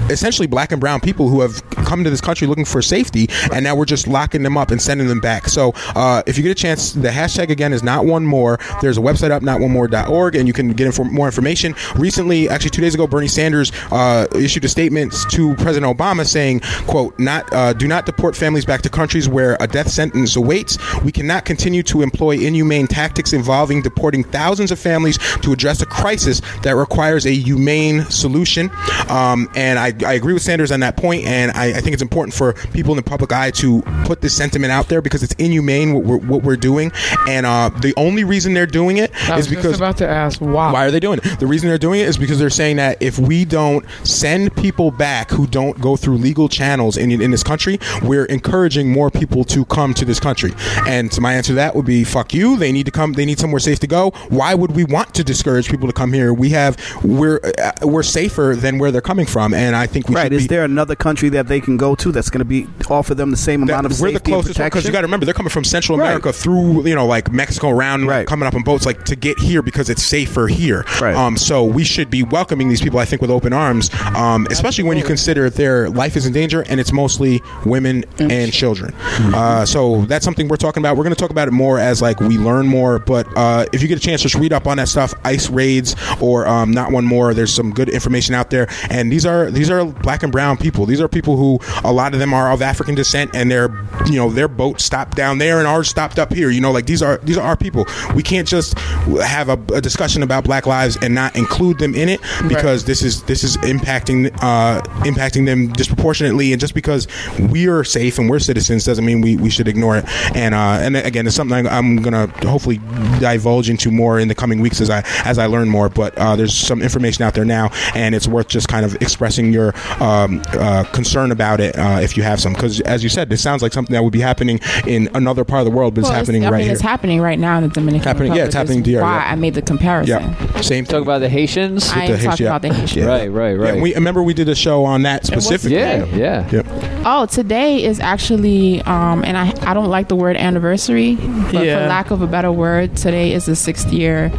[0.09, 3.63] essentially black and brown people who have come to this country looking for safety, and
[3.63, 5.47] now we're just locking them up and sending them back.
[5.49, 8.57] So uh, if you get a chance, the hashtag again is not one more.
[8.81, 11.75] There's a website up, notonemore.org, and you can get inform- more information.
[11.95, 16.61] Recently, actually two days ago, Bernie Sanders uh, issued a statement to President Obama saying,
[16.87, 20.77] "quote Not uh, do not deport families back to countries where a death sentence awaits.
[21.03, 25.85] We cannot continue to employ inhumane tactics involving deporting thousands of families to address a
[25.85, 28.69] crisis that requires a humane solution."
[29.09, 32.01] Um, and I, I agree with Sanders on that point, and I, I think it's
[32.01, 35.33] important for people in the public eye to put this sentiment out there because it's
[35.33, 36.91] inhumane what we're, what we're doing,
[37.27, 40.71] and uh, the only reason they're doing it I was because about to ask why.
[40.71, 41.39] why are they doing it?
[41.39, 44.91] The reason they're doing it is because they're saying that if we don't send people
[44.91, 49.43] back who don't go through legal channels in, in this country, we're encouraging more people
[49.45, 50.53] to come to this country.
[50.87, 52.57] And so my answer to that would be fuck you.
[52.57, 53.13] They need to come.
[53.13, 54.11] They need somewhere safe to go.
[54.29, 56.24] Why would we want to discourage people to come here?
[56.33, 60.15] We have we're uh, we're safer than where they're coming from, and I think we
[60.15, 60.23] Right.
[60.23, 60.47] should Is be.
[60.47, 63.37] there another country that they can go to that's going to be offer them the
[63.37, 64.91] same amount of we're safety the closest because you protection?
[64.93, 66.05] got to remember they're coming from Central Right.
[66.07, 68.27] America through you know like Mexico around Right.
[68.27, 70.85] coming up on boats like to get here because it's safer here.
[71.01, 71.15] Right.
[71.15, 74.83] Um, so we should be welcoming these people I think with open arms, um, especially
[74.85, 78.93] when you consider their life is in danger and it's mostly women and children.
[79.33, 80.97] Uh, so that's something we're talking about.
[80.97, 82.99] We're going to talk about it more as like we learn more.
[82.99, 85.13] But uh, if you get a chance, just read up on that stuff.
[85.23, 87.33] ICE raids or um, not one more.
[87.33, 90.85] There's some good information out there, and these are these are black and brown people.
[90.85, 93.69] These are people who a lot of them are of African descent, and their
[94.05, 96.49] you know their boat stopped down there and ours stopped up here.
[96.49, 97.85] You know, like these are these are our people.
[98.15, 102.09] We can't just have a, a discussion about Black lives and not include them in
[102.09, 106.51] it because this is this is impacting uh, impacting them disproportionately.
[106.51, 107.07] And just because
[107.39, 110.05] we're safe and we're citizens doesn't mean we, we should ignore it.
[110.35, 112.79] And uh, and again, it's something I'm gonna hopefully
[113.19, 115.89] divulge into more in the coming weeks as I as I learn more.
[115.89, 119.51] But uh, there's some information out there now, and it's worth just kind of expressing
[119.53, 122.53] your um, uh, concern about it uh, if you have some.
[122.53, 125.59] Because as you said, this sounds like something that would be happening in another part
[125.61, 126.73] of the world, but Well, it's happening I right mean, here.
[126.73, 129.31] it's happening right now in the Dominican Happening- yeah, it's happening is DR, Why yeah.
[129.31, 130.21] I made the comparison.
[130.23, 130.85] Yeah, same.
[130.85, 131.89] Talk about the Haitians.
[131.91, 133.03] I am the talking Haitian- about the Haitian.
[133.03, 133.09] Yeah.
[133.09, 133.75] Right, right, right.
[133.75, 135.77] Yeah, we remember we did a show on that specifically.
[135.77, 136.49] Yeah, yeah.
[136.51, 136.65] Yep.
[137.05, 141.79] Oh, today is actually, um, and I I don't like the word anniversary, but Yeah.
[141.83, 144.31] for lack of a better word, today is the sixth year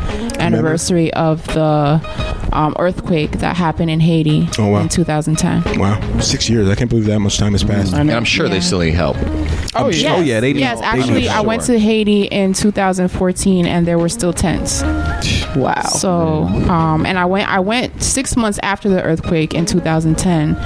[0.55, 2.01] anniversary of the
[2.53, 4.81] um, earthquake that happened in Haiti Oh, wow.
[4.81, 5.79] in 2010.
[5.79, 6.69] Wow, six years.
[6.69, 7.93] I can't believe that much time has passed.
[7.95, 9.17] and I'm sure they still need help.
[9.75, 10.15] Oh yeah.
[10.17, 10.61] Oh yeah, they need.
[10.61, 14.83] Yes, they actually, need- I went to Haiti in 2014, and there were still tents.
[15.57, 15.81] Wow.
[15.83, 20.57] So, um, and I went, I went six months after the earthquake in 2010,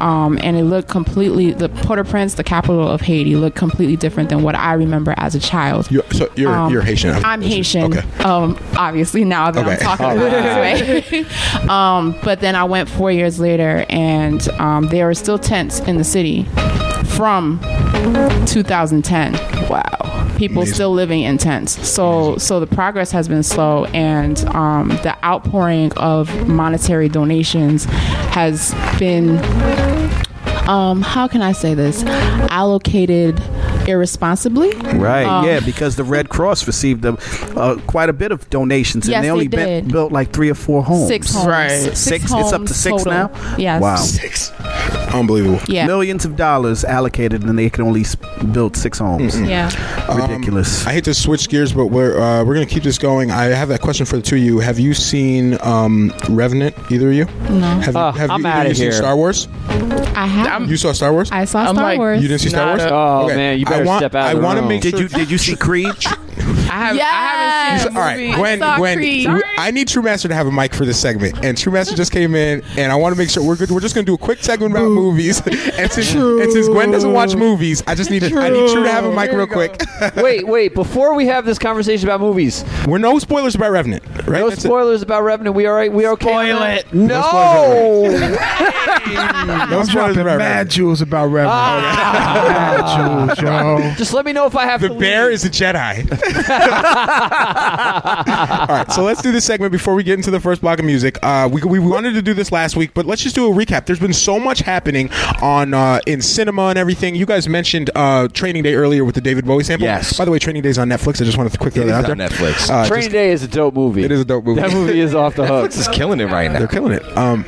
[0.00, 1.52] um, and it looked completely.
[1.52, 5.40] The Port-au-Prince, the capital of Haiti, looked completely different than what I remember as a
[5.40, 5.90] child.
[5.90, 7.14] You're, so you're Um, you're Haitian.
[7.24, 7.96] I'm Haitian.
[7.96, 8.22] Okay.
[8.22, 9.82] Um, obviously now that I'm Okay.
[9.82, 11.68] talking about this way.
[11.68, 15.96] um, but then I went four years later, and um, there were still tents in
[15.96, 16.46] the city
[17.04, 17.60] from
[18.46, 19.32] 2010.
[19.68, 19.82] Wow.
[20.36, 20.74] People Amazing.
[20.74, 21.88] still living in tents.
[21.88, 28.74] So so the progress has been slow, and um, the outpouring of monetary donations has
[28.98, 29.38] been
[30.68, 32.02] um, how can I say this?
[32.04, 33.40] Allocated
[33.88, 34.72] irresponsibly.
[34.94, 37.16] Right, Um, yeah, because the Red Cross received a,
[37.56, 39.92] uh, quite a bit of donations, and Yes, they they only been- did.
[39.92, 41.08] built like three or four homes.
[41.08, 41.46] Six homes.
[41.46, 41.70] Right.
[41.70, 43.12] Six, Six- it's up to six total.
[43.12, 43.30] now?
[43.58, 43.80] Yes.
[43.82, 43.96] Wow.
[43.96, 44.52] Six.
[45.12, 45.60] Unbelievable.
[45.68, 45.86] Yeah.
[45.86, 48.04] Millions of dollars allocated, and they can only
[48.52, 49.40] build six homes.
[49.40, 49.70] Yeah.
[50.14, 50.86] Ridiculous.
[50.86, 53.30] I hate to switch gears, but we're uh, we're gonna keep this going.
[53.30, 54.58] I have a question for the two of you.
[54.60, 56.74] Have you seen um, Revenant?
[56.90, 57.24] Either of you?
[57.50, 57.60] No.
[57.80, 58.92] Have, you Oh, have I'm you, either outta you seen here.
[58.92, 59.48] Star Wars?
[60.16, 60.68] I have.
[60.70, 61.30] You saw Star Wars?
[61.30, 62.22] I saw I'm Star like- Wars.
[62.22, 62.82] you didn't see Star Not Wars?
[62.90, 63.36] a- Oh Okay.
[63.36, 64.28] man, you I better want, step out.
[64.28, 64.68] I want to room.
[64.68, 65.00] make did sure.
[65.02, 65.94] you did you see Creed?
[66.46, 66.96] I have.
[66.96, 68.32] I haven't seen the All right, movie.
[68.36, 68.58] Gwen.
[68.58, 68.98] saw Gwen.
[68.98, 69.28] Creed.
[69.58, 72.12] I need True Master to have a mic for this segment, and True Master just
[72.12, 73.70] came in, and I want to make sure we're good.
[73.70, 76.90] We're just going to do a quick segment about movies, and since, and since Gwen
[76.90, 79.80] doesn't watch movies, I just need I need True to have a mic real quick.
[80.16, 80.74] wait, wait.
[80.74, 84.40] Before we have this conversation about movies, we're no spoilers about Revenant, right?
[84.40, 84.68] No That's it.
[84.68, 85.54] spoilers about Revenant.
[85.56, 85.92] We all right?
[85.92, 86.24] We okay?
[86.24, 86.92] Spoil it.
[86.92, 87.14] No.
[87.14, 88.28] No
[89.06, 90.70] I'm spoilers dropping about mad Revenant.
[90.70, 91.54] jewels about Revenant.
[91.54, 93.26] Ah.
[93.36, 93.40] Mad jewels,
[93.90, 93.94] yo.
[93.96, 95.34] Just let me know if I have The to bear leave.
[95.34, 96.04] is a Jedi.
[97.54, 100.84] All right, so let's do this segment before we get into the first block of
[100.84, 101.18] music.
[101.22, 103.86] Uh, we, we wanted to do this last week, but let's just do a recap.
[103.86, 105.10] There's been so much happening
[105.42, 107.14] on uh, in cinema and everything.
[107.14, 109.84] You guys mentioned uh, Training Day earlier with the David Bowie sample.
[109.86, 110.16] Yes.
[110.16, 111.20] By the way, Training Day is on Netflix.
[111.20, 112.28] I just wanted to quickly It throw that out on there.
[112.28, 112.70] Netflix.
[112.70, 114.04] Uh, Training just- Day is a dope movie.
[114.04, 114.60] it is a dope movie.
[114.60, 115.70] That movie is off the hook.
[115.70, 116.58] Netflix is killing it right now.
[116.58, 117.04] They're killing it.
[117.16, 117.44] Um,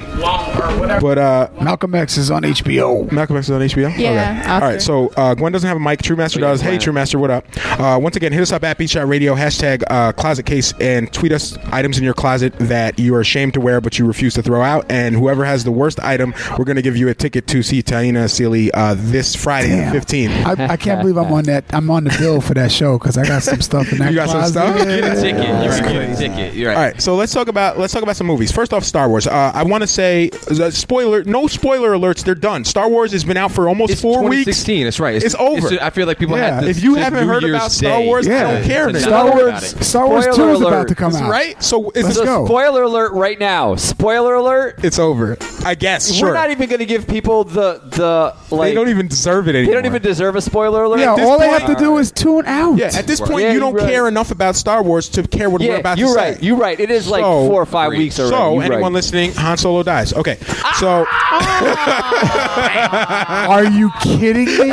[1.01, 3.11] but uh, Malcolm X is on HBO.
[3.12, 3.97] Malcolm X is on HBO.
[3.99, 4.11] Yeah,
[4.41, 4.49] Okay.
[4.49, 4.82] I'll All right.
[4.82, 6.03] So uh, Gwen doesn't have a mic.
[6.03, 6.61] True Master does.
[6.61, 6.80] Hey, Gwen.
[6.80, 7.45] True Master, what up?
[7.78, 11.11] Uh, once again, hit us up at Beat Shot Radio hashtag uh, Closet Case and
[11.12, 14.35] tweet us items in your closet that you are ashamed to wear but you refuse
[14.35, 14.85] to throw out.
[14.91, 17.83] And whoever has the worst item, we're going to give you a ticket to see
[17.83, 19.95] Taina Sealy uh, this Friday, Damn.
[19.95, 20.59] the 15th.
[20.61, 21.64] I, I can't believe I'm on that.
[21.70, 24.07] I'm on the bill for that show because I got some stuff in that.
[24.16, 24.53] You got some closet.
[24.53, 24.77] stuff?
[24.77, 25.47] Get a ticket.
[25.47, 25.83] You're right.
[25.83, 26.55] Get a ticket.
[26.55, 26.77] You're right.
[26.77, 28.53] All right, so let's talk about let's talk about some movies.
[28.53, 29.27] First off, Star Wars.
[29.27, 32.24] Uh, I want to say uh, spoiler, no spoiler alerts.
[32.24, 32.64] They're done.
[32.64, 34.45] Star Wars has been out for almost It's four weeks.
[34.47, 34.85] 2016.
[34.85, 35.22] That's right.
[35.22, 35.68] It's over.
[35.83, 36.64] I feel like people Yeah, have.
[36.64, 38.53] This, if you haven't New heard Year's about Star Day Wars, I Yeah.
[38.53, 38.93] don't care.
[38.93, 39.01] to.
[39.01, 39.87] Star Wars.
[39.87, 41.31] Star Wars Two is about to come out.
[41.31, 41.61] right?
[41.62, 42.47] So it's Let's So go.
[42.47, 43.77] spoiler alert right now.
[43.77, 44.81] Spoiler alert.
[44.85, 45.37] it's over.
[45.64, 46.12] I guess.
[46.12, 46.29] Sure.
[46.29, 48.71] We're not even going to give people the the like.
[48.71, 49.75] they don't even deserve it anymore.
[49.75, 51.01] they don't even deserve a spoiler alert.
[51.01, 52.77] Yeah, this all they have to do is tune out.
[52.77, 53.89] Yeah, at this point, Yeah, you don't right.
[53.89, 56.31] care enough about Star Wars to care what we're Yeah, about you're to say.
[56.33, 56.43] right.
[56.43, 56.79] You're right.
[56.79, 58.37] It is like So- four or five weeks already.
[58.37, 58.93] So, You're anyone right.
[58.93, 60.12] listening, Han Solo dies.
[60.12, 60.77] Okay, ah!
[60.79, 63.47] so ah!
[63.49, 64.69] Are you kidding me?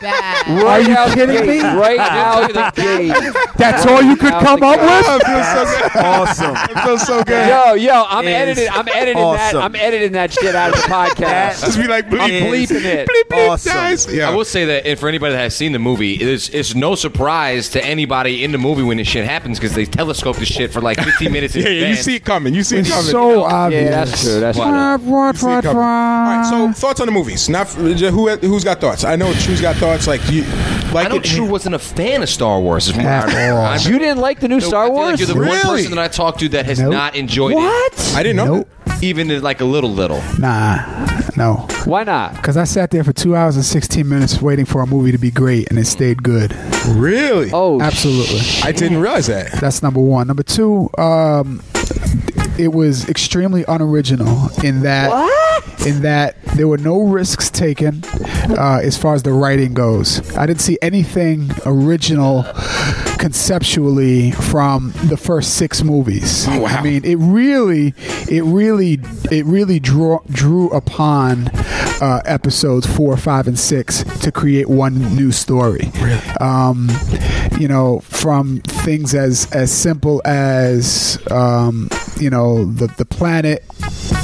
[0.00, 0.64] Bad.
[0.64, 1.60] Are you kidding me?
[1.60, 3.25] Right out the gate.
[3.56, 5.04] That's all you could come up with?
[5.08, 6.04] Oh, it feels so good.
[6.04, 6.56] Awesome.
[6.76, 7.48] It feels so good.
[7.48, 8.68] Yo, yo, I'm is editing.
[8.70, 9.54] I'm editing that.
[9.54, 11.64] I'm editing that shit out of the podcast.
[11.64, 13.08] Just be like, I'm bleep, bleeping it.
[13.08, 13.72] bleep, bleep, Awesome.
[13.72, 14.12] dies.
[14.12, 14.30] Yeah.
[14.30, 16.94] I will say that, and for anybody that has seen the movie, it's, it's no
[16.94, 20.72] surprise to anybody in the movie when this shit happens because they telescope the shit
[20.72, 22.54] for like 15 minutes yeah, yeah, you see it coming.
[22.54, 23.10] You see it It's coming.
[23.10, 23.84] so obvious.
[23.84, 24.40] Yeah, that's true.
[24.40, 24.66] That's true.
[24.66, 25.66] What, what, You see it.
[25.66, 27.48] All right, so thoughts on the movies?
[27.48, 29.04] Not who who's got thoughts.
[29.04, 30.06] I know True's got thoughts.
[30.06, 30.42] Like you,
[30.92, 31.24] like I know it.
[31.24, 32.88] True wasn't a fan of Star Wars.
[32.88, 33.58] Is what At I- all.
[33.64, 35.10] I'm- You didn't like the new No, Star I feel Wars?
[35.10, 35.60] Like you're the one Really?
[35.82, 36.92] person that I talked to that has Nope.
[36.92, 38.12] not enjoyed it, what?
[38.16, 38.54] I didn't know.
[38.56, 38.68] Nope.
[39.02, 40.22] even in, like a little little.
[40.38, 40.78] Nah,
[41.36, 41.66] no.
[41.84, 42.34] Why not?
[42.36, 45.18] Because I sat there for two hours and 16 minutes waiting for a movie to
[45.18, 46.56] be great, and it stayed good.
[46.88, 47.50] Really?
[47.52, 48.40] Oh, Absolutely.
[48.62, 49.52] I didn't realize that.
[49.60, 50.28] That's number one.
[50.28, 51.60] Number two, um,
[52.58, 55.10] it was extremely unoriginal in that
[55.86, 58.02] in that there were no risks taken
[58.58, 60.36] uh, as far as the writing goes.
[60.36, 62.44] I didn't see anything original
[63.18, 66.46] conceptually from the first six movies.
[66.48, 66.68] Oh, wow.
[66.68, 67.94] I mean, it really,
[68.30, 68.98] it really,
[69.30, 71.48] it really drew drew upon
[72.00, 75.90] uh, episodes four, five, and six to create one new story.
[76.00, 76.20] Really?
[76.40, 76.88] Um,
[77.58, 81.88] you know, from things as as simple as um,
[82.20, 83.64] you know the the planet.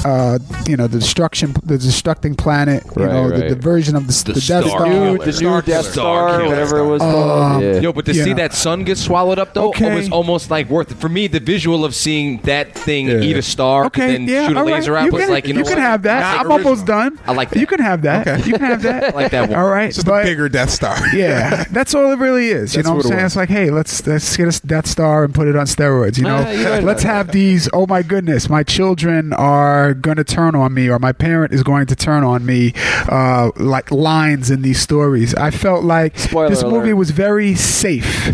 [0.04, 2.82] Uh, you know the destruction, the destructing planet.
[2.96, 3.48] You Right, know the, right.
[3.50, 4.84] the version of the, the, Death Star Star.
[4.86, 5.18] Killer.
[5.18, 5.92] the new Star Death Killer.
[5.92, 7.62] Star, Star whatever it was Um, called.
[7.62, 7.72] Yeah.
[7.80, 8.24] Yo, but to Yeah.
[8.24, 9.92] see that sun get swallowed up though, Okay.
[9.92, 10.98] it was almost like worth it.
[10.98, 13.20] For me, the visual of seeing that thing Yeah.
[13.20, 14.74] eat a star Okay, and then yeah, shoot a all right.
[14.74, 15.82] laser out you was can, like you know you can what?
[15.82, 16.20] have that.
[16.20, 17.18] That's, like, I'm almost done.
[17.26, 17.58] I like that.
[17.60, 18.26] You can have that.
[18.26, 18.42] Okay.
[18.44, 19.04] You can have that.
[19.14, 19.58] I like that one.
[19.58, 20.96] All right, It's just but a bigger Death Star.
[21.14, 22.74] yeah, that's all it really is.
[22.74, 23.22] You That's know what what it I'm saying?
[23.24, 23.32] was.
[23.32, 26.16] It's like, hey, let's let's get a Death Star and put it on steroids.
[26.18, 27.68] You know, Ah, you're right let's about have these.
[27.72, 31.62] Oh my goodness, my children are going to turn on me, or my parent is
[31.62, 32.72] going to turn on me.
[33.08, 35.34] Uh, like lines in these stories.
[35.34, 36.96] I felt like Spoiler this movie alert.
[36.96, 38.28] was very safe.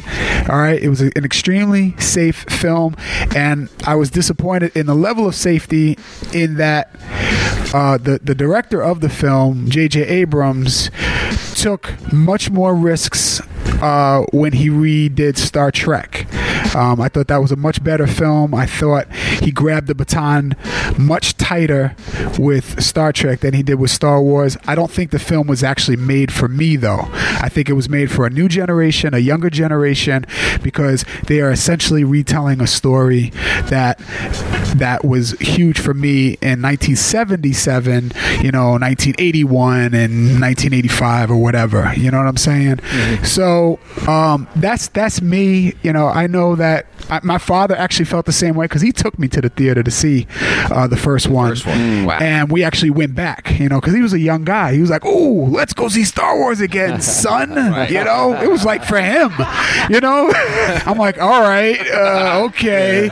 [0.48, 2.96] All right, it was an extremely safe film,
[3.34, 5.98] and I was disappointed in the level of safety
[6.32, 6.90] in that
[7.74, 10.02] uh, the the director of the film, J.J.
[10.02, 10.90] Abrams,
[11.54, 13.40] took much more risks
[13.82, 16.26] uh, when he redid Star Trek.
[16.74, 18.54] Um, I thought that was a much better film.
[18.54, 20.54] I thought he grabbed the baton
[20.98, 21.94] much tighter
[22.38, 24.56] with Star Trek than he did with Star Wars.
[24.66, 27.08] I don't think the film was actually made for me, though.
[27.12, 30.26] I think it was made for a new generation, a younger generation,
[30.62, 33.30] because they are essentially retelling a story
[33.66, 33.98] that
[34.74, 38.12] that was huge for me in 1977,
[38.42, 41.92] you know, 1981 and 1985 or whatever.
[41.96, 42.80] You know what I'm saying?
[43.24, 45.74] So um, that's that's me.
[45.82, 48.92] You know, I know that I, my father actually felt the same way because he
[48.92, 50.26] took me to the theater to see
[50.70, 51.78] uh, the first one, First one.
[51.78, 52.18] Mm, wow.
[52.20, 53.58] and we actually went back.
[53.58, 54.74] You know, because he was a young guy.
[54.74, 57.50] He was like, "Oh, let's go see Star Wars again, son."
[57.90, 59.32] You know, it was like for him.
[59.88, 60.30] You know,
[60.86, 63.10] I'm like, "All right, uh, okay."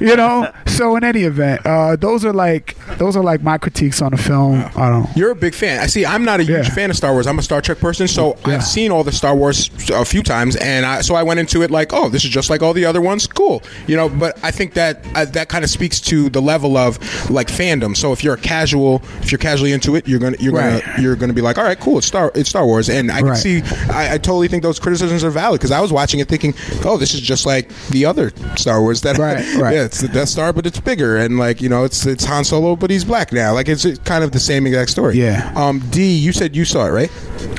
[0.00, 4.00] You know, so in any event, uh, those are like those are like my critiques
[4.02, 4.64] on the film.
[4.76, 5.16] I don't.
[5.16, 5.80] You're a big fan.
[5.80, 6.04] I see.
[6.06, 7.26] I'm not a huge fan of Star Wars.
[7.26, 10.56] I'm a Star Trek person, so I've seen all the Star Wars a few times,
[10.56, 12.84] and I, so I went into it like, oh, this is just like all the
[12.84, 13.26] other ones.
[13.26, 14.08] Cool, you know.
[14.08, 16.98] But I think that uh, that kind of speaks to the level of
[17.30, 17.96] like fandom.
[17.96, 20.82] So if you're a casual, if you're casually into it, you're gonna you're Right.
[20.84, 23.18] gonna you're gonna be like, all right, cool, it's Star it's Star Wars, and I
[23.20, 23.36] can Right.
[23.38, 23.62] see.
[23.90, 26.96] I, I totally think those criticisms are valid because I was watching it thinking, oh,
[26.96, 29.74] this is just like the other Star Wars that Right, right.
[29.74, 32.44] yeah, it's the Death Star, but it's bigger, and like you know, it's it's Han
[32.44, 33.52] Solo, but he's black now.
[33.52, 35.18] Like it's kind of the same exact story.
[35.18, 35.52] Yeah.
[35.54, 37.12] Um, D, you said you saw it, right?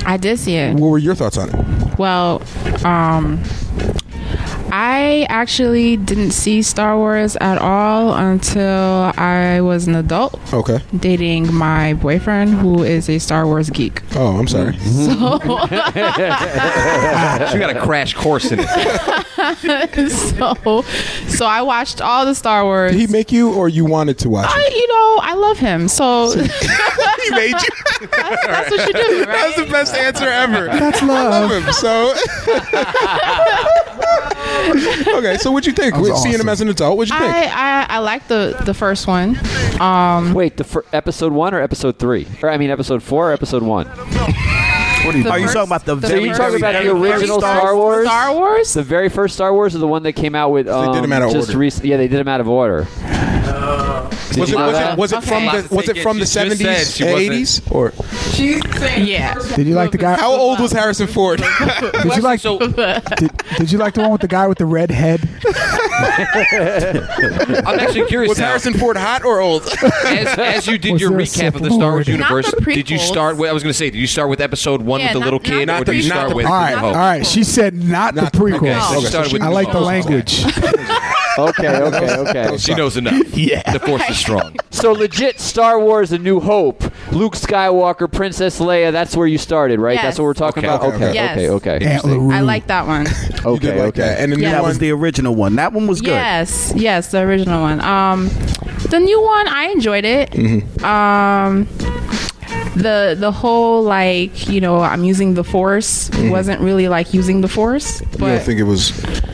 [0.05, 0.73] I did see it.
[0.73, 1.99] What were your thoughts on it?
[1.99, 2.41] Well,
[2.84, 3.43] um,
[4.72, 10.39] I actually didn't see Star Wars at all until I was an adult.
[10.53, 10.80] Okay.
[10.97, 14.01] Dating my boyfriend, who is a Star Wars geek.
[14.15, 14.76] Oh, I'm sorry.
[15.07, 15.47] So, she
[17.59, 18.68] got a crash course in it.
[20.11, 20.84] so,
[21.28, 22.91] so I watched all the Star Wars.
[22.91, 24.55] Did he make you, or you wanted to watch it?
[24.55, 25.88] I, you know, I love him.
[25.88, 26.41] So he
[27.32, 28.07] made you.
[28.11, 29.28] that's what you do, right?
[29.28, 30.65] That's the best answer ever.
[30.65, 31.11] That's love.
[31.11, 31.51] I love.
[31.51, 31.74] love him.
[31.74, 32.13] So.
[35.18, 35.93] okay, so what'd you think?
[35.95, 37.34] That was Seeing him as an adult, what'd you think?
[37.34, 39.38] I, I I like the the first one.
[39.82, 42.28] Um, Wait, the fir- episode one or episode three?
[42.41, 43.88] Or I mean, episode four or episode one?
[43.88, 46.76] What are you, The are you talking about the, the So very, you talking very,
[46.76, 48.06] about the original first Star Wars?
[48.07, 48.73] Star Wars.
[48.73, 50.68] The very first Star Wars or the one that came out with?
[50.68, 51.60] Um, did 'em out of just order.
[51.60, 52.88] rec- yeah, they did them out of order.
[54.38, 56.86] Was it, was it was it from the was it from the She just said
[56.86, 57.94] seventies, she wasn't- eighties, or
[58.38, 59.34] Yeah.
[59.56, 60.15] Did you like the guy?
[60.15, 61.40] how old was Harrison Ford?
[61.82, 62.40] Did you like?
[62.40, 65.28] So Did, did you like the one with the guy with the red head?
[67.65, 68.48] I'm actually curious was now.
[68.48, 69.64] Harrison Ford hot or old?
[70.06, 73.38] as, as you did Was your recap of the Star Wars universe, did you start
[73.38, 73.49] with?
[73.49, 75.26] I was going to say, did you start with Episode One Yeah, with the not-
[75.26, 76.45] little not kid, the or did you start Not with?
[76.45, 77.26] the- All right, all right.
[77.26, 78.98] She said not, Not the the- prequels.
[78.98, 80.44] Okay, so Okay, so I like the language.
[81.40, 82.57] Okay, okay, okay.
[82.57, 83.14] She knows enough.
[83.47, 83.72] Yeah.
[83.72, 84.55] The Force is strong.
[84.72, 86.81] So legit Star Wars: A New Hope,
[87.11, 88.91] Luke Skywalker, Princess Leia.
[88.91, 89.93] That's where you started, right?
[89.93, 90.03] Yes.
[90.03, 90.93] That's what we're talking Okay, about.
[90.93, 91.14] okay, Okay, okay.
[91.14, 91.38] Yes.
[91.51, 91.85] okay, okay.
[91.85, 92.31] Aunt LaRue.
[92.34, 93.05] I like that one.
[93.47, 94.01] You Okay, did like okay.
[94.01, 94.19] that.
[94.19, 95.55] And the new That one, was the original one.
[95.55, 96.09] That one was good.
[96.09, 97.80] Yes, yes, the original one.
[97.81, 98.27] Um,
[98.89, 100.31] the new one, I enjoyed it.
[100.31, 100.84] Mm-hmm.
[100.84, 101.65] Um,
[102.76, 107.47] the the whole like you know I'm using the force wasn't really like using the
[107.47, 108.23] force, Mm-hmm.
[108.23, 108.91] you don't think it was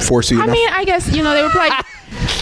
[0.08, 0.54] forcey I enough?
[0.56, 1.86] mean I guess you know they were like.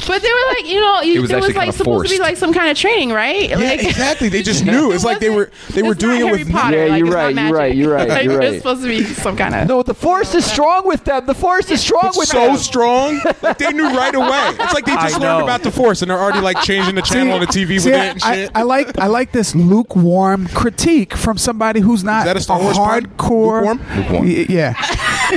[0.08, 2.20] But they were like, you know, you, was there was like kinda supposed to be
[2.20, 3.50] like some kind of training, right?
[3.50, 4.30] yeah, like, exactly.
[4.30, 4.92] They just knew.
[4.92, 6.78] It's like they were they were doing not it Harry with Potter.
[6.78, 8.58] Yeah, like, you're it's not right, you're right, you're right, like, you're There's right.
[8.62, 9.68] supposed to be some kind of.
[9.68, 11.26] No, the Force is strong with them.
[11.26, 12.58] The Force is strong It's with so them.
[12.58, 13.22] So strong.
[13.42, 14.50] Like they knew right away.
[14.60, 17.34] It's like they just learned about the Force and they're already like changing the channel
[17.34, 18.52] on the TV with See, it and I, shit.
[18.54, 22.78] I like I like this lukewarm critique from somebody who's not that a Star Wars
[22.78, 23.62] hardcore.
[23.62, 23.82] Lukewarm?
[23.98, 24.26] Lukewarm.
[24.26, 24.74] Y- Yeah.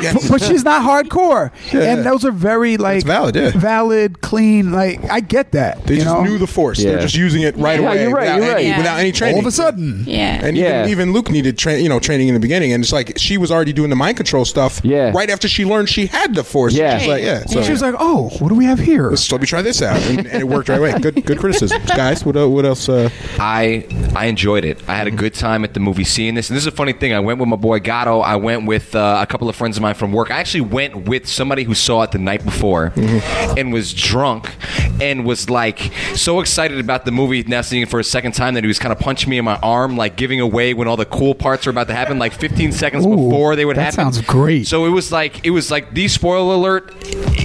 [0.03, 0.29] Yes.
[0.29, 1.93] but, but she's not hardcore, Yeah.
[1.93, 3.51] and those are very like valid, yeah.
[3.51, 4.73] valid, clean.
[4.73, 5.85] Like I get that.
[5.87, 6.23] They you just know?
[6.25, 6.79] knew the Force.
[6.81, 6.93] Yeah.
[6.93, 8.03] They're just using it right Yeah, away.
[8.03, 8.77] you're right, without, you're any, right.
[8.79, 9.37] without any training.
[9.37, 10.05] all of a sudden.
[10.07, 10.45] Yeah.
[10.45, 10.81] And Yeah.
[10.83, 13.39] even, even Luke needed, tra- you know, training in the beginning, and it's like she
[13.39, 14.81] was already doing the mind control stuff.
[14.85, 15.13] Yeah.
[15.15, 16.75] Right after she learned she had the Force.
[16.75, 16.99] Yeah.
[16.99, 17.45] She's like, yeah.
[17.47, 19.83] So she was like, "Oh, what do we have here?" let's let me try this
[19.83, 20.99] out, and, and it worked right away.
[20.99, 22.25] Good, good criticism, guys.
[22.25, 22.89] What, el- what else?
[22.89, 23.09] Uh,
[23.39, 24.81] I I enjoyed it.
[24.89, 26.51] I had a good time at the movie seeing this.
[26.51, 27.13] And this is a funny thing.
[27.13, 28.21] I went with my boy Gatto.
[28.21, 30.31] I went with uh, a couple of friends of mine from work.
[30.31, 34.55] I actually went with somebody who saw it the night before and was drunk
[35.01, 38.55] and was like so excited about the movie now seeing it for a second time
[38.55, 40.97] that he was kind of punching me in my arm, like giving away when all
[40.97, 43.95] the cool parts are about to happen, like 15 seconds Ooh, before they would that
[43.95, 44.13] happen.
[44.13, 44.67] sounds great.
[44.67, 46.93] So it was like it was like the spoiler alert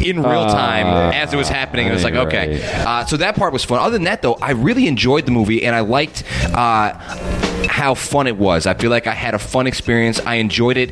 [0.03, 0.53] in real Ah.
[0.53, 1.87] time as it was happening.
[1.87, 2.61] It was like okay.
[2.61, 2.85] right.
[2.85, 3.79] Uh, so that part was fun.
[3.79, 6.93] Other than that, though, I really enjoyed the movie and I liked uh,
[7.67, 8.65] how fun it was.
[8.67, 10.19] I feel like I had a fun experience.
[10.21, 10.91] I enjoyed it.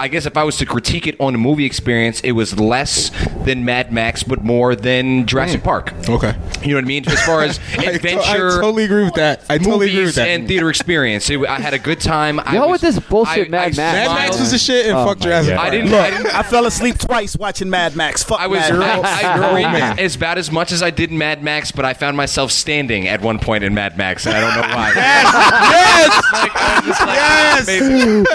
[0.00, 3.10] I guess if I was to critique it on a movie experience, it was less
[3.44, 5.64] than Mad Max, but more than Jurassic mm.
[5.64, 5.92] Park.
[6.08, 6.34] okay.
[6.62, 7.08] You know what I mean?
[7.08, 8.22] As far as I to- adventure.
[8.22, 9.44] I totally agree with that.
[9.48, 10.28] I totally agree with movies that.
[10.28, 11.28] and theater experience.
[11.30, 12.40] It, I had a good time.
[12.40, 14.58] I You know was- what this bullshit I- Mad I Max- Mad Max was the
[14.58, 15.66] shit, and Oh fuck my Jurassic Park.
[15.66, 15.90] I didn't.
[15.90, 18.22] Look, I didn't I fell asleep twice watching Mad Max.
[18.22, 19.24] Fuck I was Mad Max.
[19.24, 19.98] I, I oh, old man.
[19.98, 23.08] as bad as much as I did in Mad Max, but I found myself standing
[23.08, 24.92] at one point in Mad Max, and I don't know why.
[24.96, 26.01] yes,
[26.32, 27.68] Like, I was just like, yes.
[27.68, 28.26] amazing.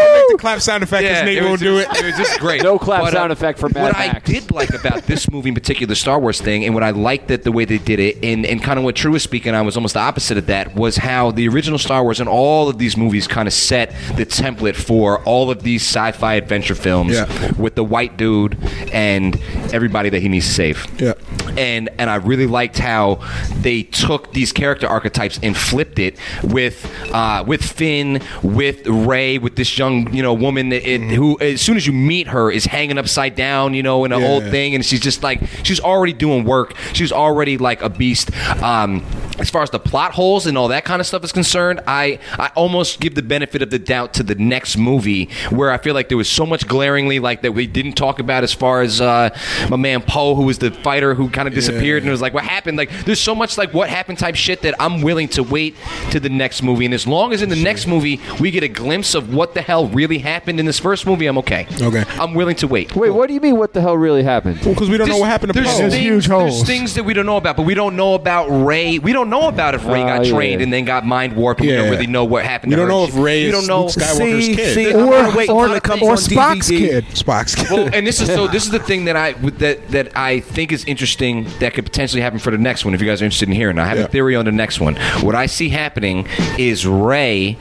[0.00, 2.04] I'll make the clap sound effect because Yeah, Nate it won't do just- it.
[2.04, 2.62] It was just great.
[2.62, 4.28] No clap But, uh, sound effect for Mad What Max.
[4.28, 6.90] I did like about this movie in particular, the Star Wars thing, and what I
[6.90, 9.54] liked that the way they did it, and, and kind of what True was speaking
[9.54, 12.68] on was almost the opposite of that, was how the original Star Wars and all
[12.68, 17.14] of these movies kind of set the template for all of these sci-fi adventure films
[17.14, 17.52] Yeah.
[17.58, 18.56] with the white dude
[18.92, 19.38] and
[19.72, 20.86] everybody that he needs to save.
[21.00, 21.14] Yeah.
[21.56, 23.20] And and I really liked how
[23.60, 29.56] they took these character archetypes and flipped it with uh, with Finn, with Rey, with
[29.56, 32.64] this young you know woman that it, who as soon as you meet her is
[32.64, 34.28] hanging upside down, you know, in an Yeah.
[34.28, 36.74] old thing, and she's just like she's already doing work.
[36.92, 38.30] She's already like a beast.
[38.62, 39.04] Um,
[39.38, 42.18] as far as the plot holes and all that kind of stuff is concerned, I
[42.38, 45.94] I almost give the benefit of the doubt to the next movie where I feel
[45.94, 49.00] like there was so much glaringly like that we didn't talk about as far as
[49.00, 49.30] uh,
[49.70, 52.34] my man Poe, who was the fighter who kind of disappeared, and it was like
[52.34, 52.76] what happened.
[52.78, 55.74] Like there's so much like what happened type shit that I'm willing to wait
[56.10, 56.73] to the next movie.
[56.82, 59.62] And as long as in the next movie we get a glimpse of what the
[59.62, 61.66] hell really happened in this first movie, I'm okay.
[61.80, 62.04] Okay.
[62.20, 62.94] I'm willing to wait.
[62.96, 63.56] Wait, what do you mean?
[63.56, 64.58] What the hell really happened?
[64.64, 65.78] Because we don't know what happened to There's Poe.
[65.78, 68.48] There's things, huge there's things that we don't know about, but we don't know about
[68.48, 68.98] Rey.
[68.98, 70.32] We don't know about if Rey Oh, got yeah.
[70.32, 71.60] trained and then got mind warped.
[71.60, 72.70] and We don't really know what happened.
[72.70, 72.92] We to don't her.
[72.94, 73.82] know if Rey We is don't know.
[73.82, 74.74] Luke Skywalker's See, kid.
[74.74, 76.78] see, Or, wait or, until it or Spock's DVD.
[76.78, 77.04] kid.
[77.06, 77.70] Spock's kid.
[77.70, 78.46] Well, and this is so.
[78.46, 82.22] This is the thing that I that that I think is interesting that could potentially
[82.22, 82.94] happen for the next one.
[82.94, 84.04] If you guys are interested in hearing, I have Yeah.
[84.04, 84.96] a theory on the next one.
[85.22, 86.26] What I see happening
[86.58, 87.56] is Rey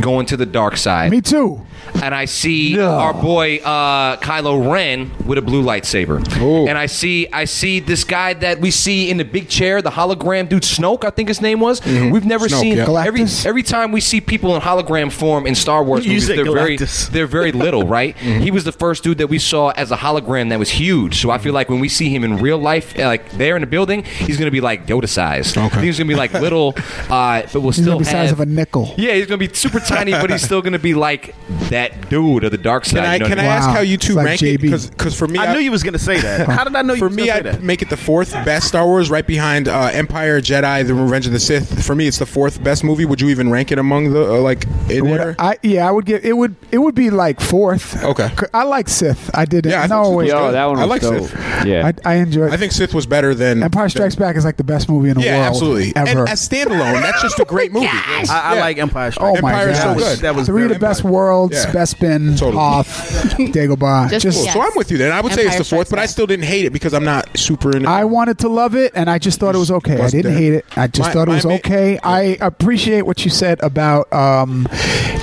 [0.00, 1.10] going to the dark side.
[1.10, 1.60] Me too.
[2.02, 6.66] And I see our boy uh, Kylo Ren with a blue lightsaber, Ooh.
[6.66, 9.90] and I see I see this guy that we see in the big chair, the
[9.90, 11.84] hologram dude Snoke, I think his name was.
[11.84, 13.04] We've never Snoke, seen yeah.
[13.04, 16.44] every every time we see people in hologram form in Star Wars You movies, they're
[16.44, 16.76] very
[17.10, 18.16] they're very little, right?
[18.16, 21.20] He was the first dude that we saw as a hologram that was huge.
[21.20, 23.60] So I feel like when we see him in real life, uh, like there in
[23.60, 25.56] the building, he's gonna be like Yoda sized.
[25.58, 25.82] Okay.
[25.82, 26.74] He's gonna be like little,
[27.10, 28.94] uh, but we'll He's still be the size of a nickel.
[28.96, 31.34] yeah, he's gonna be super tiny, but he's still gonna be like
[31.70, 32.96] that dude of the dark side.
[32.96, 33.50] Can I you know can I mean?
[33.50, 33.74] ask Wow.
[33.74, 34.60] how you two It's like rank it?
[34.60, 34.90] JB.
[34.90, 36.48] Because for me, I knew you was gonna say that.
[36.52, 37.62] How did I know you For was me, gonna say I'd that?
[37.62, 41.32] make it the fourth best Star Wars, right behind uh, Empire, Jedi, The Revenge of
[41.32, 41.84] the Sith.
[41.84, 43.04] For me, it's the fourth best movie.
[43.04, 45.36] Would you even rank it among the uh, like in Would there?
[45.38, 48.02] I, yeah, I would give it would it would be like fourth.
[48.02, 48.28] Okay.
[48.54, 49.30] I like Sith.
[49.34, 49.70] I did it.
[49.70, 50.24] Yeah, I no, think Sith wait.
[50.24, 50.52] was Yo, good.
[50.54, 51.28] that one I like dope.
[51.28, 51.66] Sith.
[51.66, 51.92] Yeah.
[52.04, 52.52] I, I enjoyed.
[52.52, 55.16] I think Sith was better than Empire Strikes Back is like the best movie in
[55.16, 55.46] the Yeah, world.
[55.54, 55.92] absolutely.
[55.96, 56.20] Ever.
[56.20, 57.86] And as standalone, that's just a great movie.
[57.88, 58.60] I, I Yeah.
[58.60, 59.42] like Empire Oh Strikes.
[59.42, 60.18] my Empire is so god, good.
[60.20, 61.71] That was three of the very best worlds: Yeah.
[61.72, 62.52] Bespin, Totally.
[62.56, 62.86] Hoth,
[63.38, 64.10] Dagobah.
[64.10, 64.52] Just- Just, yeah.
[64.52, 65.12] So I'm with you then.
[65.12, 66.10] I would say it's Empire the fourth, Strikes but I Back.
[66.10, 67.88] still didn't hate it because I'm not super in it.
[67.88, 69.94] I wanted to love it, and I just thought it was okay.
[69.94, 70.38] I Bust didn't that.
[70.40, 70.64] hate it.
[70.76, 71.98] I just My- thought it my was ma- okay.
[72.02, 74.66] I appreciate what you said about um,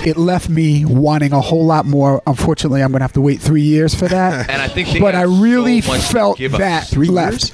[0.05, 2.21] it left me wanting a whole lot more.
[2.27, 4.49] Unfortunately, I'm going to have to wait three years for that.
[4.49, 6.59] And I think they but got I really so much to felt give us.
[6.59, 7.53] that Three left.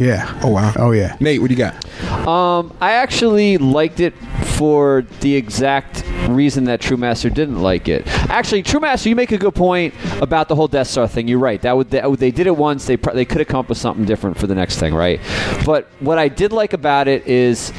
[0.00, 0.40] Yeah.
[0.44, 0.72] Oh wow.
[0.76, 1.16] Oh yeah.
[1.20, 1.84] Nate, what do you got?
[2.26, 4.14] Um, I actually liked it
[4.58, 8.04] for the exact reason that True Master didn't like it.
[8.28, 11.28] Actually, True Master, you make a good point about the whole Death Star thing.
[11.28, 11.62] You're right.
[11.62, 12.84] That would they, they did it once.
[12.84, 15.20] They they could have come up with something different for the next thing, right?
[15.64, 17.72] But what I did like about it is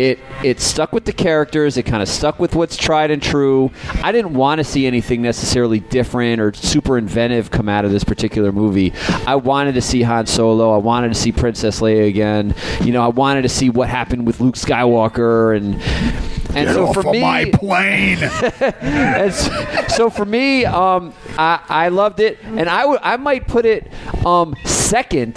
[0.00, 1.76] it it stuck with the characters.
[1.76, 3.70] It kind of stuck with what's tried and true.
[4.02, 8.04] I didn't want to see anything necessarily different or super inventive come out of this
[8.04, 8.92] particular movie.
[9.26, 10.72] I wanted to see Han Solo.
[10.74, 12.54] I wanted to see Princess Leia again.
[12.82, 15.80] You know, I wanted to see what happened with Luke Skywalker and.
[16.56, 18.18] And Get so off for me, my plane.
[18.60, 23.66] and s- so for me, um, I, I loved it, and I I might put
[23.66, 23.90] it
[24.24, 25.34] um, second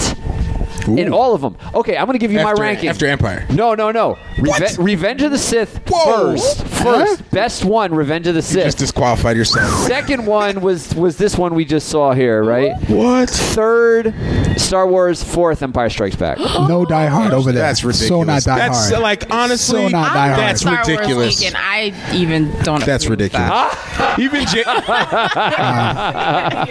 [0.88, 1.58] in all of them.
[1.74, 3.46] Okay, I'm going to give you After- my ranking after Empire.
[3.52, 4.18] No, no, no.
[4.40, 4.78] What?
[4.80, 6.36] Revenge of the Sith Whoa.
[6.36, 6.64] first.
[6.68, 8.66] First, best one, Revenge of the You Sith.
[8.66, 9.70] just disqualified yourself.
[9.88, 12.72] Second one was was this one we just saw here, right?
[12.90, 13.30] What?
[13.30, 14.14] Third,
[14.58, 15.24] Star Wars.
[15.24, 16.38] Fourth, Empire Strikes Back.
[16.68, 17.62] No Die Hard over there.
[17.64, 18.08] That's ridiculous.
[18.10, 19.02] So not Die That's Hard.
[19.04, 20.40] like honestly, So not Die Hard.
[20.40, 21.40] that's Star Wars ridiculous.
[21.40, 22.84] geek, and I even don't.
[22.86, 23.48] That's ridiculous.
[23.50, 24.20] that.
[24.20, 26.66] Even J- uh,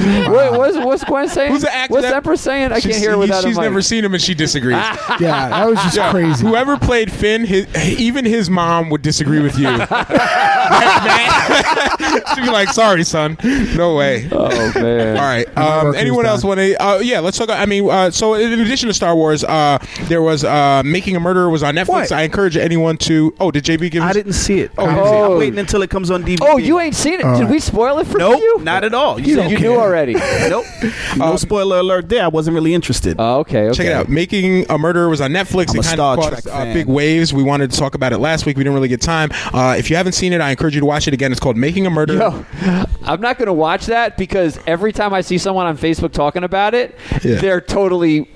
[0.00, 1.52] Wait, what's what's Gwen saying?
[1.52, 2.72] Who's the actor What's that- Empress saying?
[2.72, 3.70] I she's, can't hear without She's a mic.
[3.70, 4.74] never seen him and she disagrees.
[4.76, 6.10] yeah, that was just Yeah.
[6.10, 6.46] crazy.
[6.46, 7.66] Whoever played Finn, his,
[7.98, 9.66] even his mom would disagree with you.
[12.34, 13.36] She'd be like, "Sorry, son,
[13.76, 15.16] no way." Oh man!
[15.16, 15.46] All right.
[15.56, 16.82] Um, work is anyone else want to?
[16.82, 17.50] Uh, yeah, let's talk.
[17.50, 21.20] I mean, uh, so in addition to Star Wars, uh, there was uh, Making a
[21.20, 21.88] Murderer was on Netflix.
[21.88, 22.12] What?
[22.12, 23.34] I encourage anyone to.
[23.40, 24.02] Oh, did JB give?
[24.02, 24.72] I us- didn't see it.
[24.78, 25.24] Oh, I'm, didn't see it.
[25.24, 26.38] I'm waiting until it comes on DVD.
[26.42, 27.24] Oh, you ain't seen it?
[27.24, 28.58] All Did we spoil it for Nope, you?
[28.62, 29.18] not at all.
[29.20, 30.14] You, you knew already.
[30.50, 30.64] Nope.
[31.16, 32.24] No spoiler alert there.
[32.24, 33.16] I wasn't really interested.
[33.18, 33.76] Oh, okay, okay.
[33.76, 34.08] Check it out.
[34.08, 35.70] Making a Murderer was on Netflix.
[35.70, 36.74] I'm it a kind Star of caught Trek uh, fan.
[36.74, 37.32] big waves.
[37.32, 38.56] We wanted to talk about it last week.
[38.56, 39.30] We didn't really get time.
[39.52, 41.30] Uh, if you haven't seen it, I encourage you to watch it again.
[41.30, 42.18] It's called Making a Murderer.
[42.18, 42.44] Yo,
[43.04, 46.42] I'm not going to watch that because every time I see someone on Facebook talking
[46.44, 47.36] about it, Yeah.
[47.40, 48.28] they're totally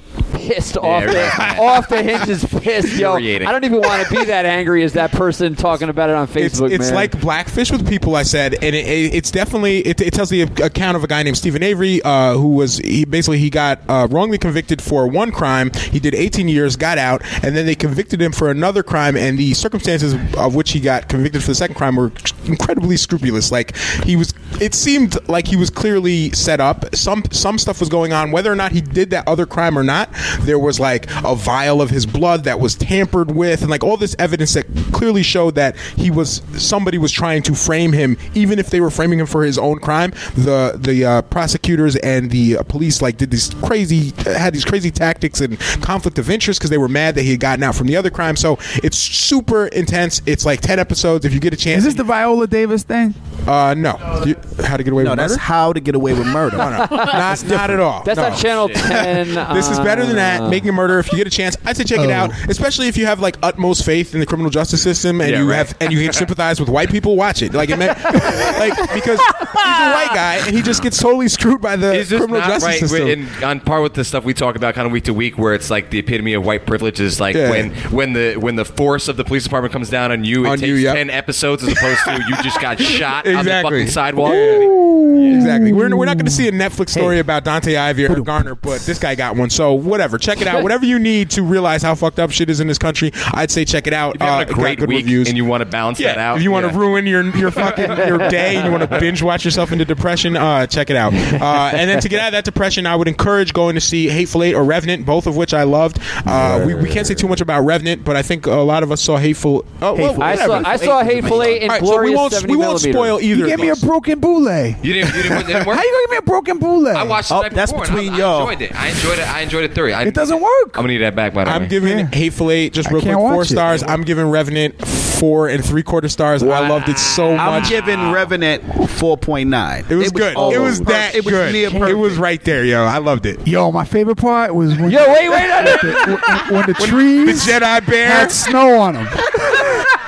[0.46, 2.96] pissed off Very the, off the hinges, pissed.
[2.96, 6.16] Yo, I don't even want to be that angry as that person talking about it
[6.16, 6.70] on It's, Facebook.
[6.70, 6.94] it's man.
[6.94, 8.16] like blackfish with people.
[8.16, 11.22] I said, and it, it, it's definitely it, it tells the account of a guy
[11.22, 15.32] named Steven Avery, uh, who was he basically he got uh, wrongly convicted for one
[15.32, 15.70] crime.
[15.72, 19.38] He did 18 years, got out, and then they convicted him for another crime, and
[19.38, 22.12] the circumstances of which he got convicted for the second crime were
[22.46, 23.50] incredibly scrupulous.
[23.50, 26.94] Like he was, it seemed like he was clearly set up.
[26.94, 29.84] Some some stuff was going on, whether or not he did that other crime or
[29.84, 30.08] not.
[30.42, 33.96] There was like a vial of his blood that was tampered with, and like all
[33.96, 38.58] this evidence that clearly showed that he was somebody was trying to frame him, even
[38.58, 40.10] if they were framing him for his own crime.
[40.36, 44.90] The the uh, prosecutors and the uh, police like did these crazy had these crazy
[44.90, 47.86] tactics and conflict of interest because they were mad that he had gotten out from
[47.86, 48.36] the other crime.
[48.36, 50.22] So it's super intense.
[50.26, 51.24] It's like ten episodes.
[51.24, 53.14] If you get a chance, Is this the Viola Davis thing?
[53.46, 55.40] uh, no, You- how to get away No, with that's murder?
[55.42, 56.56] how to get away with murder.
[56.56, 58.02] No, no, not, not at all.
[58.04, 58.24] That's no.
[58.26, 59.54] on Channel 10.
[59.54, 60.23] This is better than that.
[60.24, 60.98] Uh, Making a murder.
[60.98, 62.12] If you get a chance, I'd say check it Oh.
[62.12, 62.32] out.
[62.48, 65.50] Especially if you have like utmost faith in the criminal justice system and Yeah, you
[65.50, 65.56] right.
[65.56, 67.16] have and you can sympathize with white people.
[67.16, 67.54] Watch it.
[67.54, 71.60] Like it meant, like because he's a white guy and he just gets totally screwed
[71.60, 72.80] by the Is this criminal not justice right?
[72.80, 73.08] system.
[73.08, 75.54] In, on par with the stuff we talk about kind of week to week, where
[75.54, 77.50] it's like the epitome of white privilege is like Yeah.
[77.50, 80.48] when when the when the force of the police department comes down on you, it
[80.48, 80.94] On takes you, yep.
[80.96, 83.70] ten episodes as opposed to you just got shot on the Exactly.
[83.80, 84.34] fucking sidewalk.
[84.34, 85.72] Exactly.
[85.72, 88.54] We're, we're not going to see a Netflix story about Dante Ivy or Eric Garner,
[88.54, 89.50] but this guy got one.
[89.50, 90.62] So whatever, check it out.
[90.64, 93.64] Whatever you need to realize how fucked up shit is in this country, I'd say
[93.64, 94.16] check it out.
[94.16, 95.28] If you're Uh, a great good week reviews.
[95.28, 96.72] and you want to balance that out, If you want yeah.
[96.72, 99.84] to ruin your your fucking your day and you want to binge watch yourself into
[99.84, 101.12] depression, uh, check it out.
[101.14, 104.08] Uh, and then to get out of that depression, I would encourage going to see
[104.08, 105.98] Hateful Eight or Revenant, both of which I loved.
[106.26, 108.90] Uh, we, we can't say too much about Revenant, but I think a lot of
[108.92, 109.64] us saw Hateful.
[109.82, 110.66] Oh, well, I saw, whatever.
[110.68, 112.92] I saw Hateful Eight in All right, so glorious we won't 70 we won't millimeter.
[112.92, 113.38] spoil either.
[113.40, 114.34] You gave of me a broken boule.
[114.44, 115.76] You didn't, you didn't, didn't work.
[115.76, 116.88] How you gonna give me a broken boule?
[116.88, 118.46] I watched it Oh, the night that's before, I- between I, y'all.
[118.48, 118.74] I enjoyed it.
[118.74, 119.28] I enjoyed it.
[119.28, 119.94] I enjoyed it thoroughly.
[119.94, 120.66] I, It doesn't work.
[120.78, 121.56] I'm gonna need that back by the way.
[121.56, 122.08] I'm giving Yeah.
[122.12, 123.54] Hateful Eight just I real quick can't four watch it.
[123.54, 123.82] stars.
[123.82, 126.42] I'm giving Revenant four and three quarter stars.
[126.42, 127.40] I loved it so much.
[127.40, 127.68] I'm much.
[127.70, 129.90] giving Revenant 4.9.
[129.90, 130.34] it was good.
[130.36, 130.88] all it was perfect.
[130.88, 131.52] that It was good.
[131.52, 132.84] near It was right there, yo.
[132.84, 133.46] I loved it.
[133.46, 135.76] Yo, my favorite part was when, Yo, wait, wait, no, no.
[135.76, 138.08] the, when the The trees Jedi Bear.
[138.08, 139.06] had snow on them.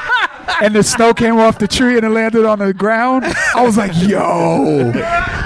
[0.62, 3.24] and the snow came off the tree and it landed on the ground.
[3.55, 4.93] I was like, yo,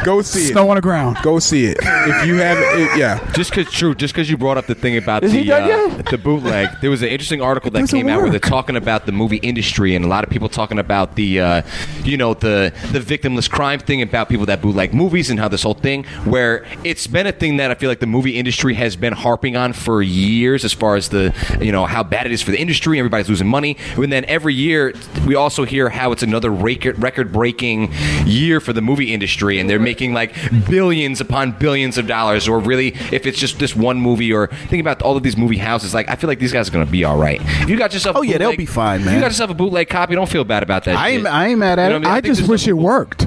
[0.05, 0.53] Go see it.
[0.53, 1.19] snow on the ground.
[1.23, 1.78] Go see it.
[1.81, 3.31] If you have it, yeah.
[3.32, 3.95] Just because, true.
[3.95, 7.03] Just because you brought up the thing about Is the uh, the bootleg, there was
[7.03, 10.05] an interesting article that doesn't came out where they're talking about the movie industry and
[10.05, 11.62] a lot of people talking about the, uh,
[12.05, 15.62] you know, the the victimless crime thing about people that bootleg movies and how this
[15.62, 18.97] whole thing where it's been a thing that I feel like the movie industry has
[18.97, 22.43] been harping on for years as far as the you know how bad it is
[22.43, 22.99] for the industry.
[22.99, 24.93] Everybody's losing money, and then every year
[25.27, 27.93] we also hear how it's another record record breaking
[28.27, 30.35] year for the movie industry, and they're making like
[30.68, 32.48] billions upon billions of dollars.
[32.48, 35.59] Or really, if it's just this one movie, or think about all of these movie
[35.59, 37.40] houses, like I feel like these guys are going to be all right.
[37.62, 39.14] If you got yourself, Oh, a yeah, they'll be fine, man.
[39.14, 40.14] You got yourself a bootleg copy.
[40.14, 40.97] Don't feel bad about that.
[40.97, 41.27] I ain't.
[41.27, 41.98] I ain't mad at You know it.
[41.98, 42.16] I mean?
[42.16, 43.27] I think just wish it worked.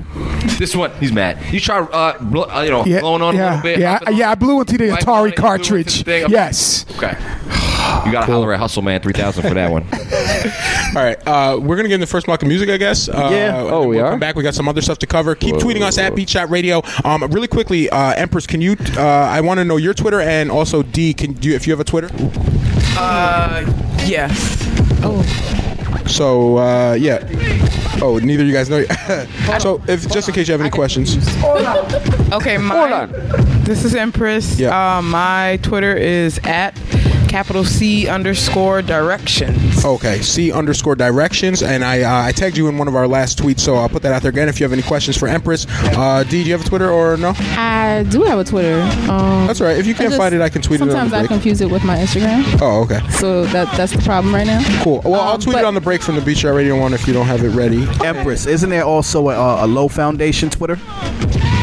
[0.60, 1.40] This one, he's mad.
[1.54, 3.80] You try, uh, blo- uh, you know, Yeah, blowing on a yeah, little bit.
[3.80, 4.32] yeah, yeah.
[4.32, 6.08] I blew into the Atari into the cartridge.
[6.08, 6.86] Yes.
[6.98, 7.16] Okay.
[8.06, 9.84] You got to holler at Hustle Man 3000 for that one.
[10.96, 13.08] All right, uh, we're gonna get in the first block of music, I guess.
[13.10, 13.60] Uh, Yeah.
[13.60, 14.12] and Oh, we we'll are?
[14.12, 14.36] Come back.
[14.36, 15.34] We got some other stuff to cover.
[15.36, 16.82] Keep tweeting us at Beat Shot Radio.
[17.04, 18.76] Um, really quickly, uh, Empress, can you?
[18.98, 21.14] Uh, I want to know your Twitter and also D.
[21.14, 22.10] Can do you, if you have a Twitter?
[22.98, 23.64] Uh,
[24.06, 24.60] yes.
[25.04, 25.22] Oh.
[26.08, 27.20] So uh, yeah.
[28.02, 28.84] Oh, neither of you guys know.
[29.60, 31.16] so if just in case you have any questions,
[32.34, 33.64] Okay, my, Hold on.
[33.64, 34.60] This is Empress.
[34.60, 34.98] Yeah.
[34.98, 36.76] Uh, my Twitter is at
[37.34, 39.84] capital C underscore directions.
[39.84, 40.22] okay.
[40.22, 43.62] C underscore directions, and I uh, I tagged you in one of our last tweets,
[43.62, 44.48] so I'll put that out there again.
[44.50, 45.66] If you have any questions for Empress,
[45.98, 47.34] uh, D, do you have a Twitter or no?
[47.58, 48.82] I do have a Twitter.
[49.10, 49.78] Um, That's all right.
[49.80, 51.30] If you can't just- find it, I can tweet it Sometimes I break.
[51.30, 53.00] confuse it with my Instagram, Oh, okay.
[53.10, 54.62] so that that's the problem right now.
[54.84, 55.02] Cool.
[55.04, 57.08] Well, I'll Um, tweet it on the break from the Beat Shot Radio one if
[57.08, 57.88] you don't have it ready.
[58.06, 60.78] Empress, isn't there also a, a Low Foundation Twitter?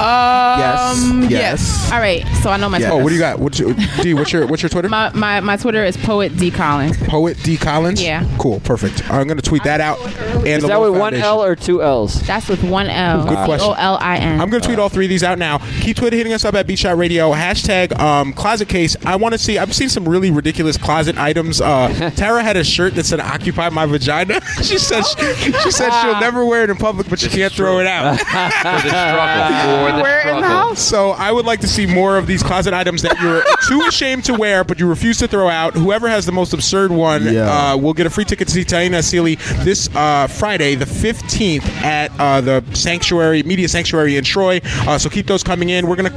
[0.01, 1.31] Um, Yes.
[1.31, 1.93] yes.
[1.93, 2.79] All right, so I know my.
[2.79, 2.93] Yeah.
[2.93, 3.39] Oh, what do you got?
[3.39, 4.15] What's your, D?
[4.15, 4.89] What's your what's your Twitter?
[4.89, 6.97] My, my my Twitter is poet D Collins.
[7.07, 8.03] Poet D Collins.
[8.03, 8.27] Yeah.
[8.39, 8.61] Cool.
[8.61, 9.09] Perfect.
[9.11, 9.99] I'm gonna tweet that out.
[10.01, 12.21] And Is the that Low with one L or two L's?
[12.27, 13.25] That's with one L.
[13.27, 13.69] Good question.
[13.69, 14.41] O L I N.
[14.41, 15.59] I'm gonna tweet all three of these out now.
[15.83, 17.33] Keep Twitter hitting us up at Beat Shot Radio.
[17.33, 18.97] Hashtag um, closet case.
[19.05, 19.59] I want to see.
[19.59, 21.61] I've seen some really ridiculous closet items.
[21.61, 26.21] Uh, Tara had a shirt that said "Occupy my vagina." she said she, said she'll
[26.21, 28.19] never wear it in public, but she can't throw it out.
[28.19, 30.81] For the struggle, for everywhere in the house.
[30.81, 34.25] So I would like to see more of these closet items that you're too ashamed
[34.25, 35.75] to wear, but you refuse to throw out.
[35.75, 37.73] Whoever has the most absurd one Yeah.
[37.73, 41.65] uh, will get a free ticket to see Taina Sealy this uh, Friday, the 15th,
[41.83, 44.61] at uh, the Sanctuary Media Sanctuary in Troy.
[44.65, 45.87] Uh, so keep those coming in.
[45.87, 46.11] We're gonna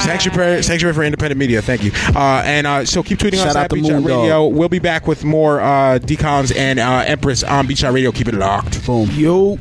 [0.00, 1.62] Sanctuary Sanctuary for Independent Media.
[1.62, 1.92] Thank you.
[2.14, 4.22] Uh, and uh, so keep tweeting Shout us out at to Beach Out Moondog.
[4.22, 4.46] Radio.
[4.46, 8.12] We'll be back with more uh, decons and uh, Empress on Beat Shot Radio.
[8.12, 8.84] Keep it locked.
[8.86, 9.10] Boom.
[9.12, 9.58] Yo.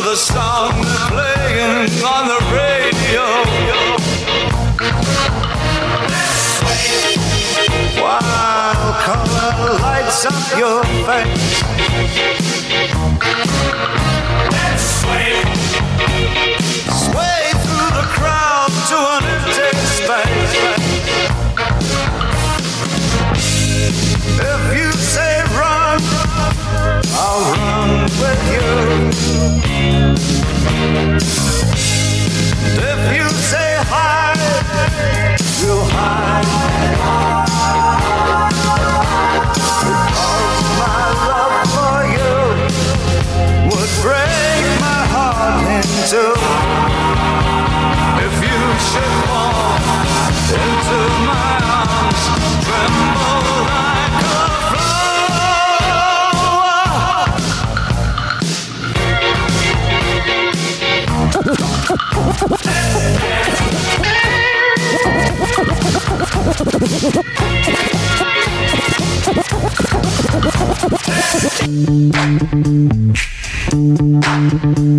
[0.00, 0.72] The song
[1.08, 3.24] playing on the radio.
[8.00, 11.62] While color lights up your face.
[16.88, 19.45] Sway through the crowd to an
[33.88, 34.25] say
[71.38, 72.14] Thank
[74.78, 74.95] you.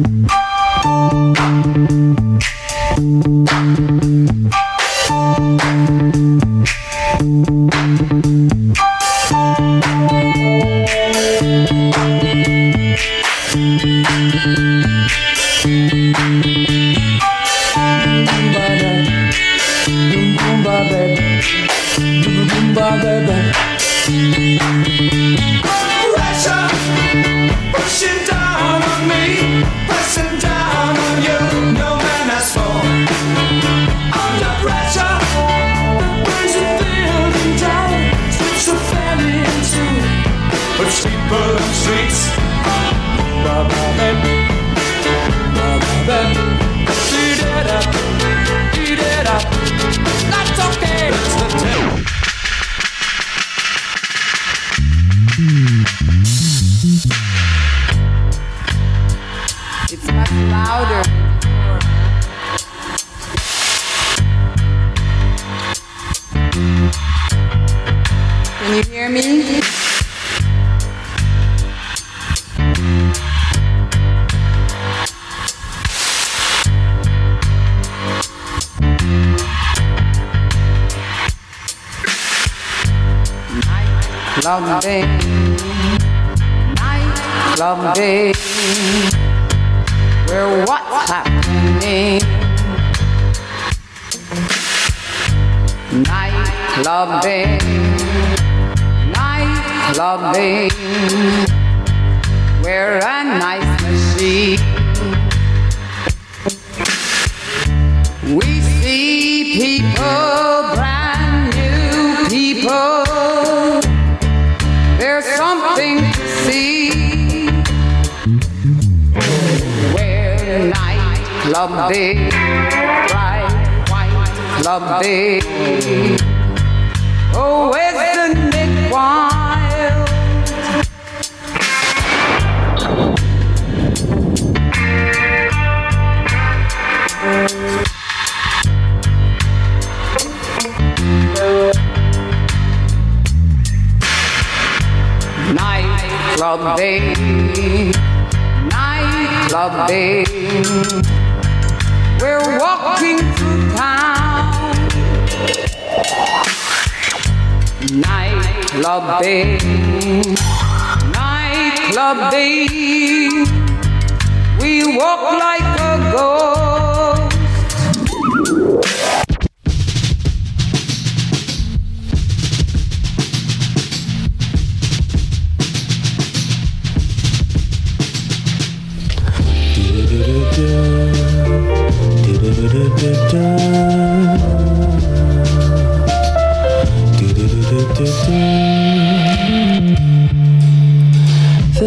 [187.98, 188.06] The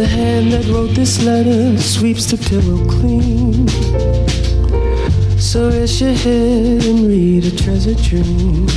[0.05, 3.65] hand that wrote this letter sweeps the pillow clean.
[5.39, 8.67] So rest your head and read a treasure dream.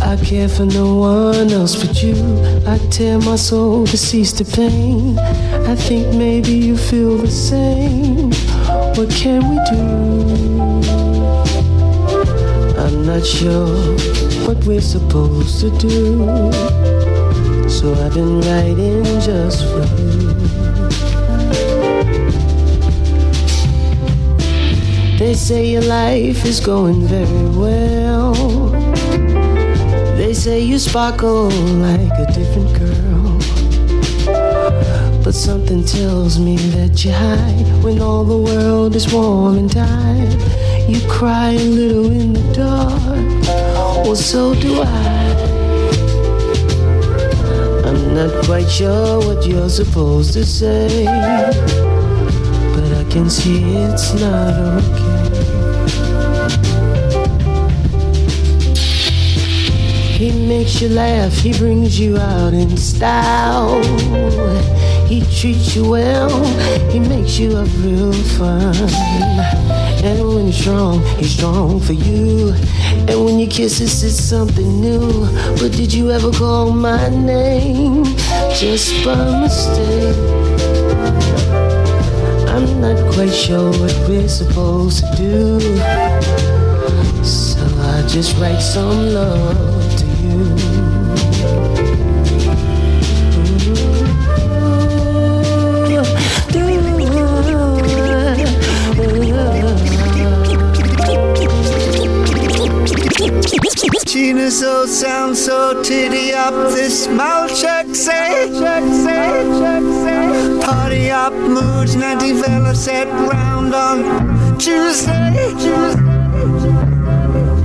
[0.00, 2.16] I care for no one else but you.
[2.66, 5.18] I tear my soul to cease the pain.
[5.18, 8.32] I think maybe you feel the same.
[8.96, 9.82] What can we do?
[12.80, 16.26] I'm not sure what we're supposed to do.
[17.68, 20.34] So I've been writing just for you.
[25.18, 28.34] They say your life is going very well.
[30.16, 31.50] They say you sparkle
[31.88, 33.38] like a different girl.
[35.22, 40.42] But something tells me that you hide when all the world is warm and tired.
[40.88, 43.59] You cry a little in the dark.
[44.02, 44.86] Well, so do I.
[47.86, 51.04] I'm not quite sure what you're supposed to say,
[52.74, 55.20] but I can see it's not okay.
[60.18, 63.82] He makes you laugh, he brings you out in style.
[65.06, 66.30] He treats you well,
[66.90, 68.74] he makes you have real fun.
[70.02, 72.54] And when he's strong, he's strong for you.
[73.08, 75.26] And when you kiss us, it's something new.
[75.58, 78.04] But did you ever call my name
[78.58, 80.16] just by mistake?
[82.48, 85.60] I'm not quite sure what we're supposed to do.
[87.24, 90.69] So I just write some love to you.
[104.10, 108.50] Gina so sound so titty up this mouth check say.
[110.64, 115.30] Party up moods now develop set round on Tuesday.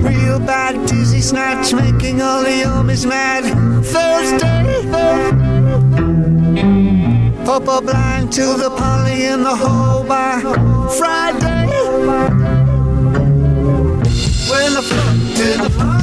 [0.06, 3.42] Real bad dizzy snatch making all the homies mad.
[3.84, 4.86] Thursday.
[7.44, 10.40] Papa blind to the poly in the hole by
[10.96, 11.66] Friday.
[14.48, 15.95] When the fuck did the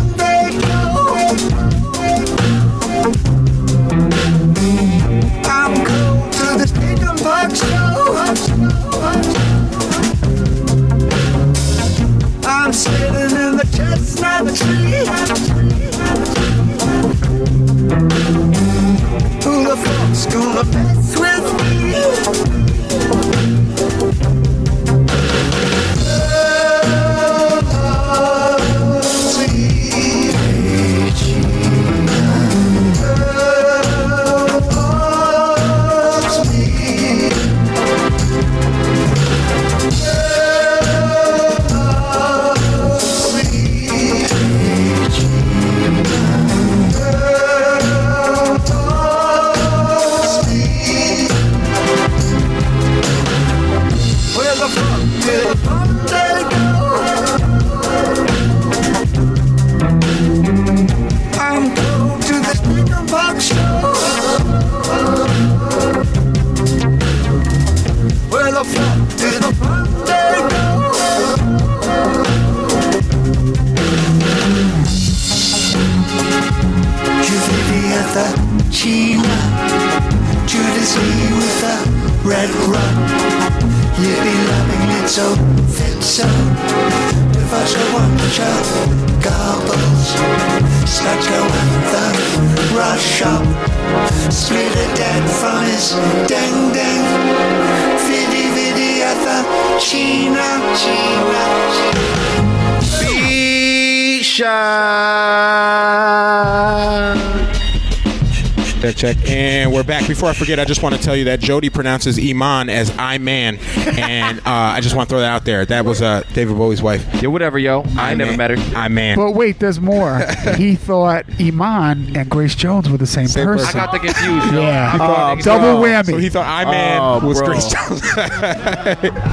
[108.95, 109.29] Check, check.
[109.29, 110.07] And we're back.
[110.07, 113.17] Before I forget, I just want to tell you that Jody pronounces Iman as I
[113.17, 115.65] man, and uh, I just want to throw that out there.
[115.65, 117.05] That was uh, David Bowie's wife.
[117.21, 117.83] Yeah, whatever, yo.
[117.97, 118.77] I, never met her.
[118.77, 119.17] I man.
[119.17, 120.19] But wait, there's more.
[120.57, 123.65] he thought Iman and Grace Jones were the same, Same person.
[123.65, 123.79] person.
[123.79, 124.61] I got the confused, yo.
[124.61, 126.05] Yeah, He thought- uh, double whammy.
[126.05, 127.47] So he thought I man Oh, was bro.
[127.47, 128.01] Grace Jones.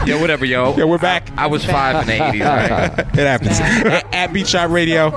[0.09, 0.75] Yeah, whatever, yo.
[0.77, 1.29] Yeah, we're back.
[1.37, 2.99] I was five in the 80s, right?
[2.99, 3.61] it happens.
[3.61, 5.11] at, at Beat Shot Radio.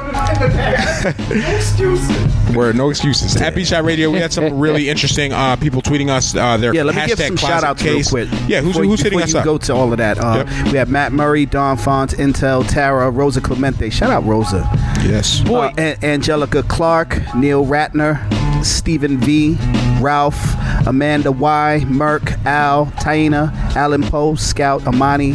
[2.53, 3.36] We're no excuses.
[3.41, 6.73] At Beat Shot Radio, we had some really interesting uh, people tweeting us uh, their
[6.73, 8.30] Yeah, let me hashtag give some shout outs real quick.
[8.47, 9.45] Yeah, who's, Before- who's hitting us you up?
[9.45, 10.18] go to all of that.
[10.19, 13.89] Uh, We have Matt Murray, Don Font, Intel, Tara, Rosa Clemente.
[13.89, 14.68] Shout out Rosa.
[15.03, 15.41] Yes.
[15.41, 15.72] Boy.
[15.77, 18.19] Angelica Clark, Neil Ratner,
[18.64, 19.57] Stephen V,
[19.99, 20.39] Ralph,
[20.88, 25.34] Amanda Y, Merck, Al, Taina, Alan Poe, Scout, Amani,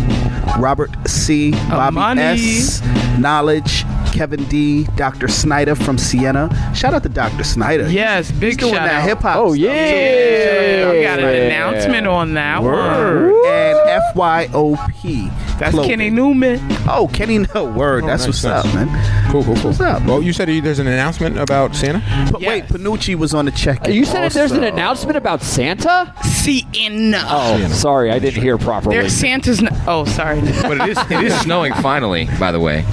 [0.59, 2.21] Robert C, Bobby Amani.
[2.23, 2.83] S,
[3.19, 5.29] Knowledge, Kevin D, Dr.
[5.29, 6.49] Snyder from Siena.
[6.75, 7.45] Shout out to Dr.
[7.45, 7.89] Snyder.
[7.89, 9.09] Yes, big He's doing shout that out.
[9.09, 9.37] hip hop.
[9.37, 10.85] Oh, stuff, yeah.
[10.85, 10.91] too.
[10.97, 13.33] We got an announcement on that Word.
[13.33, 13.47] one.
[13.47, 13.79] And
[14.15, 15.59] FYOP.
[15.59, 15.91] That's clothing.
[15.91, 16.61] Kenny Newman.
[16.89, 18.05] Oh, Kenny No Word.
[18.05, 18.65] Oh, That's nice, what's nice.
[18.65, 19.31] up, man.
[19.33, 19.65] Cool, cool, cool.
[19.71, 20.03] What's up?
[20.05, 22.03] Well, you said there's an announcement about Santa?
[22.33, 23.87] But wait, Panucci was on the check.
[23.89, 26.13] You said that there's an announcement about Santa?
[26.25, 27.23] Siena.
[27.27, 28.97] Oh, sorry, I didn't hear properly.
[28.97, 29.61] There's Santa's.
[29.63, 30.41] N- oh, sorry.
[30.41, 32.85] But it is it is snowing finally, by the way.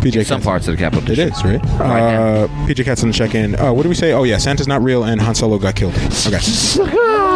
[0.00, 1.64] PJ in some parts of the capital It district.
[1.64, 2.00] is, right?
[2.00, 3.54] Uh, PJ Cat's on the check in.
[3.58, 4.12] Uh, what do we say?
[4.12, 5.94] Oh, yeah, Santa's not real and Han Solo got killed.
[5.94, 6.38] Okay.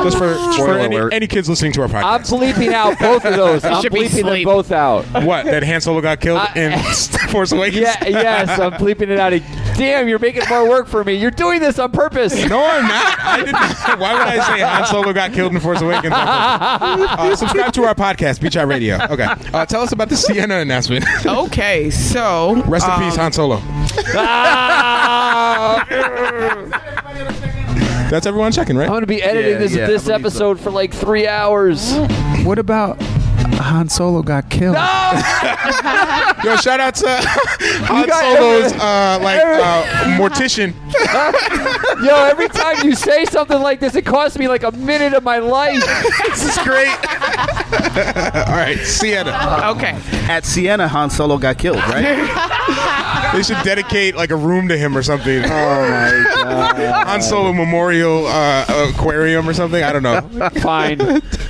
[0.00, 1.12] Just for, for Spoiler any, alert.
[1.12, 2.02] any kids listening to our podcast.
[2.04, 3.64] I'm bleeping out both of those.
[3.64, 5.04] I'm should be bleeping them both out.
[5.24, 5.44] what?
[5.44, 6.78] That Han Solo got killed in
[7.30, 7.82] Force Awakens?
[7.82, 9.32] Yeah, yes, I'm bleeping it out.
[9.80, 11.14] Damn, you're making more work for me.
[11.14, 12.34] You're doing this on purpose.
[12.34, 13.18] No, I'm not.
[13.18, 13.98] I did not.
[13.98, 16.12] Why would I say Han Solo got killed in Force Awakens?
[16.14, 18.98] Uh, subscribe to our podcast, Beat Shot Radio.
[19.08, 19.24] Okay.
[19.24, 21.04] Uh, tell us about the Siena announcement.
[21.40, 23.56] Okay, so Rest in um, peace, Han Solo.
[28.10, 28.84] That's everyone checking, right?
[28.84, 31.26] I'm going to be editing Yeah, this yeah, this I believe episode for like three
[31.28, 31.94] hours.
[32.44, 33.00] What about
[33.54, 34.74] Han Solo got killed?
[36.44, 39.84] Yo, shout out to Han got Solo's every- uh, like uh,
[40.18, 40.74] mortician.
[42.04, 45.22] Yo, every time you say something like this, it costs me like a minute of
[45.22, 45.82] my life.
[46.28, 46.88] this is great.
[48.34, 49.72] All right, Siena.
[49.76, 49.98] Okay.
[50.28, 53.32] At Siena, Han Solo got killed, right?
[53.34, 55.42] They should dedicate like a room to him or something.
[55.44, 57.06] Oh my god.
[57.06, 59.82] Han Solo Memorial uh, Aquarium or something.
[59.82, 60.20] I don't know.
[60.60, 61.00] Fine.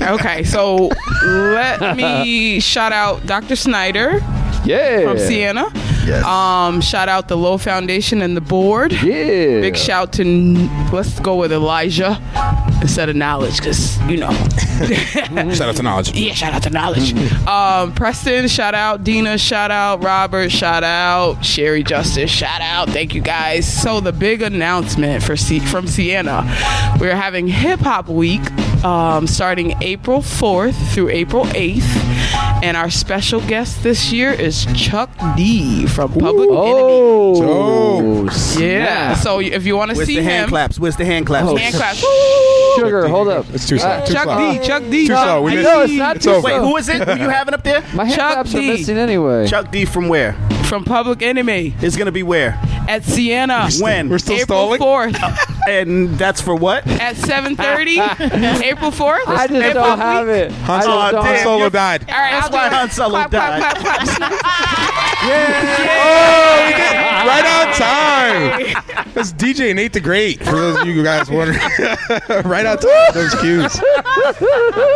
[0.01, 0.91] Okay, so
[1.23, 3.57] let me shout out Dr.
[3.57, 4.21] Snyder
[4.65, 5.03] Yeah.
[5.05, 5.67] from Siena.
[6.07, 6.25] Yes.
[6.25, 8.93] Um, shout out the Low Foundation and the board.
[8.93, 9.61] Yeah.
[9.61, 10.25] Big shout to
[10.93, 12.19] let's go with Elijah
[12.81, 14.31] instead of knowledge, because you know.
[14.81, 16.13] Shout out to Knowledge.
[16.17, 17.13] Yeah, shout out to knowledge.
[17.47, 19.05] um, Preston, shout out.
[19.05, 20.03] Dina, shout out.
[20.03, 21.45] Robert, shout out.
[21.45, 22.89] Sherry Justice, shout out.
[22.89, 23.71] Thank you guys.
[23.71, 26.43] So the big announcement for C- from Siena,
[26.99, 28.41] we're having Hip Hop Week
[28.85, 31.83] um, starting April 4th through April 8th,
[32.63, 36.57] and our special guest this year is Chuck D from Public Enemy.
[37.43, 38.31] Oh, Yeah.
[38.31, 39.17] snap.
[39.19, 40.79] So if you want to Where's see the hand him, claps?
[40.79, 41.49] Where's the hand claps?
[41.49, 41.97] Oh, hand clap.
[42.77, 43.47] Sugar, hold up.
[43.53, 43.89] It's too slow.
[43.89, 44.53] Uh, too Chuck slow.
[44.53, 44.67] D.
[44.67, 45.01] Chuck D.
[45.07, 45.43] Too slow.
[45.43, 46.47] We Chuck missed No, it's not It's too over.
[46.47, 47.07] Wait, who is it?
[47.09, 47.83] Who you having up there?
[47.95, 49.47] My hand Chuck claps are missing anyway.
[49.47, 50.35] Chuck D from where?
[50.71, 52.51] from Public Enemy It's gonna be where?
[52.89, 53.69] at Siena.
[53.81, 54.09] When?
[54.09, 55.13] We're still April stalling.
[55.15, 56.87] 4th And that's for what?
[56.87, 58.61] at 7:30.
[58.63, 59.27] April 4th.
[59.27, 60.37] I just Hip don't Hop have Week.
[60.37, 60.53] it.
[60.53, 62.01] Han I Solo, just Han Solo died.
[62.11, 62.73] All right, That's I'll why it.
[62.73, 63.61] Han Solo clap, died.
[63.61, 66.97] Clap, clap, clap, Oh, we did.
[67.31, 69.05] Right on time.
[69.15, 70.39] That's DJ Nate the Great.
[70.43, 71.59] For those of you guys wondering,
[72.45, 73.13] right on time.
[73.13, 73.81] Those cues.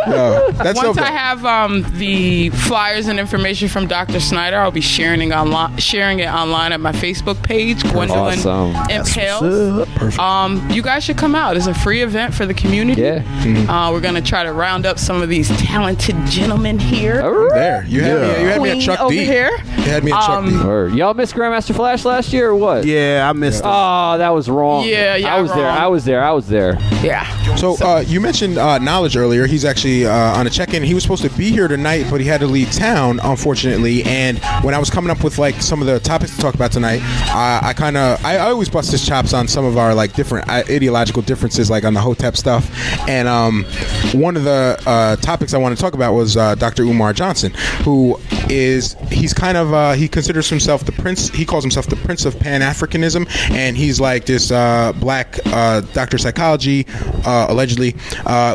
[0.07, 1.05] Yo, that's Once good.
[1.05, 4.21] I have um, the flyers and information from Dr.
[4.21, 8.75] Snyder, I'll be sharing it online, sharing it online at my Facebook page, Gwendolyn Awesome.
[8.89, 9.87] Impales.
[9.97, 10.19] Perfect.
[10.19, 11.57] Um, you guys should come out.
[11.57, 13.01] It's a free event for the community.
[13.03, 13.23] Yeah.
[13.69, 17.23] Uh, we're gonna try to round up some of these talented gentlemen here.
[17.53, 18.27] There, you had me.
[18.43, 19.25] You had me at Queen Chuck over D.
[19.25, 19.51] here.
[19.77, 20.65] You had me at Chuck Um, D.
[20.65, 20.95] Word.
[20.95, 22.85] Y'all missed Grandmaster Flash last year or what?
[22.85, 23.67] Yeah, I missed it.
[23.67, 24.85] Oh, that was wrong.
[24.87, 25.69] Yeah, yeah, I was there.
[25.69, 26.23] I was there.
[26.23, 26.79] I was there.
[27.03, 27.25] Yeah.
[27.57, 29.47] So uh, you mentioned uh, knowledge earlier.
[29.47, 30.83] He's actually uh, on a check-in.
[30.83, 34.03] He was supposed to be here tonight, but he had to leave town, unfortunately.
[34.05, 36.73] And when I was coming up with like some of the topics to talk about
[36.73, 37.01] tonight,
[37.31, 40.15] uh, I kind of I, I always bust his chops on some of our like
[40.15, 42.71] different ideological differences, like on the Hotep stuff.
[43.09, 43.65] And um,
[44.13, 46.83] one of the uh, topics I want to talk about was uh, Dr.
[46.83, 47.53] Umar Johnson,
[47.83, 48.19] who
[48.49, 51.29] is he's kind of uh, he considers himself the prince.
[51.31, 55.81] He calls himself the prince of Pan Africanism, and he's like this uh, black uh,
[55.93, 56.87] doctor of psychology,
[57.25, 57.95] uh, allegedly,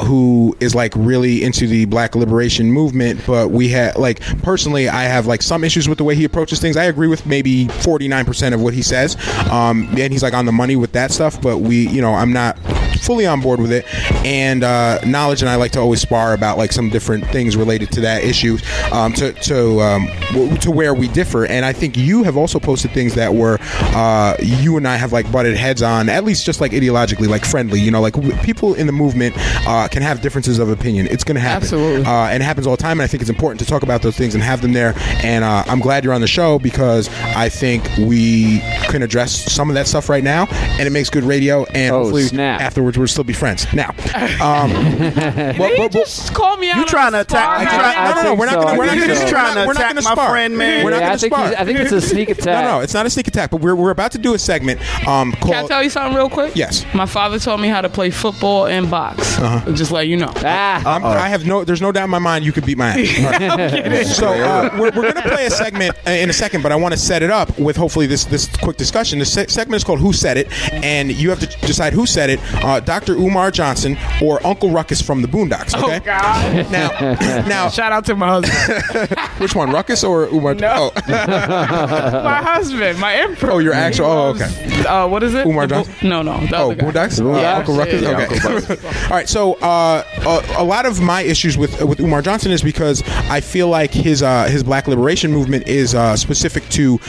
[0.05, 3.21] who is like really into the black liberation movement.
[3.25, 6.59] But we had like personally, I have like some issues with the way he approaches
[6.59, 6.77] things.
[6.77, 9.15] I agree with maybe forty nine percent of what he says,
[9.49, 11.41] um, and he's like on the money with that stuff.
[11.41, 12.57] But we, you know, I'm not
[12.99, 13.85] fully on board with it.
[14.25, 17.91] And uh, knowledge and I like to always spar about like some different things related
[17.93, 18.57] to that issue,
[18.91, 21.45] um, to to um, w- to where we differ.
[21.45, 25.11] And I think you have also posted things that were uh, you and I have
[25.11, 27.79] like butted heads on, at least just like ideologically, like friendly.
[27.79, 29.35] You know, like w- people in the movement
[29.67, 31.07] uh, can have differences of opinion.
[31.07, 32.05] It's going to happen, Absolutely.
[32.05, 32.99] uh, and it happens all the time.
[32.99, 34.93] And I think it's important to talk about those things and have them there.
[35.23, 38.59] And uh, I'm glad you're on the show because I think we
[38.89, 41.63] can address some of that stuff right now, and it makes good radio.
[41.65, 42.61] And Oh, hopefully snap.
[42.61, 43.71] afterwards we'll still be friends.
[43.73, 43.89] Now,
[44.41, 46.75] um, Did he just call me out?
[46.77, 48.67] You on trying to attack- spot you right try- no, no, no, we're not going
[48.73, 48.79] to.
[48.79, 49.29] We're not think going to.
[49.29, 50.29] Trying to We're not attack going to my spar.
[50.29, 50.83] friend, man.
[50.85, 51.45] We're not going to think spar.
[51.57, 52.49] I think it's a sneak attack.
[52.49, 53.51] No, no, it's not a sneak attack.
[53.51, 56.29] But we're, we're about to do a segment um, Can I tell you something real
[56.29, 56.55] quick?
[56.55, 56.85] Yes.
[56.93, 59.37] My father taught me how to play football and box.
[59.39, 59.71] Uh-huh.
[59.73, 60.31] Just let you know.
[60.37, 60.95] Ah.
[60.95, 61.63] I'm, I have no.
[61.63, 63.19] There's no doubt in my mind you could beat my ass.
[63.51, 64.05] All right.
[64.07, 66.75] so uh, we're, we're going to play a segment uh, in a second, but I
[66.75, 69.19] want to set it up with hopefully this this quick discussion.
[69.19, 72.29] The se- segment is called "Who Said It," and you have to decide who said
[72.29, 73.13] it: uh, Dr.
[73.15, 75.73] Umar Johnson or Uncle Ruckus from the Boondocks.
[75.75, 75.97] Okay.
[75.97, 76.71] Oh God!
[76.71, 76.89] Now,
[77.47, 79.09] now, Shout out to my husband.
[79.39, 80.53] which one, Ruckus or Umar?
[80.55, 80.91] No.
[80.95, 81.01] Oh.
[81.07, 83.51] my husband, my emperor.
[83.53, 84.05] Oh, your actual.
[84.05, 84.85] Oh, okay.
[84.85, 85.45] Uh, what is it?
[85.45, 85.93] Umar Johnson?
[86.03, 86.39] No, no.
[86.47, 86.85] The Oh, other guy.
[86.91, 87.19] Boondocks?
[87.19, 88.01] Uh, Yeah, Uncle Ruckus?
[88.01, 88.55] yeah, yeah, okay.
[88.55, 89.29] Uncle All right.
[89.29, 93.41] So, uh, a, a lot of my issues with with Umar Johnson is because I
[93.41, 96.99] feel like his uh, his black liberation movement is uh, specific to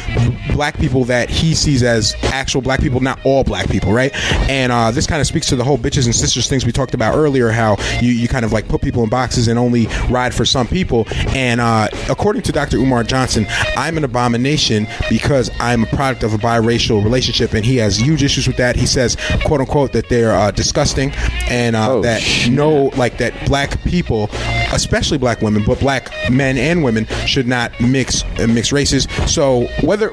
[0.52, 4.14] black people that he sees as actual black people, not all black people, right?
[4.48, 6.94] And uh, this kind of speaks to the whole bitches and sisters things we talked
[6.94, 7.50] about earlier.
[7.50, 10.66] How you, you kind of like put people in boxes and only ride for some
[10.66, 11.04] people.
[11.28, 12.78] And uh, according to Dr.
[12.78, 13.46] Umar Johnson,
[13.76, 18.22] I'm an abomination because I'm a product of a biracial relationship, and he has huge
[18.22, 18.74] issues with that.
[18.74, 21.10] He says, "quote unquote," that they're uh, disgusting,
[21.50, 22.52] and uh, Oh, that shit.
[22.52, 24.30] no, like that black people,
[24.72, 29.06] especially black women, but black men and women should not mix uh, mix races.
[29.26, 30.10] So whether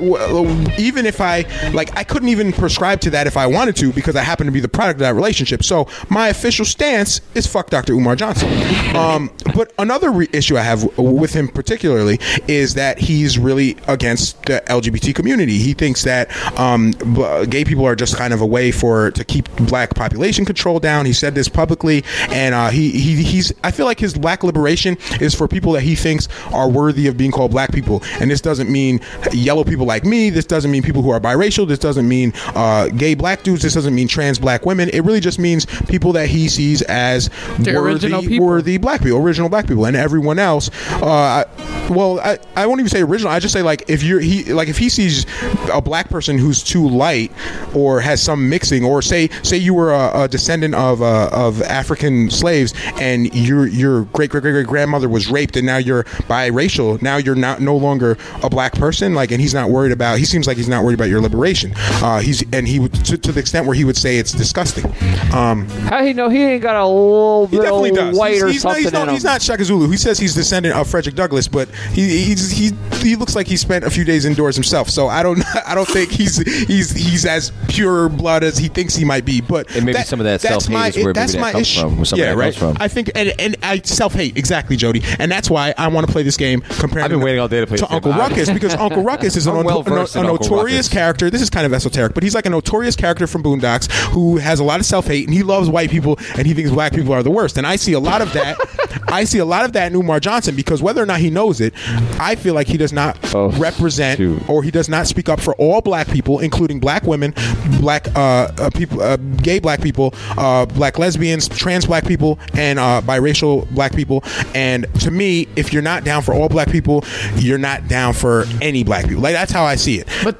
[0.77, 4.15] even if I like, I couldn't even prescribe to that if I wanted to because
[4.15, 5.36] I happen to be the product of that relationship.
[5.63, 7.93] So my official stance is fuck Dr.
[7.93, 8.49] Umar Johnson.
[8.95, 14.41] Um, but another re- issue I have with him particularly is that he's really against
[14.43, 15.57] the LGBT community.
[15.57, 19.23] He thinks that um, b- gay people are just kind of a way for to
[19.23, 21.05] keep black population control down.
[21.05, 23.53] He said this publicly, and uh, he, he he's.
[23.63, 27.17] I feel like his black liberation is for people that he thinks are worthy of
[27.17, 28.01] being called black people.
[28.19, 29.01] And this doesn't mean
[29.31, 30.29] yellow people like me.
[30.29, 31.67] This doesn't mean people who are biracial.
[31.67, 33.63] This doesn't mean uh, gay black dudes.
[33.63, 34.89] This doesn't mean trans black women.
[34.89, 37.29] It really just means people that he sees as
[37.59, 40.69] The worthy, worthy black people, original black people, and everyone else.
[41.01, 41.45] Uh, I,
[41.89, 43.31] well, I, I won't even say original.
[43.31, 45.25] I just say like if you're he like if he sees
[45.71, 47.31] a black person who's too light
[47.73, 51.61] or has some mixing, or say say you were a, a descendant of uh, of
[51.61, 56.03] African slaves and your your great great great great grandmother was raped and now you're
[56.27, 57.01] biracial.
[57.01, 59.13] Now you're not no longer a black person.
[59.13, 60.19] Like and he's not worried about.
[60.19, 61.73] He seems like he's not worried about your liberation.
[61.75, 64.85] Uh, he's and he would to, to the extent where he would say it's disgusting.
[65.33, 68.17] Um, How he know he ain't got a little he bit definitely of does.
[68.17, 69.13] white he's, or he's not, something he's, not, in him?
[69.15, 69.89] he's not Shaka Zulu.
[69.89, 72.71] He says he's descendant of Frederick Douglass, but he he's, he
[73.01, 74.89] he looks like he spent a few days indoors himself.
[74.89, 78.95] So I don't I don't think he's he's he's as pure blood as he thinks
[78.95, 79.41] he might be.
[79.41, 81.61] But And maybe some of that that's self-hate is where maybe that's that my comes
[81.67, 81.81] issue.
[81.81, 82.53] from, where yeah, right.
[82.55, 82.77] comes from.
[82.79, 86.11] I think and and I self hate exactly, Jody, and that's why I want to
[86.11, 86.61] play this game.
[86.61, 87.95] Comparing I've been waiting all day to play this game.
[87.95, 90.89] Uncle Ruckus because Uncle Ruckus is a, I'm well-versed a, a notorious Ruckus.
[90.89, 91.29] character.
[91.29, 94.59] This is kind of esoteric, but he's like a notorious character from Boondocks who has
[94.59, 97.13] a lot of self hate and he loves white people and he thinks black people
[97.13, 97.57] are the worst.
[97.57, 98.57] And I see a lot of that.
[99.09, 101.61] I see a lot of that in Umar Johnson because whether or not he knows
[101.61, 101.73] it,
[102.19, 105.81] I feel like he does not represent or he does not speak up for all
[105.81, 107.33] black people, including black women,
[107.79, 112.79] black uh, uh, people, uh, gay black people, uh, black lesbians, trans black people, and
[112.79, 114.23] uh, biracial black people.
[114.53, 117.03] And to me, if you're not down for all black people,
[117.35, 119.21] you're not down for any black people.
[119.21, 120.07] Like that's how I see it.
[120.23, 120.37] But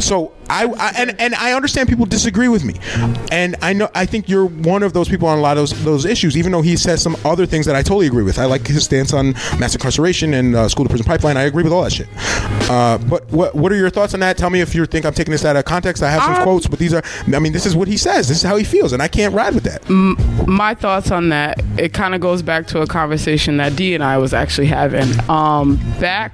[0.00, 2.74] so I, I and and I understand people disagree with me,
[3.30, 5.84] and I know I think you're one of those people on a lot of those,
[5.84, 6.36] those issues.
[6.36, 8.84] Even though he says some other things that I totally agree with, I like his
[8.84, 11.36] stance on mass incarceration and uh, school to prison pipeline.
[11.36, 12.08] I agree with all that shit.
[12.70, 14.36] Uh, but what what are your thoughts on that?
[14.36, 16.02] Tell me if you think I'm taking this out of context.
[16.02, 17.02] I have some Um, quotes, but these are
[17.32, 18.28] I mean this is what he says.
[18.28, 19.88] This is how he feels, and I can't ride with that.
[19.88, 23.94] M- my thoughts on that it kind of goes back to a conversation that d
[23.94, 26.32] and i was actually having um, back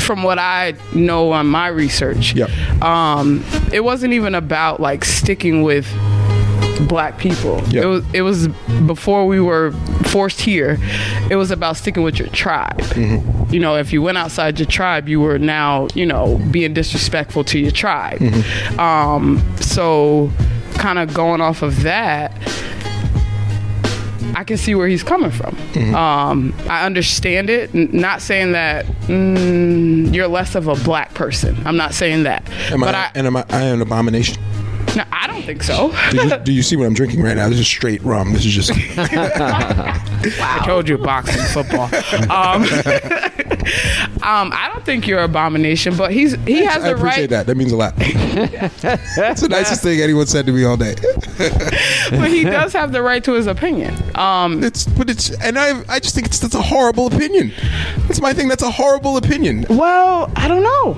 [0.00, 2.34] from what i know on my research
[2.82, 5.86] um, it wasn't even about like sticking with
[6.88, 7.58] black people.
[7.82, 8.48] It was it was
[8.86, 9.72] before we were
[10.04, 10.78] forced here
[11.30, 12.80] it was about sticking with your tribe.
[13.50, 17.44] You know if you went outside your tribe you were now you know being disrespectful
[17.44, 18.20] to your tribe.
[18.78, 20.30] Um, so
[20.74, 22.30] kind of going off of that
[24.36, 25.56] I can see where he's coming from.
[25.56, 25.94] Mm-hmm.
[25.94, 27.74] Um, I understand it.
[27.74, 31.56] N- not saying that mm, you're less of a black person.
[31.64, 32.46] I'm not saying that.
[32.70, 34.36] Am but I, and am I, I am an abomination?
[34.94, 35.90] no, I don't think so.
[36.10, 37.48] Do you, do you see what I'm drinking right now?
[37.48, 38.34] This is straight rum.
[38.34, 38.72] This is just.
[38.98, 41.88] I told you boxing, football.
[42.30, 42.62] Um,
[44.22, 46.96] um, I don't think you're an abomination, but he's he has the right.
[46.96, 47.46] I appreciate that.
[47.46, 47.96] That means a lot.
[47.96, 50.94] That's the nicest thing anyone said to me all day.
[52.10, 53.94] but he does have the right to his opinion.
[54.16, 57.52] Um, it's but it's and I I just think it's that's a horrible opinion.
[58.06, 58.48] That's my thing.
[58.48, 59.66] That's a horrible opinion.
[59.68, 60.94] Well, I don't know.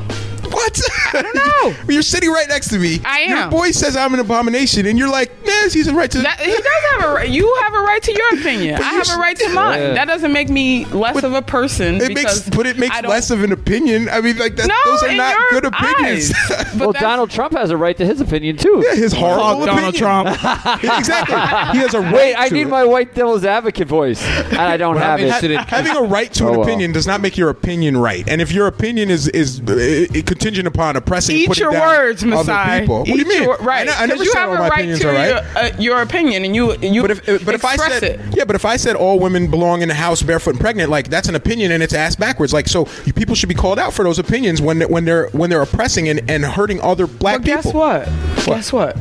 [0.51, 0.81] What?
[1.13, 1.75] I don't know.
[1.93, 3.01] you're sitting right next to me.
[3.05, 3.39] I am.
[3.39, 6.19] Your boy says I'm an abomination, and you're like, man, he's a right to.
[6.19, 7.29] That, he does have a right.
[7.29, 8.75] You have a right to your opinion.
[8.77, 9.81] I have a right to mine.
[9.81, 9.95] Yeah.
[9.95, 11.97] That doesn't make me less of a person.
[12.01, 14.09] It makes, but it makes less of an opinion.
[14.09, 14.67] I mean, like that.
[14.69, 16.33] No, those are not good opinions.
[16.77, 18.83] well, Donald Trump has a right to his opinion too.
[18.87, 20.27] Yeah, his horrible Donald opinion.
[20.99, 21.37] exactly.
[21.73, 22.15] He has a right.
[22.15, 22.69] Wait, I need it.
[22.69, 25.31] my white devil's advocate voice, and I don't have it.
[25.31, 26.63] Ha- having a right to Oh, an well.
[26.63, 28.27] opinion does not make your opinion right.
[28.29, 32.23] And if your opinion is is uh, contingent upon oppressing, and Eat your down words,
[32.23, 32.81] other Messiah.
[32.81, 33.43] people, what do you mean?
[33.43, 33.89] your- right?
[33.89, 35.38] I, I never Because you said have all a my right opinions to are right.
[35.55, 38.21] Your, uh, your opinion, and you you But if, but if I said it.
[38.37, 41.09] yeah, but if I said all women belong in the house barefoot and pregnant, like
[41.09, 42.53] that's an opinion and it's ass backwards.
[42.53, 45.51] Like so, you, people should be called out for those opinions when when they're when
[45.51, 47.63] they're oppressing and, and hurting other black But people.
[47.63, 48.05] guess what?
[48.47, 48.97] Guess what?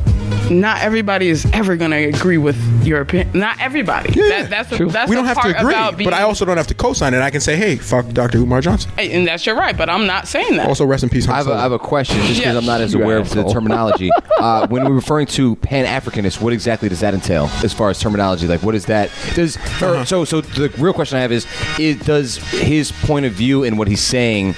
[0.50, 3.38] Not everybody is ever going to agree with your opinion.
[3.38, 4.12] Not everybody.
[4.14, 6.22] Yeah, That, that's the, that's we don't have part to agree, about being, but I
[6.22, 7.20] also don't have to co-sign it.
[7.20, 8.38] I can say, hey, fuck Dr.
[8.38, 8.90] Umar Johnson.
[8.98, 9.76] And that's your right.
[9.76, 10.68] But I'm not saying that.
[10.68, 11.28] Also, rest in peace.
[11.28, 12.56] I have, a, I have a question, just because Yes.
[12.56, 14.10] I'm not as aware of the terminology.
[14.38, 17.98] uh, when we're referring to Pan Africanist, what exactly does that entail as far as
[17.98, 18.46] terminology?
[18.46, 19.10] Like, what is that?
[19.34, 20.24] Does or- so?
[20.24, 21.46] So the real question I have is:
[21.78, 24.54] is does his point of view and what he's saying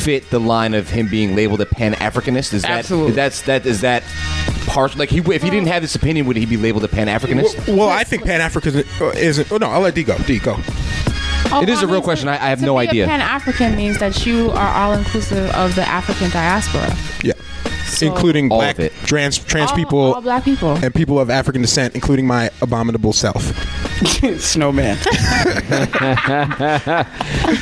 [0.00, 2.52] fit the line of him being labeled a Pan Africanist?
[2.54, 3.12] Is that Absolutely.
[3.12, 4.02] that's that is that
[4.66, 4.98] partial?
[4.98, 7.74] Like, he, if he didn't have this opinion, would he be labeled a Pan Africanist?
[7.76, 9.50] Well, I think Pan Africa uh, isn't.
[9.52, 10.16] Oh no, I'll let D go.
[10.18, 10.56] D go.
[11.52, 12.28] Oh, it is a real question.
[12.28, 13.04] I, I have to no be idea.
[13.04, 16.96] A Pan African means that you are all inclusive of the African diaspora.
[17.24, 17.32] Yeah.
[17.86, 18.92] So- including All black of it.
[19.04, 20.76] trans trans All- people, all black people.
[20.76, 23.52] and people of African descent, including my abominable self.
[24.38, 24.96] Snowman.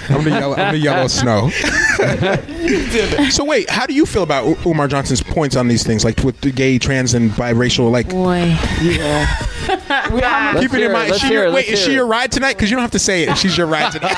[0.08, 0.54] I'm the yellow.
[0.56, 1.50] I'm the yellow snow.
[3.30, 6.22] so wait, how do you feel about U- Umar Johnson's points on these things, like
[6.22, 7.90] with the gay, trans, and biracial?
[7.90, 8.56] Like, Boy.
[8.80, 9.26] Yeah.
[10.60, 11.10] keep it in mind.
[11.12, 12.54] Is she your, wait, is she your ride tonight?
[12.54, 13.36] Because you don't have to say it.
[13.36, 14.08] She's your ride tonight.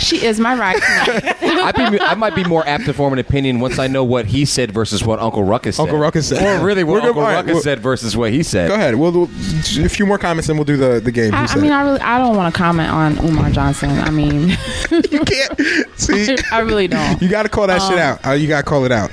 [0.00, 1.36] She is my ride tonight.
[1.42, 4.26] I, be, I might be more apt to form an opinion once I know what
[4.26, 5.82] he said versus what Uncle Ruckus said.
[5.84, 6.60] Uncle Ruckus said.
[6.60, 8.68] Or really what We're good- Uncle all right, Ruckus well- said versus what he said.
[8.68, 8.96] Go ahead.
[8.96, 9.26] We'll do
[9.84, 11.34] a few more comments, and we'll do the the game.
[11.34, 11.72] I, I mean.
[11.72, 13.90] I really, I don't want to comment on Umar Johnson.
[13.90, 14.50] I mean,
[14.90, 15.88] you can't.
[15.98, 17.20] See, I really don't.
[17.22, 18.26] you got to call that shit Um, out.
[18.26, 19.10] Uh, you got to call it out.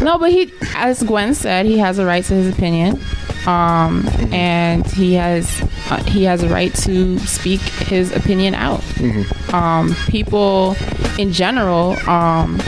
[0.00, 3.00] No, but he, as Gwen said, he has a right to his opinion,
[3.48, 8.84] um, and he has uh, he has a right to speak his opinion out.
[9.54, 10.76] Um, people
[11.18, 12.60] in general, um,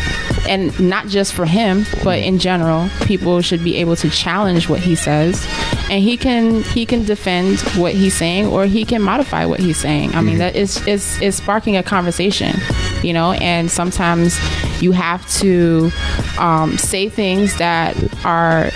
[0.48, 4.80] and not just for him, but in general, people should be able to challenge what
[4.80, 5.46] he says,
[5.90, 9.76] and he can he can defend what he's saying, or he can modify what he's
[9.76, 10.14] saying.
[10.14, 12.56] I mean, that is is is sparking a conversation,
[13.02, 14.38] you know, and sometimes
[14.80, 15.90] you have to
[16.38, 17.94] um, say things that
[18.24, 18.70] are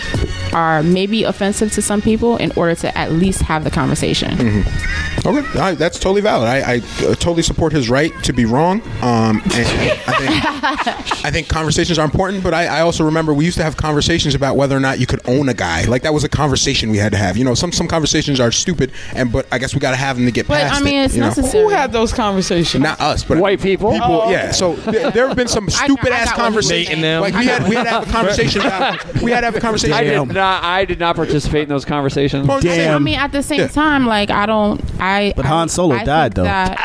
[0.54, 4.30] are maybe offensive to some people in order to at least have the conversation.
[4.30, 5.03] Mm-hmm.
[5.26, 6.48] Okay, I, that's totally valid.
[6.48, 8.82] I, I uh, totally support his right to be wrong.
[9.02, 9.66] Um, and
[10.06, 13.64] I think I think conversations are important, but I, I also remember we used to
[13.64, 15.84] have conversations about whether or not you could own a guy.
[15.84, 17.36] Like that was a conversation we had to have.
[17.38, 20.16] You know, some some conversations are stupid, and but I guess we got to have
[20.16, 21.04] them to get But past I mean, it.
[21.06, 21.28] it's you know?
[21.28, 21.64] necessary.
[21.64, 22.82] Who had those conversations?
[22.82, 23.92] Not us, but white people.
[23.92, 24.50] People, Oh, yeah.
[24.50, 27.00] So th- there have been some stupid I ass got what he was conversations.
[27.00, 27.20] saying.
[27.22, 29.60] Like we had we had to have a conversation about we had to have a
[29.60, 29.94] conversation.
[29.94, 30.64] I did not.
[30.64, 32.46] I did not participate in those conversations.
[32.60, 32.94] Damn.
[32.94, 34.80] I mean, at the same time, like I don't.
[35.04, 35.32] I.
[35.36, 36.44] But I- Han Solo I died, though.
[36.44, 36.78] That,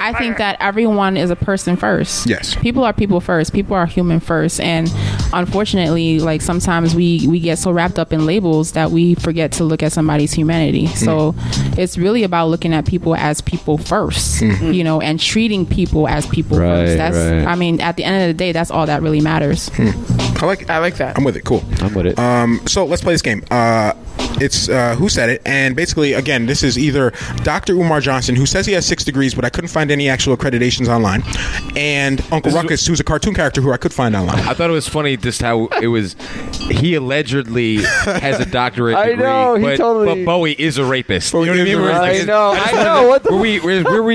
[0.00, 2.26] I think that everyone is a person first.
[2.26, 2.54] Yes.
[2.56, 3.52] People are people first.
[3.52, 4.88] People are human first, and
[5.32, 9.64] unfortunately, like sometimes we we get so wrapped up in labels that we forget to
[9.64, 10.86] look at somebody's humanity.
[10.86, 11.34] So
[11.76, 14.74] it's really about looking at people as people 1st Mhm.
[14.74, 16.96] you know, and treating people as people Right, first.
[16.98, 17.16] That's.
[17.16, 17.46] right.
[17.46, 19.70] I mean, at the end of the day, that's all that really matters.
[19.78, 20.70] I like it.
[20.70, 21.16] I like that.
[21.16, 21.44] I'm with it.
[21.44, 21.62] Cool.
[21.80, 22.18] I'm with it.
[22.18, 23.42] Um, so let's play this game.
[23.50, 23.92] Uh,
[24.40, 27.12] it's uh, who said it, and basically, again, this is either
[27.44, 27.74] Dr.
[27.74, 30.88] Umar Johnson, who says he has six degrees, but I couldn't find any actual accreditations
[30.88, 31.22] online,
[31.76, 34.40] and Uncle This is- Ruckus, who's a cartoon character who I could find online.
[34.40, 36.16] I thought it was funny just how it was.
[36.70, 40.84] He allegedly has a doctorate I degree, know, he but, totally- but Bowie is a
[40.84, 41.32] rapist.
[41.34, 41.78] you know what I mean?
[41.78, 44.02] a Where it's like- I know, just I know, what the- where we where, where
[44.02, 44.14] we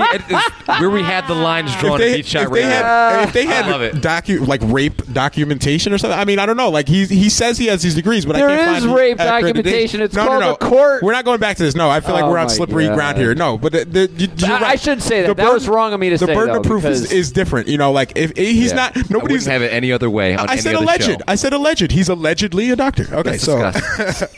[0.80, 3.34] where we had the lines drawn if at they, Beat Shot if they had, if
[3.34, 4.02] they I love had it.
[4.02, 6.70] docu like rape documentation or something, I mean, I don't know.
[6.70, 9.18] Like he he says he has these degrees, but There I can't is find rape
[9.18, 9.97] accreditation.
[9.98, 10.02] Documentation.
[10.02, 10.52] It's no, called no, no.
[10.54, 11.04] the court.
[11.04, 11.76] We're not going back to this.
[11.76, 12.96] No, I feel like Oh we're on slippery God.
[12.96, 13.36] ground here.
[13.36, 15.28] No, but the, the, you, you're I- I should say that.
[15.28, 17.32] The That was wrong of me to the say, burden though, of proof is, is
[17.32, 17.68] different.
[17.68, 18.76] You know, like if he's Yeah.
[18.76, 21.04] not, I nobody's wouldn't have it any other way on I any said other alleged.
[21.04, 21.18] show.
[21.28, 21.92] I said alleged.
[21.92, 23.04] He's allegedly a doctor.
[23.12, 23.72] Okay, Let's so all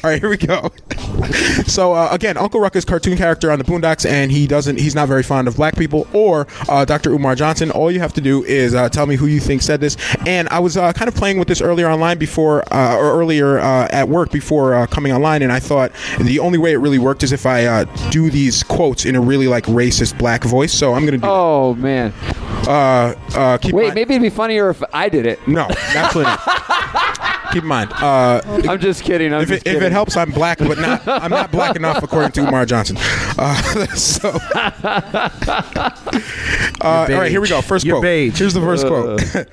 [0.04, 0.72] right, here we go.
[1.68, 4.80] so uh, again, Uncle Ruckus, cartoon character on the Boondocks, and he doesn't.
[4.80, 7.12] He's not very fond of black people or uh, Dr.
[7.12, 7.72] Umar Johnson.
[7.72, 9.98] All you have to do is uh, tell me who you think said this.
[10.26, 13.60] And I was uh, kind of playing with this earlier online before, uh, or earlier
[13.60, 17.00] uh, at work before uh, coming online, and I thought the only way it really
[17.00, 20.74] worked is if I uh, do these quotes in a really like racist black voice.
[20.74, 21.28] So I'm gonna do.
[21.28, 22.14] Oh man.
[22.68, 25.46] Uh, uh, Wait, mind- maybe it'd be funnier if I did it.
[25.48, 27.36] No, absolutely not.
[27.52, 27.92] keep in mind.
[27.94, 29.34] Uh, I'm just kidding.
[29.34, 31.08] I'm if, just it, if it helps, I'm black, but not.
[31.08, 32.98] I'm not black enough, according to Umar Johnson.
[33.38, 35.30] Uh, so, uh,
[36.82, 37.62] all right, here we go.
[37.62, 38.04] First Your quote.
[38.04, 38.40] beige.
[38.40, 39.36] Here's the first quote.
[39.36, 39.46] uh,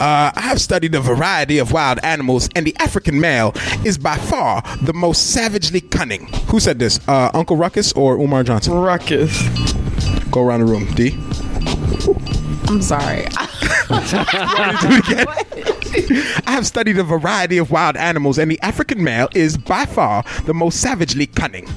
[0.34, 3.52] I have studied a variety of wild animals, and the African male
[3.84, 6.26] is by far the most savagely cunning.
[6.48, 7.00] Who said this?
[7.08, 8.74] Uh, Uncle Ruckus or Umar Johnson?
[8.74, 9.42] Ruckus.
[10.30, 10.92] Go around the room.
[10.94, 11.16] D.
[12.66, 13.26] I'm sorry.
[16.46, 20.24] I have studied a variety of wild animals, and the African male is by far
[20.44, 21.66] the most savagely cunning.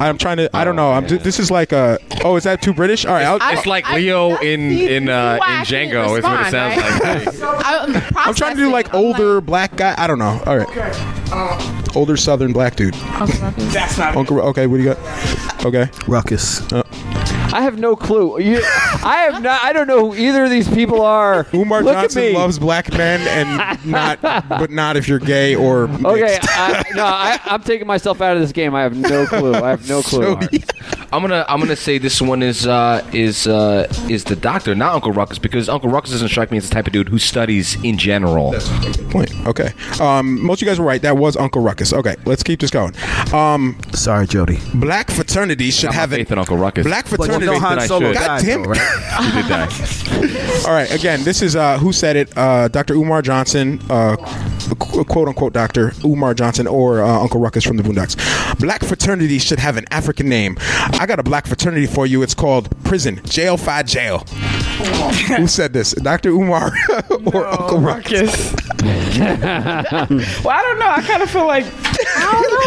[0.00, 0.50] I'm trying to.
[0.54, 0.92] I don't know.
[0.92, 1.06] I'm.
[1.06, 1.98] This is like a.
[2.24, 3.04] Oh, is that too British?
[3.04, 3.24] All right.
[3.24, 8.14] I'll, It's like Leo in in uh, in Django is what it sounds like.
[8.16, 9.94] I'm trying to do like older black guy.
[9.96, 10.40] I don't know.
[10.46, 11.96] All right.
[11.96, 12.94] Older Southern black dude.
[12.94, 14.16] That's not.
[14.16, 14.40] Uncle.
[14.40, 14.66] Okay.
[14.66, 15.66] What do you got?
[15.66, 15.90] Okay.
[16.06, 16.60] Ruckus.
[16.72, 16.82] Uh,
[17.52, 18.40] I have no clue.
[18.40, 19.62] You, I have not.
[19.62, 21.46] I don't know who either of these people are.
[21.54, 25.84] Umar Look Johnson loves black men and not, but not if you're gay or.
[25.84, 26.38] Okay.
[26.42, 28.74] I, no, I, I'm taking myself out of this game.
[28.74, 29.54] I have no clue.
[29.54, 30.38] I have no clue.
[31.12, 34.94] I'm gonna I'm gonna say this one is uh, is uh, is the doctor, not
[34.94, 37.82] Uncle Ruckus, because Uncle Ruckus doesn't strike me as the type of dude who studies
[37.82, 38.52] in general.
[39.10, 39.32] Point.
[39.46, 39.72] Okay.
[40.00, 41.00] Um, most of you guys were right.
[41.00, 41.92] That was Uncle Ruckus.
[41.94, 42.94] Okay, let's keep this going.
[43.32, 44.58] Um, Sorry, Jody.
[44.74, 46.84] black fraternity should have faith an in Uncle Ruckus.
[46.86, 47.58] black But you fraternity.
[47.58, 48.12] Han Solo.
[48.12, 48.78] God died, damn though, it.
[48.78, 49.04] right?
[49.18, 50.64] He did die.
[50.66, 52.36] All right, again, this is uh, who said it?
[52.36, 52.94] Uh, Dr.
[52.94, 54.16] Umar Johnson, uh,
[54.78, 55.92] quote unquote Dr.
[56.04, 58.16] Umar Johnson, or uh, Uncle Ruckus from the Boondocks.
[58.60, 60.56] Black fraternity should have an African name.
[60.98, 62.22] I got a black fraternity for you.
[62.22, 64.18] It's called Prison Jail Fi Jail.
[65.36, 65.92] who said this?
[65.92, 66.30] Dr.
[66.30, 66.72] Umar
[67.32, 68.54] or Uncle Ruckus?
[69.18, 70.88] Well, I don't know.
[70.88, 71.64] I kind of feel like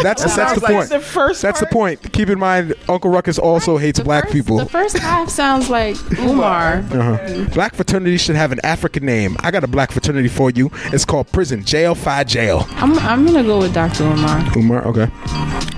[0.02, 0.88] That's that's Sounds the like point.
[0.90, 2.12] the first that's the point.
[2.12, 4.58] Keep in mind, Uncle Ruckus also hates black people.
[4.58, 6.84] The first half sounds like Umar.
[6.92, 7.44] Uh-huh.
[7.54, 9.36] Black fraternity should have an African name.
[9.40, 10.70] I got a black fraternity for you.
[10.92, 12.66] It's called Prison Jail Fi Jail.
[12.72, 14.04] I'm, I'm gonna go with Dr.
[14.04, 14.56] Umar.
[14.56, 15.08] Umar, okay.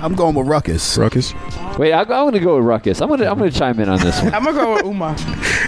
[0.01, 0.97] I'm going with Ruckus.
[0.97, 1.33] Ruckus.
[1.77, 3.01] Wait, I, I'm going to go with Ruckus.
[3.01, 4.33] I'm going to I'm going to chime in on this one.
[4.33, 5.15] I'm gonna go with Umar.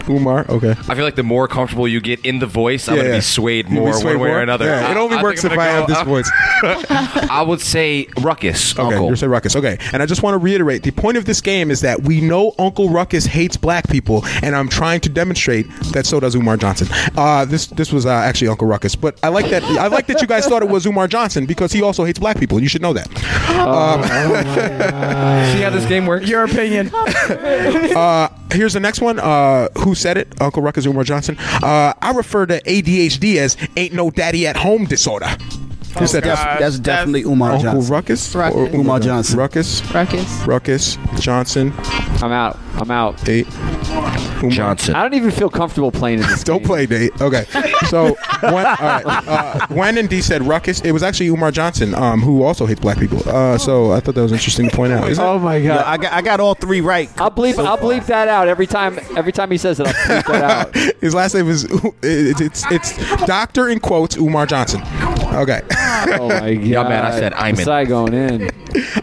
[0.10, 0.72] Umar, okay.
[0.72, 3.18] I feel like the more comfortable you get in the voice, I'm Yeah, gonna yeah.
[3.18, 4.40] be swayed You'll be more swayed one way more?
[4.40, 4.66] or another.
[4.66, 6.32] Yeah, it only I think works I'm if gonna I have go- this voice.
[7.30, 9.08] I would say Ruckus, Okay, Uncle.
[9.08, 9.56] you're saying Ruckus.
[9.56, 12.22] Okay, and I just want to reiterate: the point of this game is that we
[12.22, 16.56] know Uncle Ruckus hates black people, and I'm trying to demonstrate that so does Umar
[16.58, 16.88] Johnson.
[17.18, 19.64] Uh, this this was uh, actually Uncle Ruckus, but I like that.
[19.64, 22.40] I like that you guys thought it was Umar Johnson because he also hates black
[22.40, 22.62] people.
[22.62, 23.08] You should know that.
[23.58, 24.04] Um,
[25.58, 26.28] See how this game works?
[26.28, 26.94] Your opinion.
[27.98, 29.19] uh, here's the next one.
[29.19, 30.39] Uh, who said it?
[30.41, 31.38] Uncle Ruckus, Umar Johnson.
[31.39, 35.27] Uh, I refer to ADHD as "ain't no daddy at home" disorder.
[35.94, 36.60] That's, said def- that?
[36.60, 37.94] that's definitely Umar Uncle Johnson.
[37.94, 38.35] Ruckus?
[38.35, 38.56] Ruckus.
[38.56, 39.39] Or Umar Johnson.
[39.39, 39.81] Ruckus.
[39.94, 40.41] Ruckus.
[40.45, 40.98] Ruckus.
[41.19, 41.73] Johnson.
[42.22, 42.57] I'm out.
[42.76, 43.27] I'm out.
[43.27, 43.48] Eight.
[44.43, 44.51] Umar.
[44.51, 44.95] Johnson.
[44.95, 46.43] I don't even feel comfortable playing in this.
[46.47, 46.68] Don't game.
[46.68, 47.22] play, Nate.
[47.22, 47.45] Okay.
[47.89, 49.03] So, when, all right.
[49.05, 52.80] Uh, when and D said Ruckus, it was actually Umar Johnson, um, who also hates
[52.80, 53.22] black people.
[53.27, 55.09] Uh, so I thought that was interesting to point out.
[55.09, 55.22] Is it?
[55.23, 55.85] Oh my Yeah, god.
[55.85, 57.09] I got I got all three right.
[57.19, 57.57] I'll bleep.
[57.64, 58.99] I'll bleep that out every time.
[59.15, 60.43] Every time he says it, I'll bleep that
[60.76, 60.76] out.
[61.01, 61.65] His last name is
[62.03, 64.81] it's it's, it's Doctor in quotes Umar Johnson.
[65.34, 65.61] Okay.
[65.72, 66.64] Oh my god.
[66.64, 67.55] Yeah, man, I said I'm in.
[67.57, 68.49] Masai going in.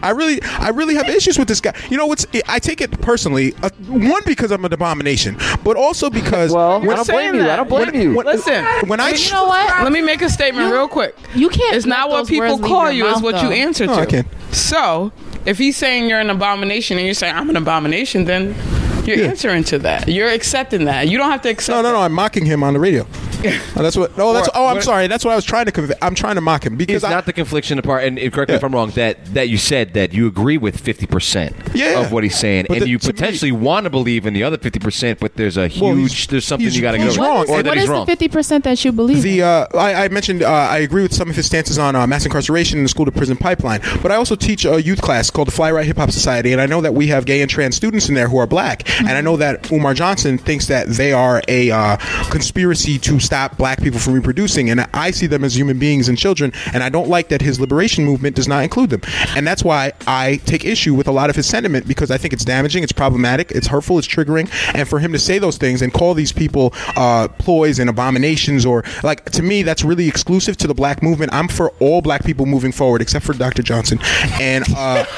[0.01, 1.73] I really, I really have issues with this guy.
[1.89, 3.53] You know, what's I take it personally.
[3.63, 5.24] Uh, one because I'm an abomination,
[5.63, 7.49] but also because Well, I when- don't blame saying you.
[7.49, 8.13] I don't blame when- you.
[8.15, 9.83] when- Listen, when I You know what?
[9.83, 11.15] let me make a statement real quick.
[11.33, 11.75] You can't.
[11.75, 14.01] It's not what people call you; it's mouth, what you answer No, to.
[14.01, 14.27] I can't.
[14.51, 15.11] So,
[15.45, 18.55] if he's saying you're an abomination and you're saying I'm an abomination, then
[19.05, 19.25] you're Yeah.
[19.27, 20.07] answering to that.
[20.07, 21.07] You're accepting that.
[21.07, 21.75] You don't have to accept.
[21.75, 23.05] no, no, no, I'm mocking him on the radio.
[23.75, 24.17] Oh, that's what.
[24.17, 24.49] No, that's.
[24.53, 25.07] Oh, I'm sorry.
[25.07, 25.93] That's what I was trying to convey.
[26.01, 28.49] I'm trying to mock him because It's I, not the confliction part, and and correct
[28.49, 28.57] me Yeah.
[28.57, 28.89] if I'm wrong.
[28.91, 31.99] That that you said that you agree with 50 percent Yeah.
[32.01, 34.33] of what he's saying, But and the- you to me- potentially want to believe in
[34.33, 37.17] the other 50 percent, but there's a huge, he's- there's something you got to he's
[37.17, 37.45] go wrong.
[37.49, 39.21] or that What he's is the fifty percent that you believe?
[39.23, 42.05] The uh, I, I mentioned uh, I agree with some of his stances on uh,
[42.07, 45.29] mass incarceration and the school to prison pipeline, but I also teach a youth class
[45.29, 47.49] called the Fly Right Hip Hop Society, and I know that we have gay and
[47.49, 50.87] trans students in there who are black, and I know that Umar Johnson thinks that
[50.87, 51.97] they are a uh,
[52.29, 56.17] conspiracy to stop black people from reproducing, and I see them as human beings and
[56.17, 59.01] children, and I don't like that his liberation movement does not include them,
[59.35, 62.33] and that's why I take issue with a lot of his sentiment because I think
[62.33, 65.81] it's damaging, it's problematic, it's hurtful, it's triggering, and for him to say those things
[65.81, 70.57] and call these people uh, ploys and abominations, or like to me, that's really exclusive
[70.57, 71.33] to the black movement.
[71.33, 73.61] I'm for all black people moving forward, except for Dr.
[73.61, 73.99] Johnson,
[74.39, 75.05] and uh,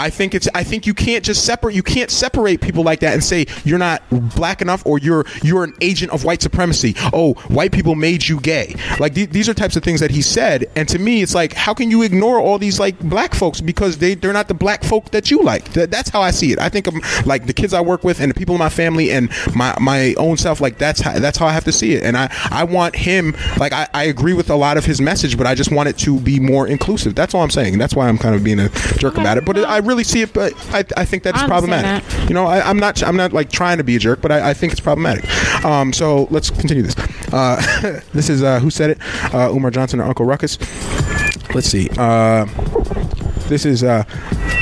[0.00, 3.14] I think it's I think you can't just separate you can't separate people like that
[3.14, 6.94] and say you're not black enough or you're you're an agent of white supremacy.
[7.12, 8.76] Oh, white people made you gay.
[9.00, 11.54] Like th- these are types of things that he said, and to me, it's like
[11.54, 14.84] how can you ignore all these like black folks because they they're not the black
[14.84, 15.72] folk that you like.
[15.72, 16.58] Th- that's how I see it.
[16.58, 16.94] I think of
[17.26, 20.14] like the kids I work with and the people in my family and my my
[20.14, 20.60] own self.
[20.60, 23.34] Like that's how that's how I have to see it, and I I want him
[23.58, 25.98] like I, I agree with a lot of his message, but I just want it
[25.98, 27.14] to be more inclusive.
[27.14, 27.78] That's all I'm saying.
[27.78, 28.68] That's why I'm kind of being a
[28.98, 29.44] jerk about it.
[29.44, 30.32] But I really see it.
[30.32, 32.04] But I, I think that's I problematic.
[32.28, 34.50] You know, I, I'm not I'm not like trying to be a jerk, but I,
[34.50, 35.24] I think it's problematic.
[35.64, 36.94] Um, so let's continue this.
[37.36, 38.98] Uh, this is uh, who said it?
[39.34, 40.58] Uh, Umar Johnson or Uncle Ruckus?
[41.54, 41.88] Let's see.
[41.98, 42.46] Uh,
[43.48, 44.04] this is uh,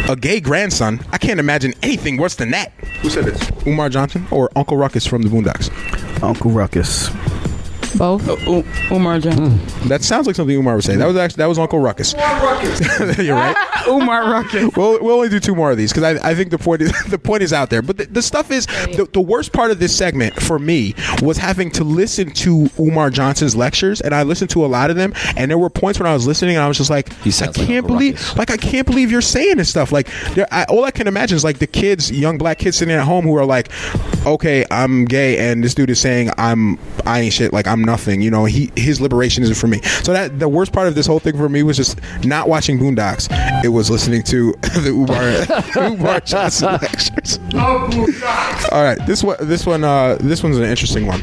[0.09, 1.01] a gay grandson.
[1.13, 2.73] I can't imagine anything worse than that.
[3.03, 3.67] Who said this?
[3.67, 5.71] Umar Johnson or Uncle Ruckus from the Boondocks?
[6.23, 7.11] Uncle Ruckus.
[7.97, 8.29] Both.
[8.29, 9.59] Uh, U- Umar Johnson.
[9.59, 9.89] Hmm.
[9.89, 10.97] That sounds like something Umar would say.
[10.97, 12.15] That was actually that was Uncle Ruckus.
[12.15, 13.19] Umar Ruckus.
[13.19, 13.57] You're right.
[13.89, 14.75] Umar Ruckus.
[14.77, 16.93] We'll, we'll only do two more of these because I, I think the point is
[17.09, 17.83] the point is out there.
[17.83, 21.37] But the, the stuff is the, the worst part of this segment for me was
[21.39, 25.13] having to listen to Umar Johnson's lectures, and I listened to a lot of them.
[25.37, 27.59] And there were points when I was listening, and I was just like, I can't
[27.59, 28.37] Uncle believe, Ruckus.
[28.37, 29.93] like I can't believe you're saying this stuff.
[29.93, 30.09] Like
[30.53, 33.25] I, all I can imagine is like the kids, young black kids sitting at home
[33.25, 33.71] who are like,
[34.27, 38.21] okay, I'm gay, and this dude is saying I'm I ain't shit, like I'm nothing.
[38.23, 39.81] You know, he his liberation isn't for me.
[40.03, 42.79] So that the worst part of this whole thing for me was just not watching
[42.79, 43.29] Boondocks.
[43.65, 47.39] It was listening to the Umar Umar Johnson lectures.
[48.73, 51.23] All right, this one this one uh, this one's an interesting one.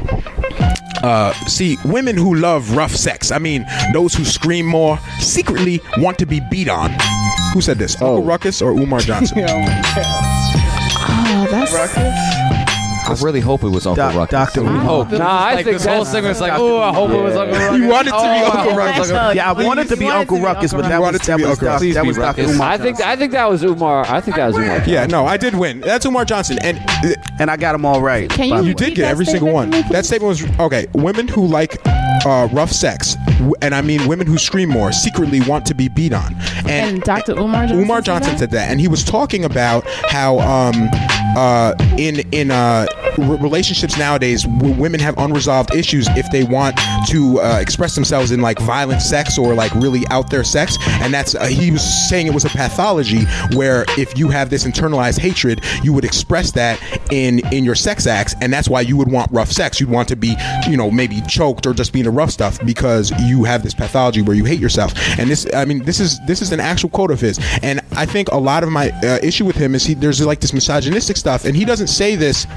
[1.03, 6.19] Uh, see, women who love rough sex, I mean, those who scream more, secretly want
[6.19, 6.91] to be beat on.
[7.53, 7.95] Who said this?
[7.95, 9.45] Uncle Ruckus or Umar Johnson?
[11.33, 11.73] Oh, that's
[13.19, 14.53] I really hope it was Uncle Doc- Ruckus.
[14.53, 14.67] Dr.
[14.67, 15.11] I hope.
[15.11, 17.57] Nah, I like think this whole that's- segment's like, oh, I hope it was Uncle
[17.59, 17.77] Ruckus.
[17.79, 18.95] You wanted to be Oh, Uncle Ruckus.
[18.97, 21.19] hope it was Yeah, I wanted to be Uncle Ruckus, but that Ruckus.
[21.19, 22.41] was that was to be Doc- that was Uncle Dr.
[22.41, 22.55] Ruckus.
[22.55, 24.05] Umar I think I think that was Umar.
[24.07, 24.83] I think that was Umar.
[24.87, 25.81] Yeah, no, I did win.
[25.81, 26.79] That's Umar Johnson, and
[27.39, 28.29] and I got him all right.
[28.29, 29.69] Can you- you did get every single one.
[29.91, 30.87] That statement was okay.
[30.93, 31.77] Women who like
[32.25, 33.20] uh, rough sex, w-
[33.61, 36.35] and I mean women who scream more, secretly want to be beat on.
[36.67, 37.33] and Dr.
[37.33, 37.79] Umar Johnson.
[37.79, 38.39] Umar said Johnson that?
[38.39, 40.89] said that, and he was talking about how um,
[41.37, 42.85] uh, in in uh,
[43.17, 46.77] re- relationships nowadays, w- women have unresolved issues if they want
[47.07, 51.13] to uh, express themselves in like violent sex or like really out there sex, and
[51.13, 55.19] that's uh, he was saying it was a pathology where if you have this internalized
[55.19, 56.79] hatred, you would express that
[57.11, 59.79] in in your sex acts, and that's why you would want rough sex.
[59.79, 60.35] You'd want to be,
[60.69, 64.21] you know, maybe choked or just being a rough stuff because you have this pathology
[64.21, 64.93] where you hate yourself.
[65.17, 67.39] And this, I mean, this is this is an actual quote of his.
[67.61, 70.39] And I think a lot of my uh, issue with him is he there's like
[70.39, 72.47] this misogynistic stuff, and he doesn't say this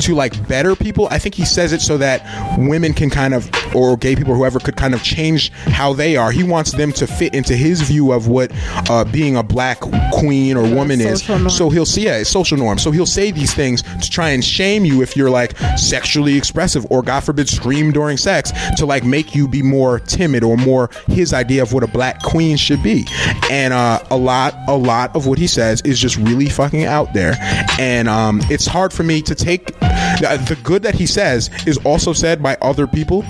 [0.00, 1.08] to like better people.
[1.10, 2.22] I think he says it so that
[2.58, 6.16] women can kind of or gay people, or whoever, could kind of change how they
[6.16, 6.30] are.
[6.30, 8.52] He wants them to fit into his view of what
[8.88, 9.80] uh, being a black
[10.12, 11.28] queen or woman is.
[11.28, 11.50] norm.
[11.50, 12.78] So he'll see yeah, it's social norm.
[12.78, 16.86] So he'll say these things to try and shame you if you're like sexually expressive
[16.90, 20.90] or God forbid scream during sex to like make you be more timid or more
[21.08, 23.04] his idea of what a black queen should be.
[23.50, 27.12] And uh, a lot, a lot of what he says is just really fucking out
[27.12, 27.34] there.
[27.78, 31.78] And um, it's hard for me to take the, the good that he says is
[31.84, 33.22] also said by other people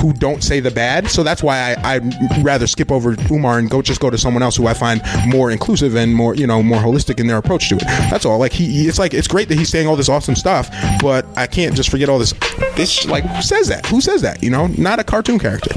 [0.00, 1.10] who don't say the bad.
[1.10, 4.42] So that's why I, I'd rather skip over Umar and go just go to someone
[4.42, 7.68] else who I find more inclusive and more you know more holistic in their approach
[7.68, 7.82] to it.
[8.10, 8.38] That's all.
[8.38, 10.70] Like he- it's like it's great that he's saying all this awesome stuff,
[11.02, 12.32] but I can't just forget all this.
[12.76, 13.84] This like who says that?
[13.86, 14.42] Who says that?
[14.42, 15.74] You know, not a cartoon character.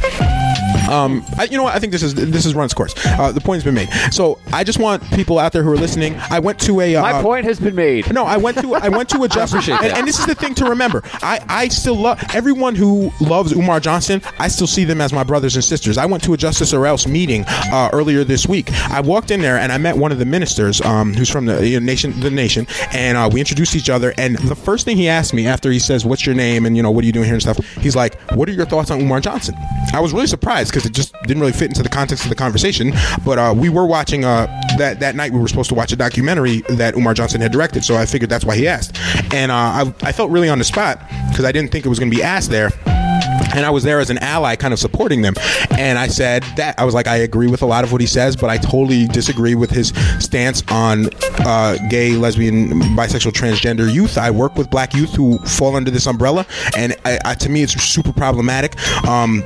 [0.90, 1.76] Um, I, you know what?
[1.76, 2.94] I think this is this is run its course.
[3.06, 3.90] Uh, the point's been made.
[4.12, 6.16] So I just want people out there who are listening.
[6.30, 6.96] I went to a.
[6.96, 8.14] Uh, My point has been made.
[8.14, 10.54] No, I went to I went to a justice, and, and this is the thing
[10.56, 11.02] to remember.
[11.22, 14.22] I I still love everyone who loves Umar Johnson.
[14.40, 15.98] I still see them as my brothers and sisters.
[15.98, 18.72] I went to a Justice or Else meeting uh, earlier this week.
[18.90, 21.66] I walked in there and I met one of the ministers, um, who's from the
[21.68, 24.14] you know, nation, the nation, and uh, we introduced each other.
[24.18, 26.84] And the first thing he asked me after he says, "What's your name?" and you
[26.84, 29.00] know, "What are you doing here?" and stuff, he's like, "What are your thoughts on
[29.02, 29.56] Umar Johnson?"
[29.94, 32.36] I was really surprised because it just didn't really fit into the context of the
[32.36, 32.92] conversation.
[33.24, 34.48] But uh, we were watching uh,
[34.78, 35.32] that that night.
[35.32, 38.30] We were supposed to watch a documentary that Umar Johnson had directed, so I figured
[38.30, 38.98] that's why he asked.
[39.34, 42.00] And uh, I, I felt really on the spot because I didn't think it was
[42.00, 42.72] going to be asked there.
[43.54, 45.36] And I was there as an ally, kind of supporting them.
[45.78, 48.08] And I said that I was like, I agree with a lot of what he
[48.08, 49.90] says, but I totally disagree with his
[50.20, 51.10] stance on
[51.46, 54.18] uh, gay, lesbian, bisexual, transgender youth.
[54.18, 56.46] I work with black youth who fall under this umbrella,
[56.78, 58.76] and I, I, to me, it's super problematic.
[59.08, 59.44] Um,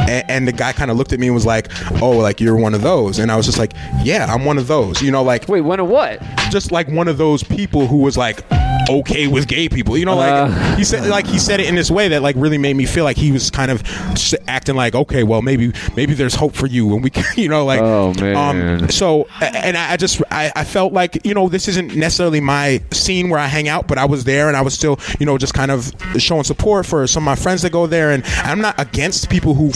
[0.00, 1.68] and, and the guy kind of looked at me and was like,
[2.02, 3.72] "Oh, like you're one of those," and I was just like,
[4.02, 6.20] "Yeah, I'm one of those." You know, like wait, one of what?
[6.50, 8.44] Just like one of those people who was like
[8.88, 9.96] okay with gay people.
[9.96, 10.76] You know, like Uh.
[10.76, 13.04] he said, like he said it in this way that like really made me feel
[13.04, 13.82] like he was kind of
[14.14, 17.48] just acting like, okay, well maybe maybe there's hope for you, and we, can, you
[17.48, 18.82] know, like, Oh, man.
[18.82, 22.40] Um, so and I I just I, I felt like you know this isn't necessarily
[22.40, 25.26] my scene where I hang out, but I was there and I was still you
[25.26, 28.22] know just kind of showing support for some of my friends that go there, and
[28.44, 29.70] I'm not against people who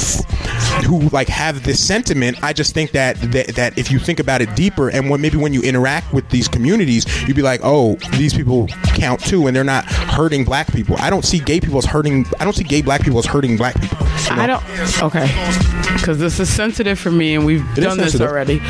[0.86, 2.42] who like have this sentiment.
[2.42, 5.36] I just think that that, that if you think about it deeper, and when maybe
[5.36, 9.56] when you interact with these communities, you'd be like, oh, these people count too, and
[9.56, 10.96] they're not hurting black people.
[10.98, 12.26] I don't see gay people as hurting.
[12.40, 14.06] I don't see gay black people as hurting black people.
[14.06, 14.42] you know?
[14.42, 15.02] I don't.
[15.02, 18.60] Okay, because this is sensitive for me, and we've It done this already.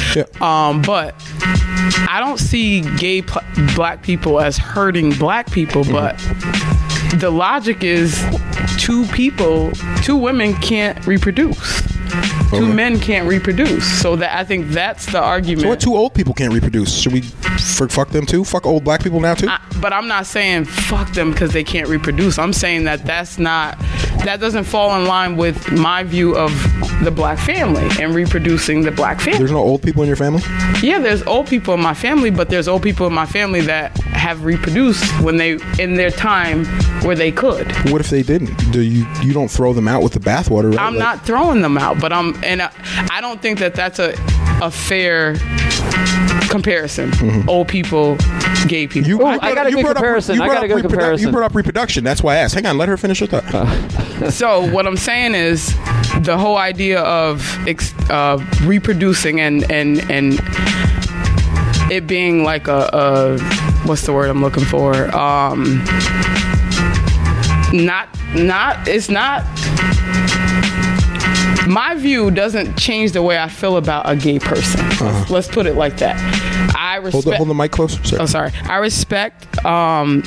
[0.41, 1.15] Um, but
[2.09, 3.43] I don't see gay pl-
[3.75, 5.93] black people as hurting black people, Mm-hmm.
[5.93, 8.23] but the logic is
[8.79, 9.71] two people,
[10.03, 11.83] two women can't reproduce.
[12.51, 13.85] Two men can't reproduce.
[14.01, 15.63] So that I think that's the argument.
[15.63, 15.81] So what?
[15.81, 16.95] Two old people can't reproduce.
[16.95, 18.45] Should we f- fuck them too?
[18.45, 19.49] Fuck old black people now too?
[19.81, 22.39] but I'm not saying fuck them because they can't reproduce.
[22.39, 23.79] I'm saying that that's not
[24.25, 26.51] that doesn't fall in line with my view of
[27.03, 29.39] the black family and reproducing the black family.
[29.39, 30.43] There's no old people in your family.
[30.83, 33.99] Yeah, there's old people in my family, but there's old people in my family that
[34.15, 36.65] have reproduced when they in their time
[37.03, 37.71] where they could.
[37.91, 38.55] What if they didn't?
[38.73, 40.71] Do you you don't throw them out with the bathwater?
[40.71, 40.81] Right?
[40.81, 42.71] I'm Like- not throwing them out, but I'm and I,
[43.11, 44.15] I don't think that that's a
[44.63, 45.35] a fair
[46.49, 47.13] comparison.
[47.49, 48.17] Old people,
[48.69, 49.09] gay people.
[49.09, 50.37] You, I got a good brought up- comparison.
[50.37, 51.27] you I brought got a up good reprodu- comparison.
[51.27, 52.05] You brought up reproduction.
[52.05, 52.55] That's why I asked.
[52.55, 54.31] Hang on, let her finish her thought.
[54.33, 55.75] so what I'm saying is
[56.21, 60.39] the whole idea of ex- uh, reproducing and and and
[61.91, 63.39] it being like a, a
[63.87, 64.95] what's the word I'm looking for?
[65.17, 65.85] Um,
[67.73, 69.43] not not it's not.
[71.67, 74.87] My view doesn't change the way I feel about a gay person.
[75.01, 76.17] Let's, let's put it like that.
[76.77, 77.05] I respect.
[77.05, 77.11] Uh-huh.
[77.11, 78.05] Hold the, hold the mic closer.
[78.05, 78.23] Sorry.
[78.23, 78.53] Oh, sorry.
[78.65, 80.23] I respect um,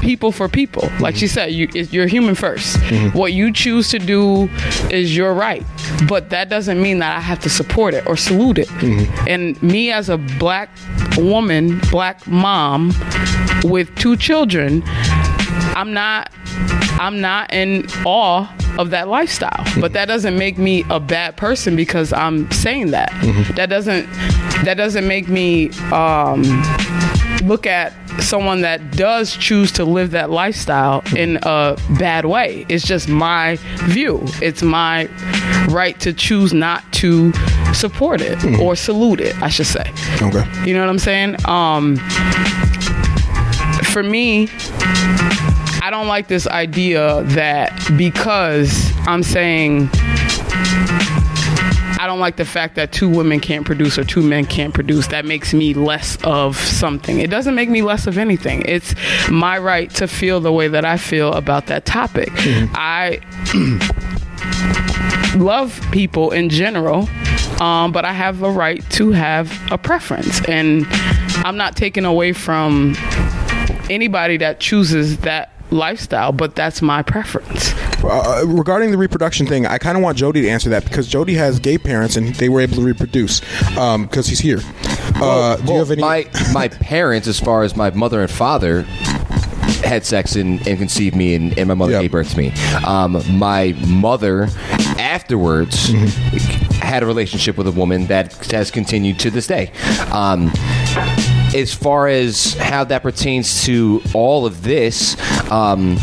[0.00, 0.88] people for people.
[1.00, 4.48] Like she said, you, you're human 1st What you choose to do
[4.90, 5.64] is your right,
[6.08, 8.70] but that doesn't mean that I have to support it or salute it.
[9.28, 10.70] And me as a black
[11.16, 12.92] woman, black mom
[13.64, 14.82] with two children,
[15.74, 16.30] I'm not
[16.98, 19.64] I'm not in awe of that lifestyle.
[19.80, 23.10] But that doesn't make me a bad person because I'm saying that.
[23.56, 24.06] That doesn't
[24.64, 26.42] that doesn't make me um,
[27.44, 32.64] look at someone that does choose to live that lifestyle in a bad way.
[32.68, 34.20] It's just my view.
[34.42, 35.06] It's my
[35.68, 37.32] right to choose not to
[37.74, 39.92] support it or salute it, I should say.
[40.22, 40.44] Okay.
[40.64, 41.36] You know what I'm saying?
[41.46, 41.96] Um,
[43.92, 44.48] for me,
[45.86, 49.88] I don't like this idea that because I'm saying
[52.00, 55.06] I don't like the fact that two women can't produce or two men can't produce.
[55.06, 57.20] That makes me less of something.
[57.20, 58.62] It doesn't make me less of anything.
[58.66, 58.96] It's
[59.30, 62.30] my right to feel the way that I feel about that topic.
[62.34, 63.20] I
[65.38, 67.08] love people in general,
[67.60, 70.44] um, but I have a right to have a preference.
[70.48, 70.84] And
[71.44, 72.96] I'm not taking away from
[73.88, 77.72] anybody that chooses that lifestyle, but that's my preference.
[78.04, 81.34] Uh, regarding the reproduction thing, I kind of want Jody to answer that because Jody
[81.34, 83.40] has gay parents and they were able to reproduce
[83.70, 84.60] because he's here.
[85.16, 86.02] Uh, do you have any?
[86.02, 88.82] my my parents, as far as my mother and father,
[89.82, 92.52] had sex and, and conceived me, and, and my mother gave birth to me.
[92.86, 94.48] Um, my mother,
[94.98, 95.90] afterwards,
[96.80, 99.72] had a relationship with a woman that has continued to this day.
[100.12, 100.50] Um,
[101.54, 105.16] as far as how that pertains to all of this,
[105.50, 105.96] um,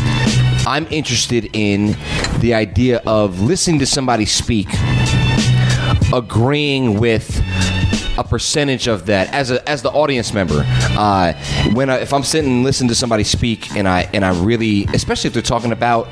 [0.66, 1.96] I'm interested in
[2.38, 4.68] the idea of listening to somebody speak,
[6.12, 7.42] agreeing with
[8.16, 10.64] a percentage of that as a as the audience member.
[10.66, 11.32] Uh,
[11.72, 14.84] when I, if I'm sitting and listening to somebody speak, and I and I really,
[14.94, 16.08] especially if they're talking about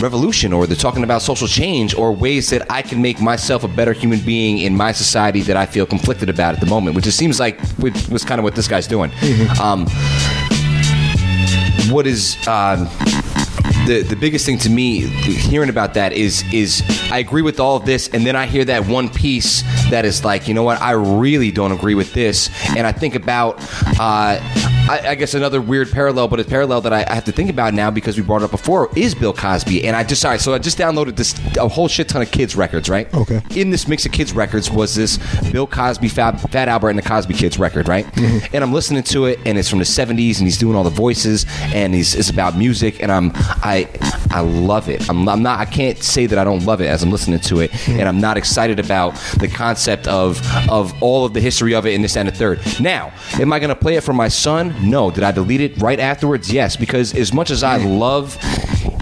[0.00, 3.68] revolution or they're talking about social change or ways that I can make myself a
[3.68, 7.06] better human being in my society that I feel conflicted about at the moment, which
[7.06, 9.10] it seems like was kind of what this guy's doing.
[9.60, 9.86] Um,
[11.90, 12.88] what is um,
[13.86, 17.76] the the biggest thing to me hearing about that is is I agree with all
[17.76, 20.80] of this, and then I hear that one piece that is like, you know what,
[20.80, 23.56] I really don't agree with this, and I think about.
[23.98, 24.40] Uh,
[24.88, 27.50] I, I guess another weird parallel, but a parallel that I, I have to think
[27.50, 30.38] about now because we brought it up before is Bill Cosby, and I just sorry,
[30.38, 33.12] so I just downloaded this a whole shit ton of kids records, right?
[33.14, 33.42] Okay.
[33.54, 35.18] In this mix of kids records was this
[35.50, 38.06] Bill Cosby, Fat, Fat Albert, and the Cosby Kids record, right?
[38.06, 38.54] Mm-hmm.
[38.54, 40.90] And I'm listening to it, and it's from the '70s, and he's doing all the
[40.90, 43.88] voices, and he's it's about music, and I'm I
[44.30, 45.08] I love it.
[45.08, 47.60] I'm, I'm not I can't say that I don't love it as I'm listening to
[47.60, 47.98] it, mm-hmm.
[47.98, 50.40] and I'm not excited about the concept of
[50.70, 52.60] of all of the history of it in this and the third.
[52.80, 54.75] Now, am I going to play it for my son?
[54.80, 55.10] No.
[55.10, 56.52] Did I delete it right afterwards?
[56.52, 58.36] Yes, because as much as I love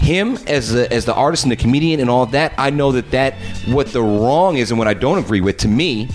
[0.01, 3.11] him as the, as the artist and the comedian and all that, I know that
[3.11, 3.35] that
[3.67, 6.09] what the wrong is and what I don't agree with to me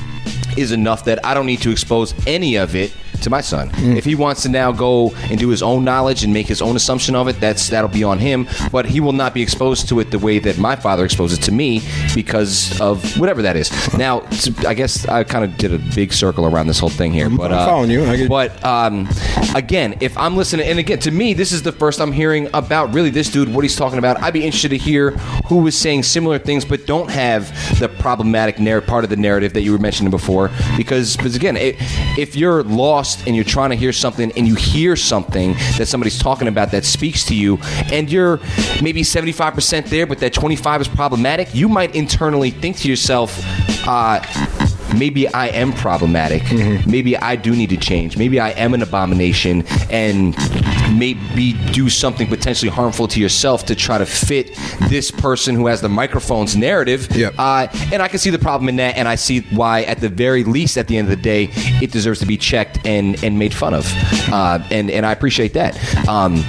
[0.57, 3.69] is enough that I don't need to expose any of it to my son.
[3.77, 6.75] If he wants to now go and do his own knowledge and make his own
[6.75, 8.47] assumption of it, that's that'll be on him.
[8.71, 11.43] But he will not be exposed to it the way that my father exposed it
[11.45, 11.81] to me
[12.15, 13.69] because of whatever that is.
[13.97, 14.21] Now,
[14.67, 17.51] I guess I kind of did a big circle around this whole thing here, but
[17.51, 18.05] I'm uh, following you.
[18.05, 19.07] I get- but um,
[19.55, 22.93] again, if I'm listening, and again, to me, this is the first I'm hearing about
[22.93, 24.21] really this dude, what he's talking about.
[24.21, 25.11] I'd be interested to hear
[25.47, 29.53] who is saying similar things, but don't have the problematic narr- part of the narrative
[29.53, 30.51] that you were mentioning before.
[30.77, 31.75] Because, because again, it,
[32.17, 36.17] if you're lost and you're trying to hear something and you hear something that somebody's
[36.19, 37.57] talking about that speaks to you,
[37.91, 38.39] and you're
[38.81, 43.39] maybe 75% there, but that 25 is problematic, you might internally think to yourself,
[43.87, 44.19] uh,
[44.97, 46.43] maybe I am problematic.
[46.85, 48.17] Maybe I do need to change.
[48.17, 50.35] Maybe I am an abomination and
[50.97, 54.55] maybe do something potentially harmful to yourself to try to fit
[54.89, 57.07] this person who has the microphone's narrative.
[57.37, 60.09] Uh, and I can see the problem in that, and I see why, at the
[60.09, 61.49] very least, at the end of the day,
[61.81, 63.85] it deserves to be checked and, and made fun of.
[64.31, 65.77] Uh, and, and I appreciate that.
[66.07, 66.43] Um,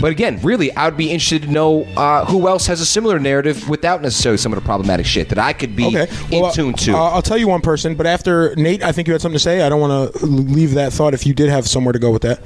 [0.00, 3.18] but again, really, I would be interested to know uh, who else has a similar
[3.18, 6.06] narrative without necessarily some of the problematic shit that I could be Okay.
[6.30, 6.92] Well, in tune to.
[6.92, 9.62] I'll tell you one person, but after Nate, I think you had something to say.
[9.62, 12.22] I don't want to leave that thought if you did have somewhere to go with
[12.22, 12.40] that.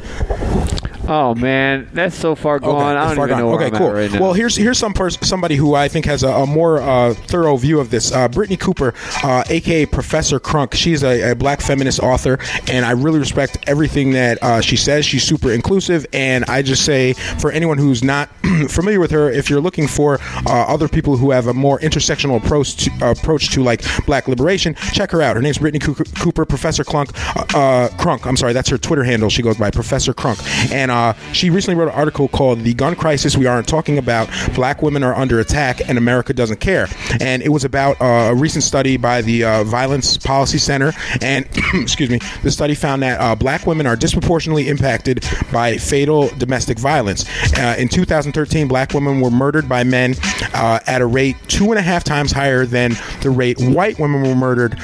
[1.10, 2.96] Oh man, that's so far gone.
[2.96, 3.38] I don't far even gone.
[3.38, 3.92] know where Okay, I'm cool.
[3.92, 4.20] right now.
[4.20, 7.56] Well, here's here's some pers- somebody who I think has a, a more uh, thorough
[7.56, 8.12] view of this.
[8.12, 8.92] Uh, Brittney Cooper,
[9.24, 10.74] uh, aka Professor Crunk.
[10.74, 12.38] She's a, a black feminist author,
[12.70, 15.06] and I really respect everything that uh, she says.
[15.06, 18.28] She's super inclusive, and I just say for anyone who's not
[18.68, 22.36] familiar with her, if you're looking for uh, other people who have a more intersectional
[22.44, 25.36] approach to, uh, approach to like black liberation, check her out.
[25.36, 28.26] Her name's Brittney Coo- Cooper, Professor uh, uh, Crunk.
[28.26, 29.30] I'm sorry, that's her Twitter handle.
[29.30, 30.38] She goes by Professor Crunk,
[30.70, 34.28] and uh, she recently wrote an article called "The Gun Crisis We Aren't Talking About:
[34.54, 36.88] Black Women Are Under Attack and America Doesn't Care,"
[37.20, 40.92] and it was about uh, a recent study by the uh, Violence Policy Center,
[41.22, 46.28] and excuse me, the study found that uh, black women are disproportionately impacted by fatal
[46.38, 47.24] domestic violence.
[47.56, 50.14] Uh, in 2013, black women were murdered by men
[50.54, 52.92] uh, at a rate two and a half times higher than
[53.22, 54.76] the rate white women were murdered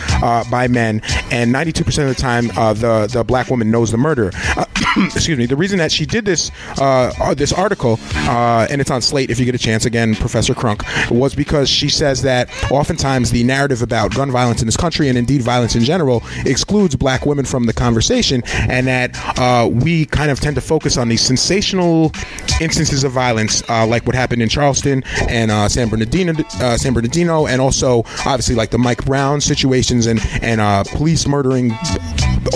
[0.50, 1.00] by men,
[1.30, 2.46] and 92% of the time,
[2.78, 4.30] the the black woman knows the murderer.
[4.96, 5.46] Excuse me.
[5.46, 9.30] The reason that she did this uh, uh, this article, uh, and it's on Slate
[9.30, 9.84] if you get a chance.
[9.84, 14.66] Again, Professor Crunk was because she says that oftentimes the narrative about gun violence in
[14.66, 19.16] this country and indeed violence in general excludes black women from the conversation, and that
[19.38, 22.12] uh, we kind of tend to focus on these sensational
[22.60, 26.34] instances of violence, uh, like what happened in Charleston and uh, San Bernardino,
[26.76, 31.72] San Bernardino, and also obviously like the Mike Brown situations and and police murdering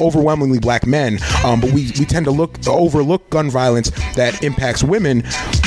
[0.01, 4.83] overwhelmingly black men, um, but we, we tend to look overlook gun violence that impacts
[4.83, 5.23] women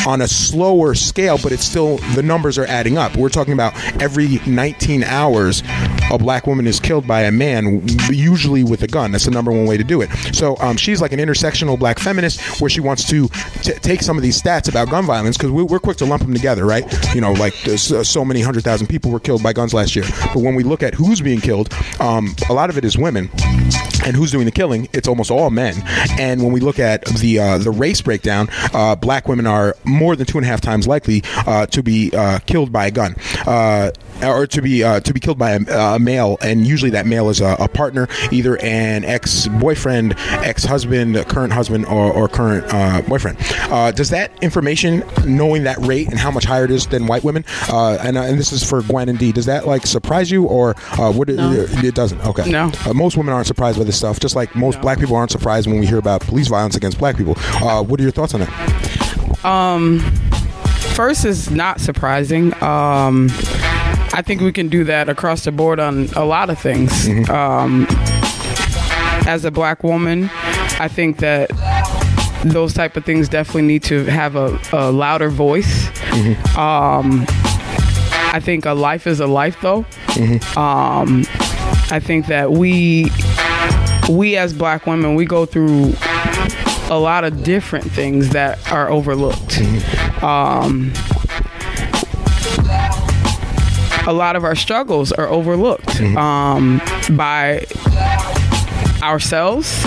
[0.08, 3.16] on a slower scale, but it's still the numbers are adding up.
[3.16, 5.64] We're talking about every 19 hours,
[6.12, 9.12] a black woman is killed by a man, usually with a gun.
[9.12, 10.10] That's the number one way to do it.
[10.34, 13.28] So um, she's like an intersectional black feminist where she wants to
[13.62, 16.24] t- take some of these stats about gun violence because we, we're quick to lump
[16.24, 16.86] them together, right?
[17.14, 20.06] You know, like uh, so many hundred thousand people were killed by guns last year.
[20.34, 23.30] But when we look at who's being killed, um, a lot of it is women.
[24.06, 24.88] And who's doing the killing?
[24.94, 25.76] It's almost all men.
[26.20, 30.16] And when we look at the uh, the race breakdown, uh, black women are more
[30.16, 33.16] than two and a half times likely uh, to be uh, killed by a gun.
[33.46, 33.92] Uh,
[34.24, 37.30] or to be uh, to be killed by a, a male, and usually that male
[37.30, 42.64] is a, a partner, either an ex boyfriend, ex husband, current husband, or, or current
[42.72, 43.38] uh, boyfriend.
[43.72, 47.24] Uh, does that information, knowing that rate and how much higher it is than white
[47.24, 50.30] women, uh, and, uh, and this is for Gwen and D, does that like surprise
[50.30, 51.40] you, or uh, would it?
[51.84, 52.22] It doesn't.
[52.22, 52.50] Okay.
[52.50, 52.72] No.
[52.94, 55.80] Most women aren't surprised by this stuff, just like most black people aren't surprised when
[55.80, 57.36] we hear about police violence against black people.
[57.38, 59.46] Uh, what are your thoughts on that?
[59.46, 60.00] Um,
[60.96, 62.54] first is not surprising.
[62.64, 63.30] Um,
[64.14, 67.08] I think we can do that across the board on a lot of things.
[67.30, 67.86] Um,
[69.28, 70.30] as a black woman,
[70.80, 71.52] I think that
[72.44, 75.88] those type of things definitely need to have a, a louder voice.
[76.58, 77.26] Um,
[78.34, 79.86] I think a life is a life, though.
[80.58, 81.24] Um,
[81.92, 83.12] I think that we
[84.10, 85.94] we as black women we go through
[86.90, 89.60] a lot of different things that are overlooked.
[90.22, 90.92] Um,
[94.08, 96.82] a lot of our struggles are overlooked um,
[97.16, 97.66] by
[99.02, 99.84] ourselves,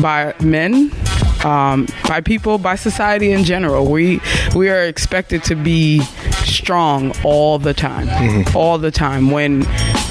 [0.00, 0.90] by men,
[1.44, 3.90] um, by people, by society in general.
[3.90, 4.20] We
[4.54, 6.00] we are expected to be
[6.44, 9.30] strong all the time, all the time.
[9.30, 9.64] When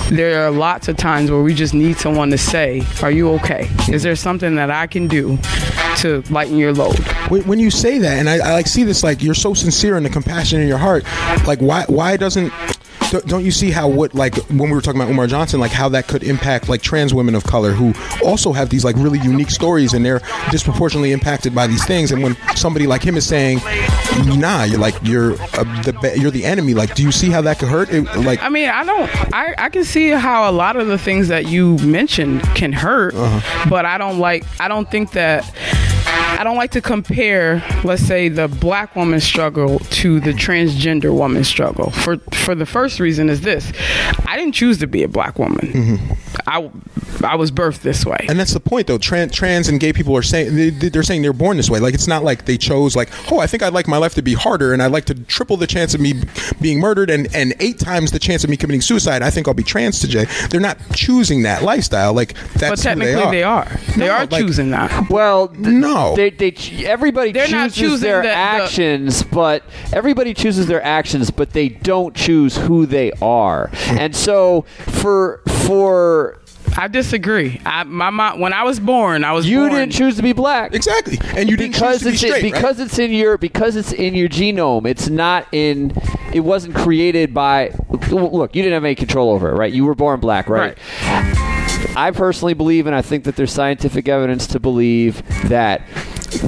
[0.10, 3.70] there are lots of times where we just need someone to say, "Are you okay?
[3.92, 5.38] Is there something that I can do
[5.98, 6.98] to lighten your load?"
[7.30, 10.06] When, you say that, and I, I like see this, like you're so sincere and
[10.06, 11.04] the compassion in your heart.
[11.46, 12.54] Like why why doesn't
[13.12, 15.72] don't- don't you see how what like when we were talking about Umar Johnson, like
[15.72, 17.94] how that could impact like trans women of color who
[18.26, 20.22] also have these like really unique stories and they're
[20.52, 22.12] disproportionately impacted by these things.
[22.12, 23.60] And when somebody like him is saying,
[24.26, 27.42] "Nah, you're like you're uh, the be- you're the enemy," like do you see how
[27.42, 27.90] that could hurt?
[27.92, 29.34] It, like I mean, I don't.
[29.34, 33.14] I, I can see how a lot of the things that you mentioned can hurt,
[33.70, 34.44] but I don't like.
[34.60, 35.44] I don't think that.
[36.40, 41.48] I don't like to compare, let's say, the black woman's struggle to the transgender woman's
[41.48, 41.92] struggle.
[41.92, 43.72] For for the first reason is this:
[44.38, 45.68] I didn't choose to be a black woman.
[45.68, 46.14] Mm-hmm.
[46.46, 46.70] I
[47.26, 48.24] I was birthed this way.
[48.30, 49.00] And that's the point, though.
[49.00, 51.80] Trans, trans and gay people are saying they, they're saying they're born this way.
[51.80, 54.22] Like it's not like they chose like, oh, I think I'd like my life to
[54.22, 56.14] be harder, and I'd like to triple the chance of me
[56.62, 59.24] being murdered, and and eight times the chance of me committing suicide.
[59.24, 60.26] I think I'll be trans today.
[60.52, 62.14] They're not choosing that lifestyle.
[62.14, 63.66] Like that's but who technically, they are.
[63.98, 64.26] they are.
[64.28, 65.10] They are choosing that.
[65.10, 66.16] Well, no.
[66.16, 66.54] They, they
[66.86, 71.70] everybody They're not choosing their the- the- actions, but everybody chooses their actions, but they
[71.70, 73.70] don't choose who they are.
[73.70, 73.98] Mm.
[73.98, 76.40] And so for for
[76.78, 77.60] I disagree.
[77.66, 80.34] I, my mom, when I was born, I was you born, didn't choose to be
[80.34, 80.76] black.
[80.76, 82.54] Exactly, and you didn't because choose to be it's straight, right?
[82.54, 84.86] because it's in your because it's in your genome.
[84.86, 85.94] It's not in.
[86.34, 87.74] It wasn't created by.
[88.12, 89.74] Look, you didn't have any control over it, right?
[89.74, 90.78] You were born black, right?
[91.95, 95.82] I personally believe, and I think that there's scientific evidence to believe that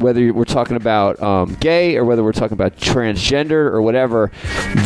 [0.01, 4.31] whether we're talking about um, gay or whether we're talking about transgender or whatever,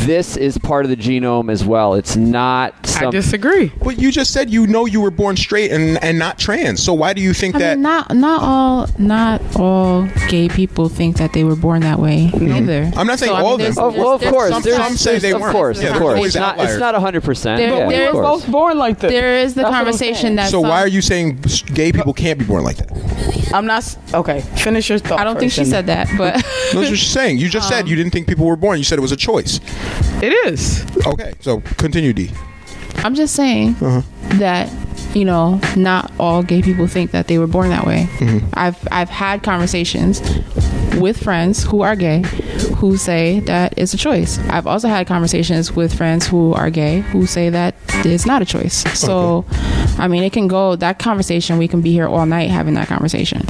[0.05, 1.93] this is part of the genome as well.
[1.95, 2.73] It's not.
[2.85, 3.71] Some, I disagree.
[3.83, 6.81] But you just said you know you were born straight and and not trans.
[6.81, 7.73] So why do you think I that?
[7.77, 12.31] mean, not not all not all gay people think that they were born that way
[12.33, 12.91] either.
[12.95, 13.75] I'm not saying So, I all mean, of them.
[13.75, 14.49] there's- Oh, well, of course.
[14.51, 15.53] Some- there's, some say they of weren't.
[15.55, 16.25] course, Yeah, of course.
[16.25, 17.43] It's not, it's not 100%.
[17.57, 18.43] There- yeah, there of is course.
[18.43, 19.11] both born like this.
[19.11, 21.39] There is the That's conversation that So some- why are you saying
[21.73, 22.91] gay people can't be born like that?
[23.53, 24.41] I'm not okay.
[24.41, 25.19] Finish your thought.
[25.19, 27.37] I don't think she said that, but That's what she's saying.
[27.37, 28.77] You just said you didn't think people were born.
[28.77, 29.59] You said it was a choice.
[30.21, 30.85] It is.
[31.05, 32.31] Okay, so continue, D.
[32.97, 34.01] I'm just saying Uh-huh.
[34.39, 34.71] that
[35.15, 38.07] you know not all gay people think that they were born that way.
[38.53, 40.21] I've I've had conversations
[40.99, 42.23] with friends who are gay
[42.83, 44.37] who say that it's a choice.
[44.49, 48.45] I've also had conversations with friends who are gay who say that it's not a
[48.45, 48.83] choice.
[48.99, 49.45] So,
[49.97, 51.57] I mean, it can go that conversation.
[51.57, 53.43] We can be here all night having that conversation.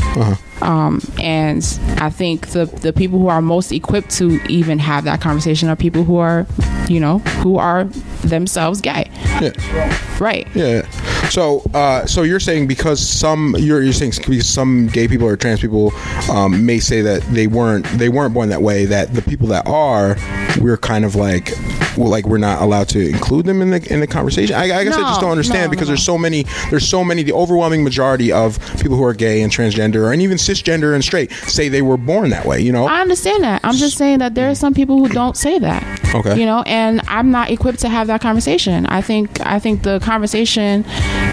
[0.61, 1.63] Um, and
[1.97, 5.75] I think the the people who are most equipped to even have that conversation are
[5.75, 6.45] people who are,
[6.87, 7.85] you know, who are
[8.23, 9.09] themselves gay.
[9.41, 9.97] Yeah.
[10.19, 10.47] Right.
[10.53, 10.85] Yeah.
[11.33, 15.35] So, uh, so you're saying because some you're you're saying because some gay people or
[15.35, 15.91] trans people
[16.29, 18.85] um, may say that they weren't they weren't born that way.
[18.85, 20.15] That the people that are,
[20.61, 21.51] we're kind of like
[21.97, 24.55] well, like we're not allowed to include them in the in the conversation.
[24.55, 25.93] I, I guess I just don't understand no, because no.
[25.93, 29.51] there's so many there's so many the overwhelming majority of people who are gay and
[29.51, 32.59] transgender and even cisgender and straight say they were born that way.
[32.59, 32.85] You know.
[32.85, 33.61] I understand that.
[33.63, 36.15] I'm just saying that there are some people who don't say that.
[36.15, 36.39] Okay.
[36.39, 38.85] You know, and I'm not equipped to have that conversation.
[38.87, 40.83] I think I think the conversation,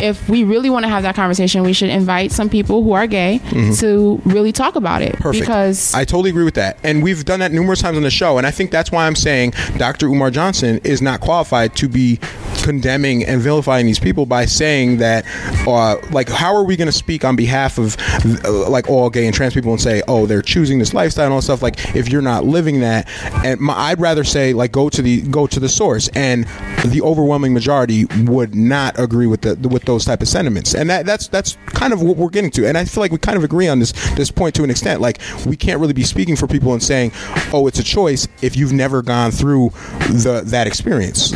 [0.02, 3.06] if we really want to have that conversation, we should invite some people who are
[3.06, 3.78] gay Mhm.
[3.80, 5.14] to really talk about it.
[5.18, 5.42] Perfect.
[5.46, 6.78] Because I totally agree with that.
[6.82, 8.38] And we've done that numerous times on the show.
[8.38, 10.06] And I think that's why I'm saying Dr.
[10.08, 12.18] Umar Johnson is not qualified to be
[12.62, 15.24] condemning and vilifying these people by saying that,
[15.66, 17.96] uh, like, how are we going to speak on behalf of,
[18.44, 21.32] uh, like, all gay and trans people and say, oh, they're choosing this lifestyle and
[21.34, 21.62] all stuff?
[21.62, 23.08] Like, if you're not living that,
[23.44, 26.08] and my, I'd rather say, like, go to the go to the source.
[26.14, 26.46] And
[26.84, 30.74] the overwhelming majority would not agree with the with those type of sentiments.
[30.74, 32.66] And that that's that's kind of what we're getting to.
[32.66, 35.00] And I feel like we kind of agree on this this point to an extent.
[35.00, 37.12] Like, we can't really be speaking for people and saying,
[37.52, 39.70] oh, it's a choice if you've never gone through
[40.08, 41.30] the that experience.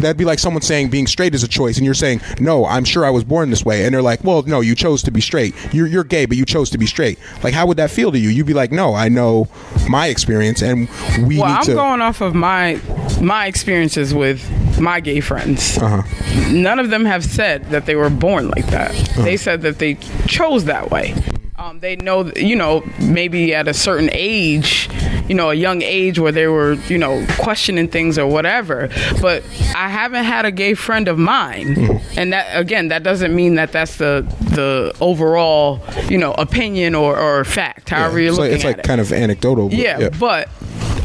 [0.00, 2.84] That'd be like someone saying being straight is a choice, and you're saying, no, I'm
[2.84, 5.20] sure I was born this way, and they're like, well, no, you chose to be
[5.20, 5.54] straight.
[5.72, 7.18] You're you're gay, but you chose to be straight.
[7.42, 8.28] Like, how would that feel to you?
[8.28, 9.48] You'd be like, no, I know
[9.88, 10.88] my experience, and
[11.26, 11.74] we well, need I'm to.
[11.74, 12.80] going off of my
[13.20, 14.48] my experiences with
[14.78, 15.78] my gay friends.
[15.78, 16.02] Uh-huh.
[16.50, 18.92] None of them have said that they were born like that.
[19.16, 19.94] They said that they
[20.26, 21.14] chose that way.
[21.56, 24.88] Um, they know, you know, maybe at a certain age,
[25.28, 28.88] you know, a young age where they were, you know, questioning things or whatever.
[29.20, 29.42] But
[29.74, 32.18] I haven't had a gay friend of mine, Mm-hmm.
[32.18, 34.24] and that again, that doesn't mean that that's the
[34.54, 37.88] the overall, you know, opinion or, or fact.
[37.90, 38.84] However you're it's like, looking it's at like it.
[38.84, 39.68] kind of anecdotal.
[39.68, 40.48] but Yeah, but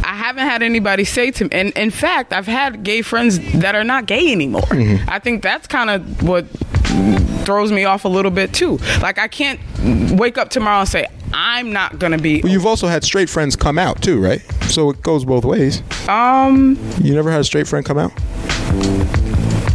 [0.04, 3.76] I haven't had anybody say to me, and in fact, I've had gay friends that
[3.76, 4.62] are not gay anymore.
[4.64, 5.10] Mm-hmm.
[5.10, 6.46] I think that's kind of what
[7.46, 8.78] throws me off a little bit too.
[9.02, 9.60] Like I can't
[10.18, 12.42] wake up tomorrow and say I'm not gonna be.
[12.42, 14.42] But you've also had straight friends come out too, right?
[14.70, 15.82] So it goes both ways.
[16.08, 18.12] Um, You never had a straight friend come out?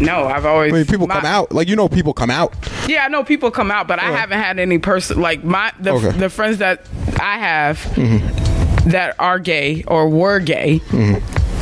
[0.01, 0.73] no, I've always.
[0.73, 1.53] I mean, people come out.
[1.53, 2.55] Like you know, people come out.
[2.87, 5.91] Yeah, I know people come out, but I haven't had any person like my the,
[5.93, 6.11] Okay.
[6.13, 6.87] the friends that
[7.21, 8.45] I have Mm-hmm.
[8.91, 10.81] That are gay or were gay.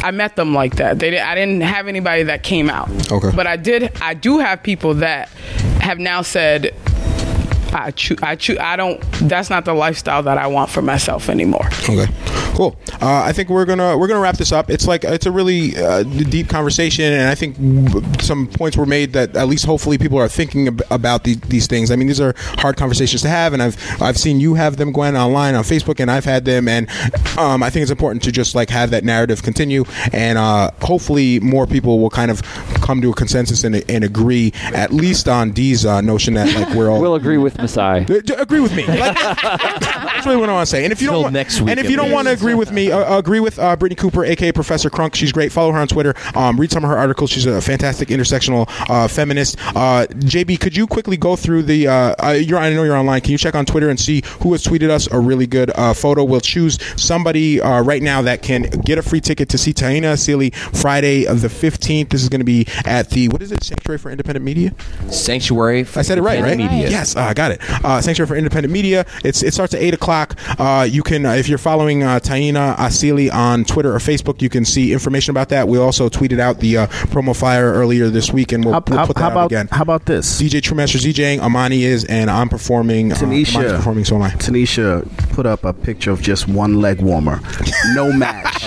[0.02, 0.98] I met them like that.
[0.98, 2.88] They, I didn't have anybody that came out.
[3.10, 3.30] Okay.
[3.34, 3.92] But I did.
[4.00, 5.28] I do have people that
[5.80, 6.74] have now said,
[7.76, 8.18] "I choose.
[8.22, 8.58] I choose.
[8.58, 9.00] I don't.
[9.22, 12.06] That's not the lifestyle that I want for myself anymore." Okay,
[12.54, 12.76] cool.
[13.00, 14.70] Uh, I think we're gonna we're gonna wrap this up.
[14.70, 17.56] It's like it's a really uh, deep conversation, and I think
[18.20, 21.66] some points were made that at least hopefully people are thinking ab- about the, these
[21.66, 21.90] things.
[21.90, 24.92] I mean, these are hard conversations to have, and I've I've seen you have them,
[24.92, 26.88] Gwen, online on Facebook, and I've had them, and
[27.38, 31.40] um, I think it's important to just like have that narrative continue, and uh, hopefully
[31.40, 32.42] more people will kind of
[32.80, 36.74] come to a consensus and, and agree at least on Dee's uh, notion that like
[36.74, 38.04] we're all will agree with Masai.
[38.38, 38.84] agree with me.
[38.96, 40.84] Like, that's really what I want to say.
[40.84, 42.54] And if you Till don't want, next week, and if you don't want to agree
[42.54, 45.14] with me, uh, agree with uh, Brittney Cooper, aka Professor Crunk.
[45.14, 45.52] She's great.
[45.52, 46.14] Follow her on Twitter.
[46.34, 47.30] Um, read some of her articles.
[47.30, 49.58] She's a fantastic intersectional uh, feminist.
[49.76, 51.88] Uh, JB, could you quickly go through the?
[51.88, 53.20] Uh, uh, you're, I know you're online.
[53.20, 55.92] Can you check on Twitter and see who has tweeted us a really good uh,
[55.92, 56.24] photo?
[56.24, 60.14] We'll choose somebody uh, right now that can get a free ticket to see Taina
[60.14, 62.08] Asili Friday of the 15th.
[62.10, 63.62] This is going to be at the what is it?
[63.62, 64.74] Sanctuary for Independent Media.
[65.10, 65.84] Sanctuary.
[65.84, 66.52] For I said it right, right?
[66.52, 66.90] Independent Media.
[66.90, 67.60] Yes, uh, I got it.
[67.84, 69.06] Uh, Sanctuary for Independent Media.
[69.24, 70.34] It's it starts at eight o'clock.
[70.60, 74.48] Uh, you can, uh, if you're following uh, Taina Asili on Twitter or Facebook, you
[74.48, 75.68] can see information about that.
[75.68, 78.98] We also tweeted out the uh, promo flyer earlier this week, and we'll, How, we'll
[78.98, 79.68] how- put that how out about again.
[79.70, 80.40] how about this?
[80.40, 83.12] DJ True Master DJing, Amani is, and I'm performing.
[83.12, 84.30] Uh, Tanisha, performing, so am I.
[84.30, 87.40] Tanisha put up a picture of just one leg warmer,
[87.94, 88.64] no match.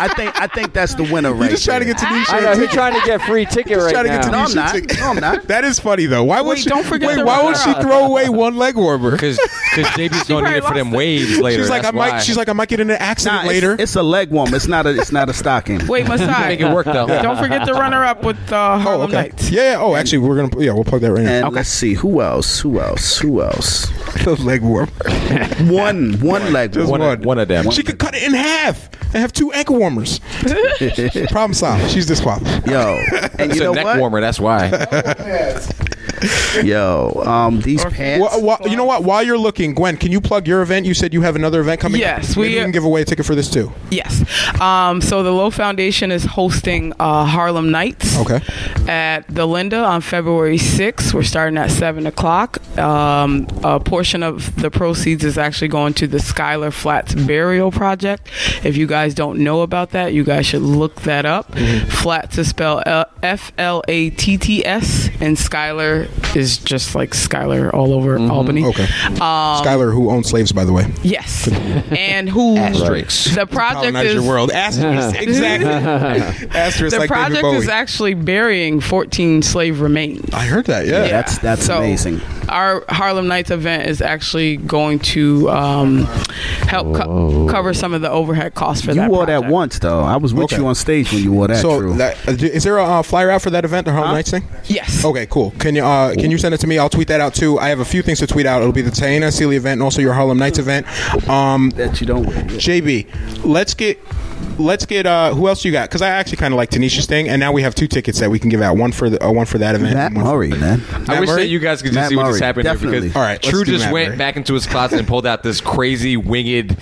[0.00, 2.32] I think I think that's the winner right just trying to get Tanisha.
[2.34, 4.22] I know he's trying to get free ticket Just right trying to now.
[4.22, 4.98] get No, I'm Tanisha not.
[4.98, 5.38] No, I'm not.
[5.48, 6.24] That is funny though.
[6.24, 6.68] Why would Wait, she?
[6.68, 9.12] don't forget wait, why would she throw away one leg warmer?
[9.12, 9.38] Because
[9.74, 11.62] JB's going to need it for them waves later.
[11.62, 12.18] She's like, I that's might.
[12.20, 13.82] She's like, I might get in an accident Nah, it's- later.
[13.82, 14.56] It's, a leg warmer.
[14.56, 14.98] It's not a.
[14.98, 15.86] It's not a stocking.
[15.86, 16.26] Wait, Masai.
[16.48, 17.06] Make it work though.
[17.22, 19.28] Don't forget the runner-up with uh, Harlem oh, okay.
[19.28, 19.50] Nights.
[19.50, 19.78] Yeah, yeah.
[19.80, 20.64] Oh, actually, we're gonna.
[20.64, 21.46] Yeah, we'll plug that right now.
[21.46, 22.58] And let's see who else.
[22.60, 23.18] Who else?
[23.18, 23.86] Who else?
[24.24, 24.90] Those leg warmer.
[25.70, 26.14] One.
[26.20, 27.08] One leg Just warmer.
[27.08, 27.70] One, one of them.
[27.70, 30.20] She could cut it in half and have two ankle warmers.
[31.30, 31.90] Problem solved.
[31.90, 32.66] She's disqualified.
[32.66, 32.96] Yo,
[33.38, 33.98] and It's you a know neck what?
[33.98, 34.20] warmer.
[34.20, 34.68] That's why.
[36.64, 38.22] Yo, um, these pants.
[38.22, 39.04] Wha- wha- you know what?
[39.04, 40.86] While you're looking, Gwen, can you plug your event?
[40.86, 42.00] You said you have another event coming.
[42.00, 42.36] Yes, up.
[42.38, 43.72] Maybe we- we can give away a ticket for this too.
[43.90, 44.24] Yes.
[44.60, 48.40] Um, so the Low Foundation is hosting uh, Harlem Nights Okay.
[48.88, 51.14] at the Linda on February 6th.
[51.14, 52.58] We're starting at 7 o'clock.
[52.78, 58.28] Um, a portion of the proceeds is actually going to the Schuyler Flatts Burial Project.
[58.64, 61.56] If you guys don't know about that, you guys should look that up.
[61.88, 62.82] Flatts is spelled
[63.22, 68.64] F L A T T S, and Schuyler is just like Schuyler all over Albany.
[68.64, 68.84] Okay.
[69.20, 70.86] Um, Schuyler, who owns slaves, by the way.
[71.02, 71.48] Yes,
[71.90, 73.34] and who Asterisks.
[73.34, 74.50] the project Colonize is your world.
[74.54, 75.68] Asterisk, exactly.
[76.50, 77.56] Asterisk the like David project Bowie.
[77.56, 80.32] is actually burying 14 slave remains.
[80.32, 80.86] I heard that.
[80.86, 82.20] Yeah, That's that's So, amazing.
[82.48, 86.04] Our Harlem Nights event is actually going to um,
[86.66, 88.94] help co- cover some of the overhead costs for that.
[88.94, 89.10] You that.
[89.10, 89.42] wore project.
[89.46, 90.00] that once though.
[90.00, 90.56] I was with Okay.
[90.56, 91.60] you on stage when you wore that.
[91.60, 91.94] so, True.
[91.98, 94.44] that, uh, is there a uh, flyer out for that event, the Harlem Nights thing?
[94.64, 95.04] Yes.
[95.04, 95.50] Okay, cool.
[95.58, 96.78] Can you uh, can you send it to me?
[96.78, 97.58] I'll tweet that out too.
[97.58, 98.60] I have a few things to tweet out.
[98.60, 100.86] It'll be the Taina Asili event and also your Harlem Nights event.
[101.28, 102.26] Um, that you don't.
[102.26, 103.98] JB, let's get.
[104.58, 105.88] Let's get uh who else you got?
[105.88, 108.30] Because I actually kind of like Tanisha's thing, and now we have two tickets that
[108.30, 108.76] we can give out.
[108.76, 109.94] One for the uh, one for that event.
[109.94, 110.82] Matt and one for- Murray, man.
[110.92, 111.42] I Matt wish Murray?
[111.42, 113.00] that you guys could just Matt see what just Murray, happened here definitely.
[113.08, 114.18] because All right, let's True do just Matt went Murray.
[114.18, 116.76] back into his closet and pulled out this crazy winged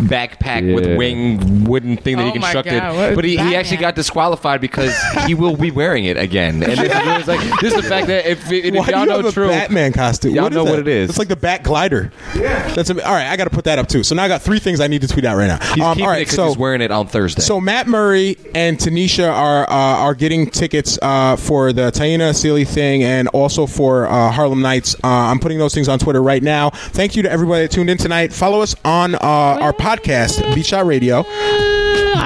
[0.00, 0.96] backpack with Yeah.
[0.96, 2.80] wing wooden thing that Oh he my constructed.
[2.80, 3.54] God, what but he, he Batman.
[3.54, 4.94] actually got disqualified because
[5.26, 6.62] he will be wearing it again.
[6.62, 9.06] And this is, it's like this is the fact that if, if Why y'all you
[9.06, 10.34] know have a True, Batman costume?
[10.34, 10.70] Y'all What is know that?
[10.70, 11.10] what it is.
[11.10, 12.12] It's like the Bat Glider.
[12.36, 13.26] Yeah, that's am- all right.
[13.28, 14.02] I got to put that up too.
[14.02, 15.58] So now I got three things I need to tweet out right now.
[15.74, 17.42] he's Um, keeping all it right, 'cause so he's wearing it on Thursday.
[17.42, 22.66] So Matt Murray and Tanisha are uh, are getting tickets uh, for the Taina Asili
[22.66, 24.94] thing and also for uh, Harlem Nights.
[24.96, 26.70] Uh, I'm putting those things on Twitter right now.
[26.70, 28.32] Thank you to everybody that tuned in tonight.
[28.32, 31.24] Follow us on uh, our podcast, Beat Shot Radio.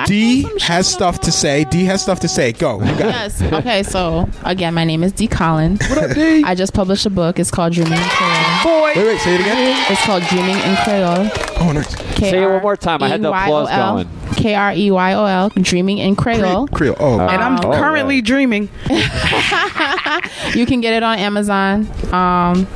[0.05, 1.65] D has stuff to say.
[1.65, 2.53] D has stuff to say.
[2.53, 2.75] Go.
[2.81, 3.05] You got it.
[3.07, 3.43] Yes.
[3.43, 3.83] Okay.
[3.83, 5.81] So again, my name is D Collins.
[5.89, 6.43] What up, D?
[6.45, 7.39] I just published a book.
[7.39, 8.85] It's called Dreaming in Kreyol.
[8.85, 9.21] Wait, wait.
[9.21, 9.93] Say it again.
[9.93, 11.31] It's called Dreaming in Kreyol.
[11.61, 11.97] Oh, nice.
[12.19, 13.03] Say it one more time.
[13.03, 14.09] I had the applause going.
[14.37, 15.49] K R E Y O L.
[15.51, 16.69] Dreaming in Kreyol.
[16.69, 16.97] Kreyol.
[17.01, 18.25] Oh, And I'm Oh, currently right.
[18.25, 18.69] dreaming.
[20.55, 21.87] You can get it on Amazon.
[22.13, 22.67] Um,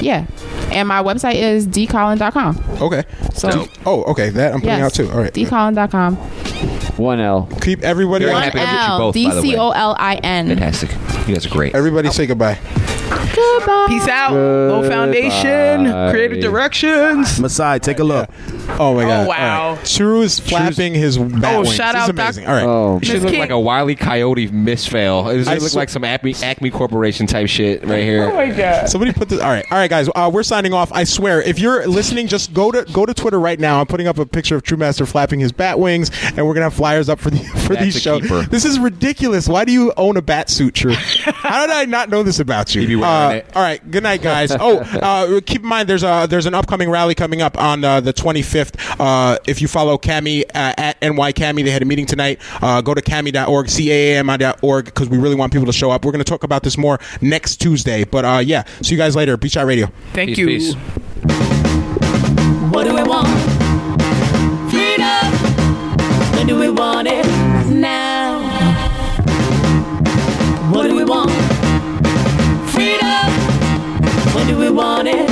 [0.00, 0.26] yeah.
[0.72, 2.62] And my website is dcolin.com.
[2.82, 3.04] okay.
[3.34, 4.30] So, Oh, okay.
[4.30, 4.82] That I'm putting yes.
[4.84, 5.10] out too.
[5.12, 5.32] All right.
[5.32, 6.16] dcolin.com.
[6.96, 7.48] One L.
[7.62, 8.24] Keep everybody.
[8.24, 9.48] Very One happy to meet you both, D by the way.
[9.48, 10.48] C O L I N.
[10.48, 10.90] Fantastic.
[11.26, 11.74] You guys are great.
[11.74, 12.58] Everybody say goodbye.
[13.34, 13.86] Goodbye.
[13.88, 14.32] Peace out.
[14.34, 15.90] Low Foundation.
[16.10, 17.40] Creative Directions.
[17.40, 18.28] Masai, take a look.
[18.78, 19.26] Oh my god!
[19.26, 19.68] Oh, wow.
[19.68, 19.84] All right.
[19.86, 21.74] True is flapping his bat Oh, wings.
[21.74, 22.46] shout This is out Doc- amazing.
[22.46, 22.64] All right.
[22.66, 25.32] Oh, It should Miss look King- like a wily coyote misfail.
[25.34, 28.30] It I should look sw- like some Acme, Acme Corporation type shit right here.
[28.30, 28.88] Oh my God.
[28.88, 29.40] Somebody put this.
[29.40, 30.08] All right, all right, guys.
[30.14, 30.90] Uh, we're signing off.
[30.92, 33.80] I swear, if you're listening, just go to go to Twitter right now.
[33.80, 36.64] I'm putting up a picture of True Master flapping his bat wings, and we're gonna
[36.66, 38.22] have flyers up for the for That's these a shows.
[38.22, 38.42] keeper.
[38.42, 39.48] This is ridiculous.
[39.48, 40.92] Why do you own a bat suit, True?
[40.94, 42.86] How did I not know this about you?
[42.86, 43.46] Be wearing Uh, it.
[43.54, 43.90] All right.
[43.90, 44.50] Good night, guys.
[44.58, 48.00] oh, uh, keep in mind there's a there's an upcoming rally coming up on uh,
[48.00, 48.61] the 25th.
[48.98, 52.40] Uh, if you follow CAAMI uh, at NY CAAMI, they had a meeting tonight.
[52.62, 56.04] Uh, go to caami.org, c-a-a-m-i.org, because we really want people to show up.
[56.04, 58.04] We're going to talk about this more next Tuesday.
[58.04, 59.36] But uh, yeah, see you guys later.
[59.36, 59.88] Beat Shot Radio.
[60.12, 60.46] Thank Peace, you.
[60.46, 60.74] peace.
[62.72, 63.28] What do we want?
[64.70, 65.32] Freedom.
[66.36, 67.26] When do we want it?
[67.68, 68.40] Now.
[70.72, 71.30] What do we want?
[72.70, 73.30] Freedom.
[74.34, 75.28] When do we want it?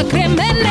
[0.00, 0.64] A criminal.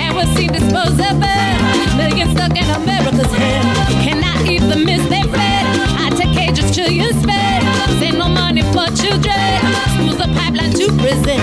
[0.00, 1.50] And we're seen disposable.
[1.96, 3.62] Millions stuck in America's head.
[4.04, 5.64] Cannot even miss their fed.
[6.04, 7.62] I take cages trillions fed.
[8.00, 9.58] Say no money for children.
[9.94, 11.40] Schools a pipeline to prison.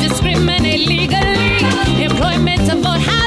[0.00, 2.04] Discriminate legally.
[2.04, 3.19] Employment to vote.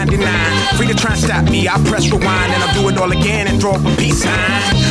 [0.00, 0.76] 99.
[0.80, 3.48] Free to try and stop me, I'll press rewind and I'll do it all again
[3.48, 4.32] and draw up a peace sign.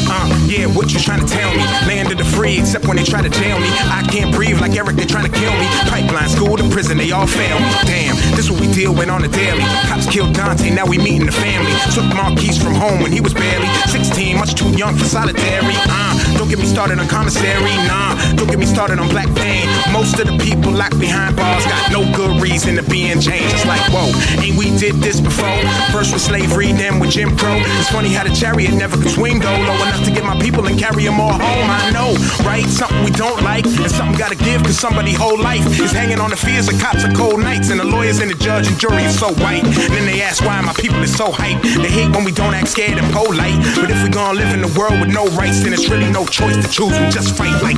[0.06, 1.66] Uh, yeah, what you trying to tell me?
[1.90, 3.70] Land of the free, except when they try to jail me.
[3.90, 5.66] I can't breathe like Eric, they trying to kill me.
[5.90, 7.70] Pipeline, school to prison, they all fail me.
[7.90, 9.60] Damn, this what we deal with on the daily.
[9.92, 11.74] Cops killed Dante, now we meeting the family.
[11.92, 15.76] Took Marquise from home when he was barely 16, much too young for solitary.
[15.92, 17.00] Uh, don't get me started.
[17.00, 17.76] on commissary.
[17.84, 19.68] Nah, don't get me started on black pain.
[19.92, 23.52] Most of the people locked behind bars got no good reason to be in chains.
[23.52, 24.08] It's like, whoa,
[24.40, 25.60] ain't we did this before?
[25.92, 27.60] First with slavery, then with Jim Crow.
[27.80, 30.66] It's funny how the chariot never could swing though, low enough to get my people
[30.68, 31.68] and carry them all home.
[31.68, 32.16] I know,
[32.48, 32.66] right?
[32.68, 36.30] Something we don't like, and something gotta give, cause somebody whole life is hanging on
[36.30, 39.04] the fears of cops and cold nights, and the lawyers and the judge and jury
[39.04, 39.64] is so white.
[39.64, 41.62] And then they ask why my people is so hype.
[41.64, 43.58] They hate when we don't act scared and polite.
[43.76, 46.26] But if we gonna live in a world with no rights, then it's really no
[46.28, 46.92] choice to choose.
[47.00, 47.78] We just fight like.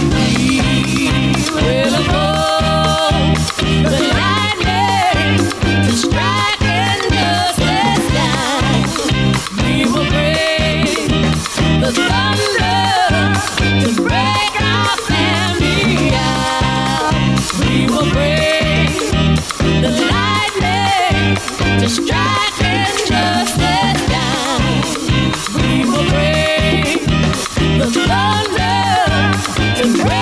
[1.55, 2.27] will go
[3.89, 5.37] the lightning
[5.85, 6.59] to strike.
[9.63, 10.83] We will bring
[11.79, 12.83] the thunder
[13.85, 17.13] to break our family out.
[17.59, 18.11] We will
[28.07, 29.33] thunder
[29.77, 30.20] to break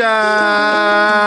[0.00, 0.06] Now.
[0.06, 1.19] Be shy.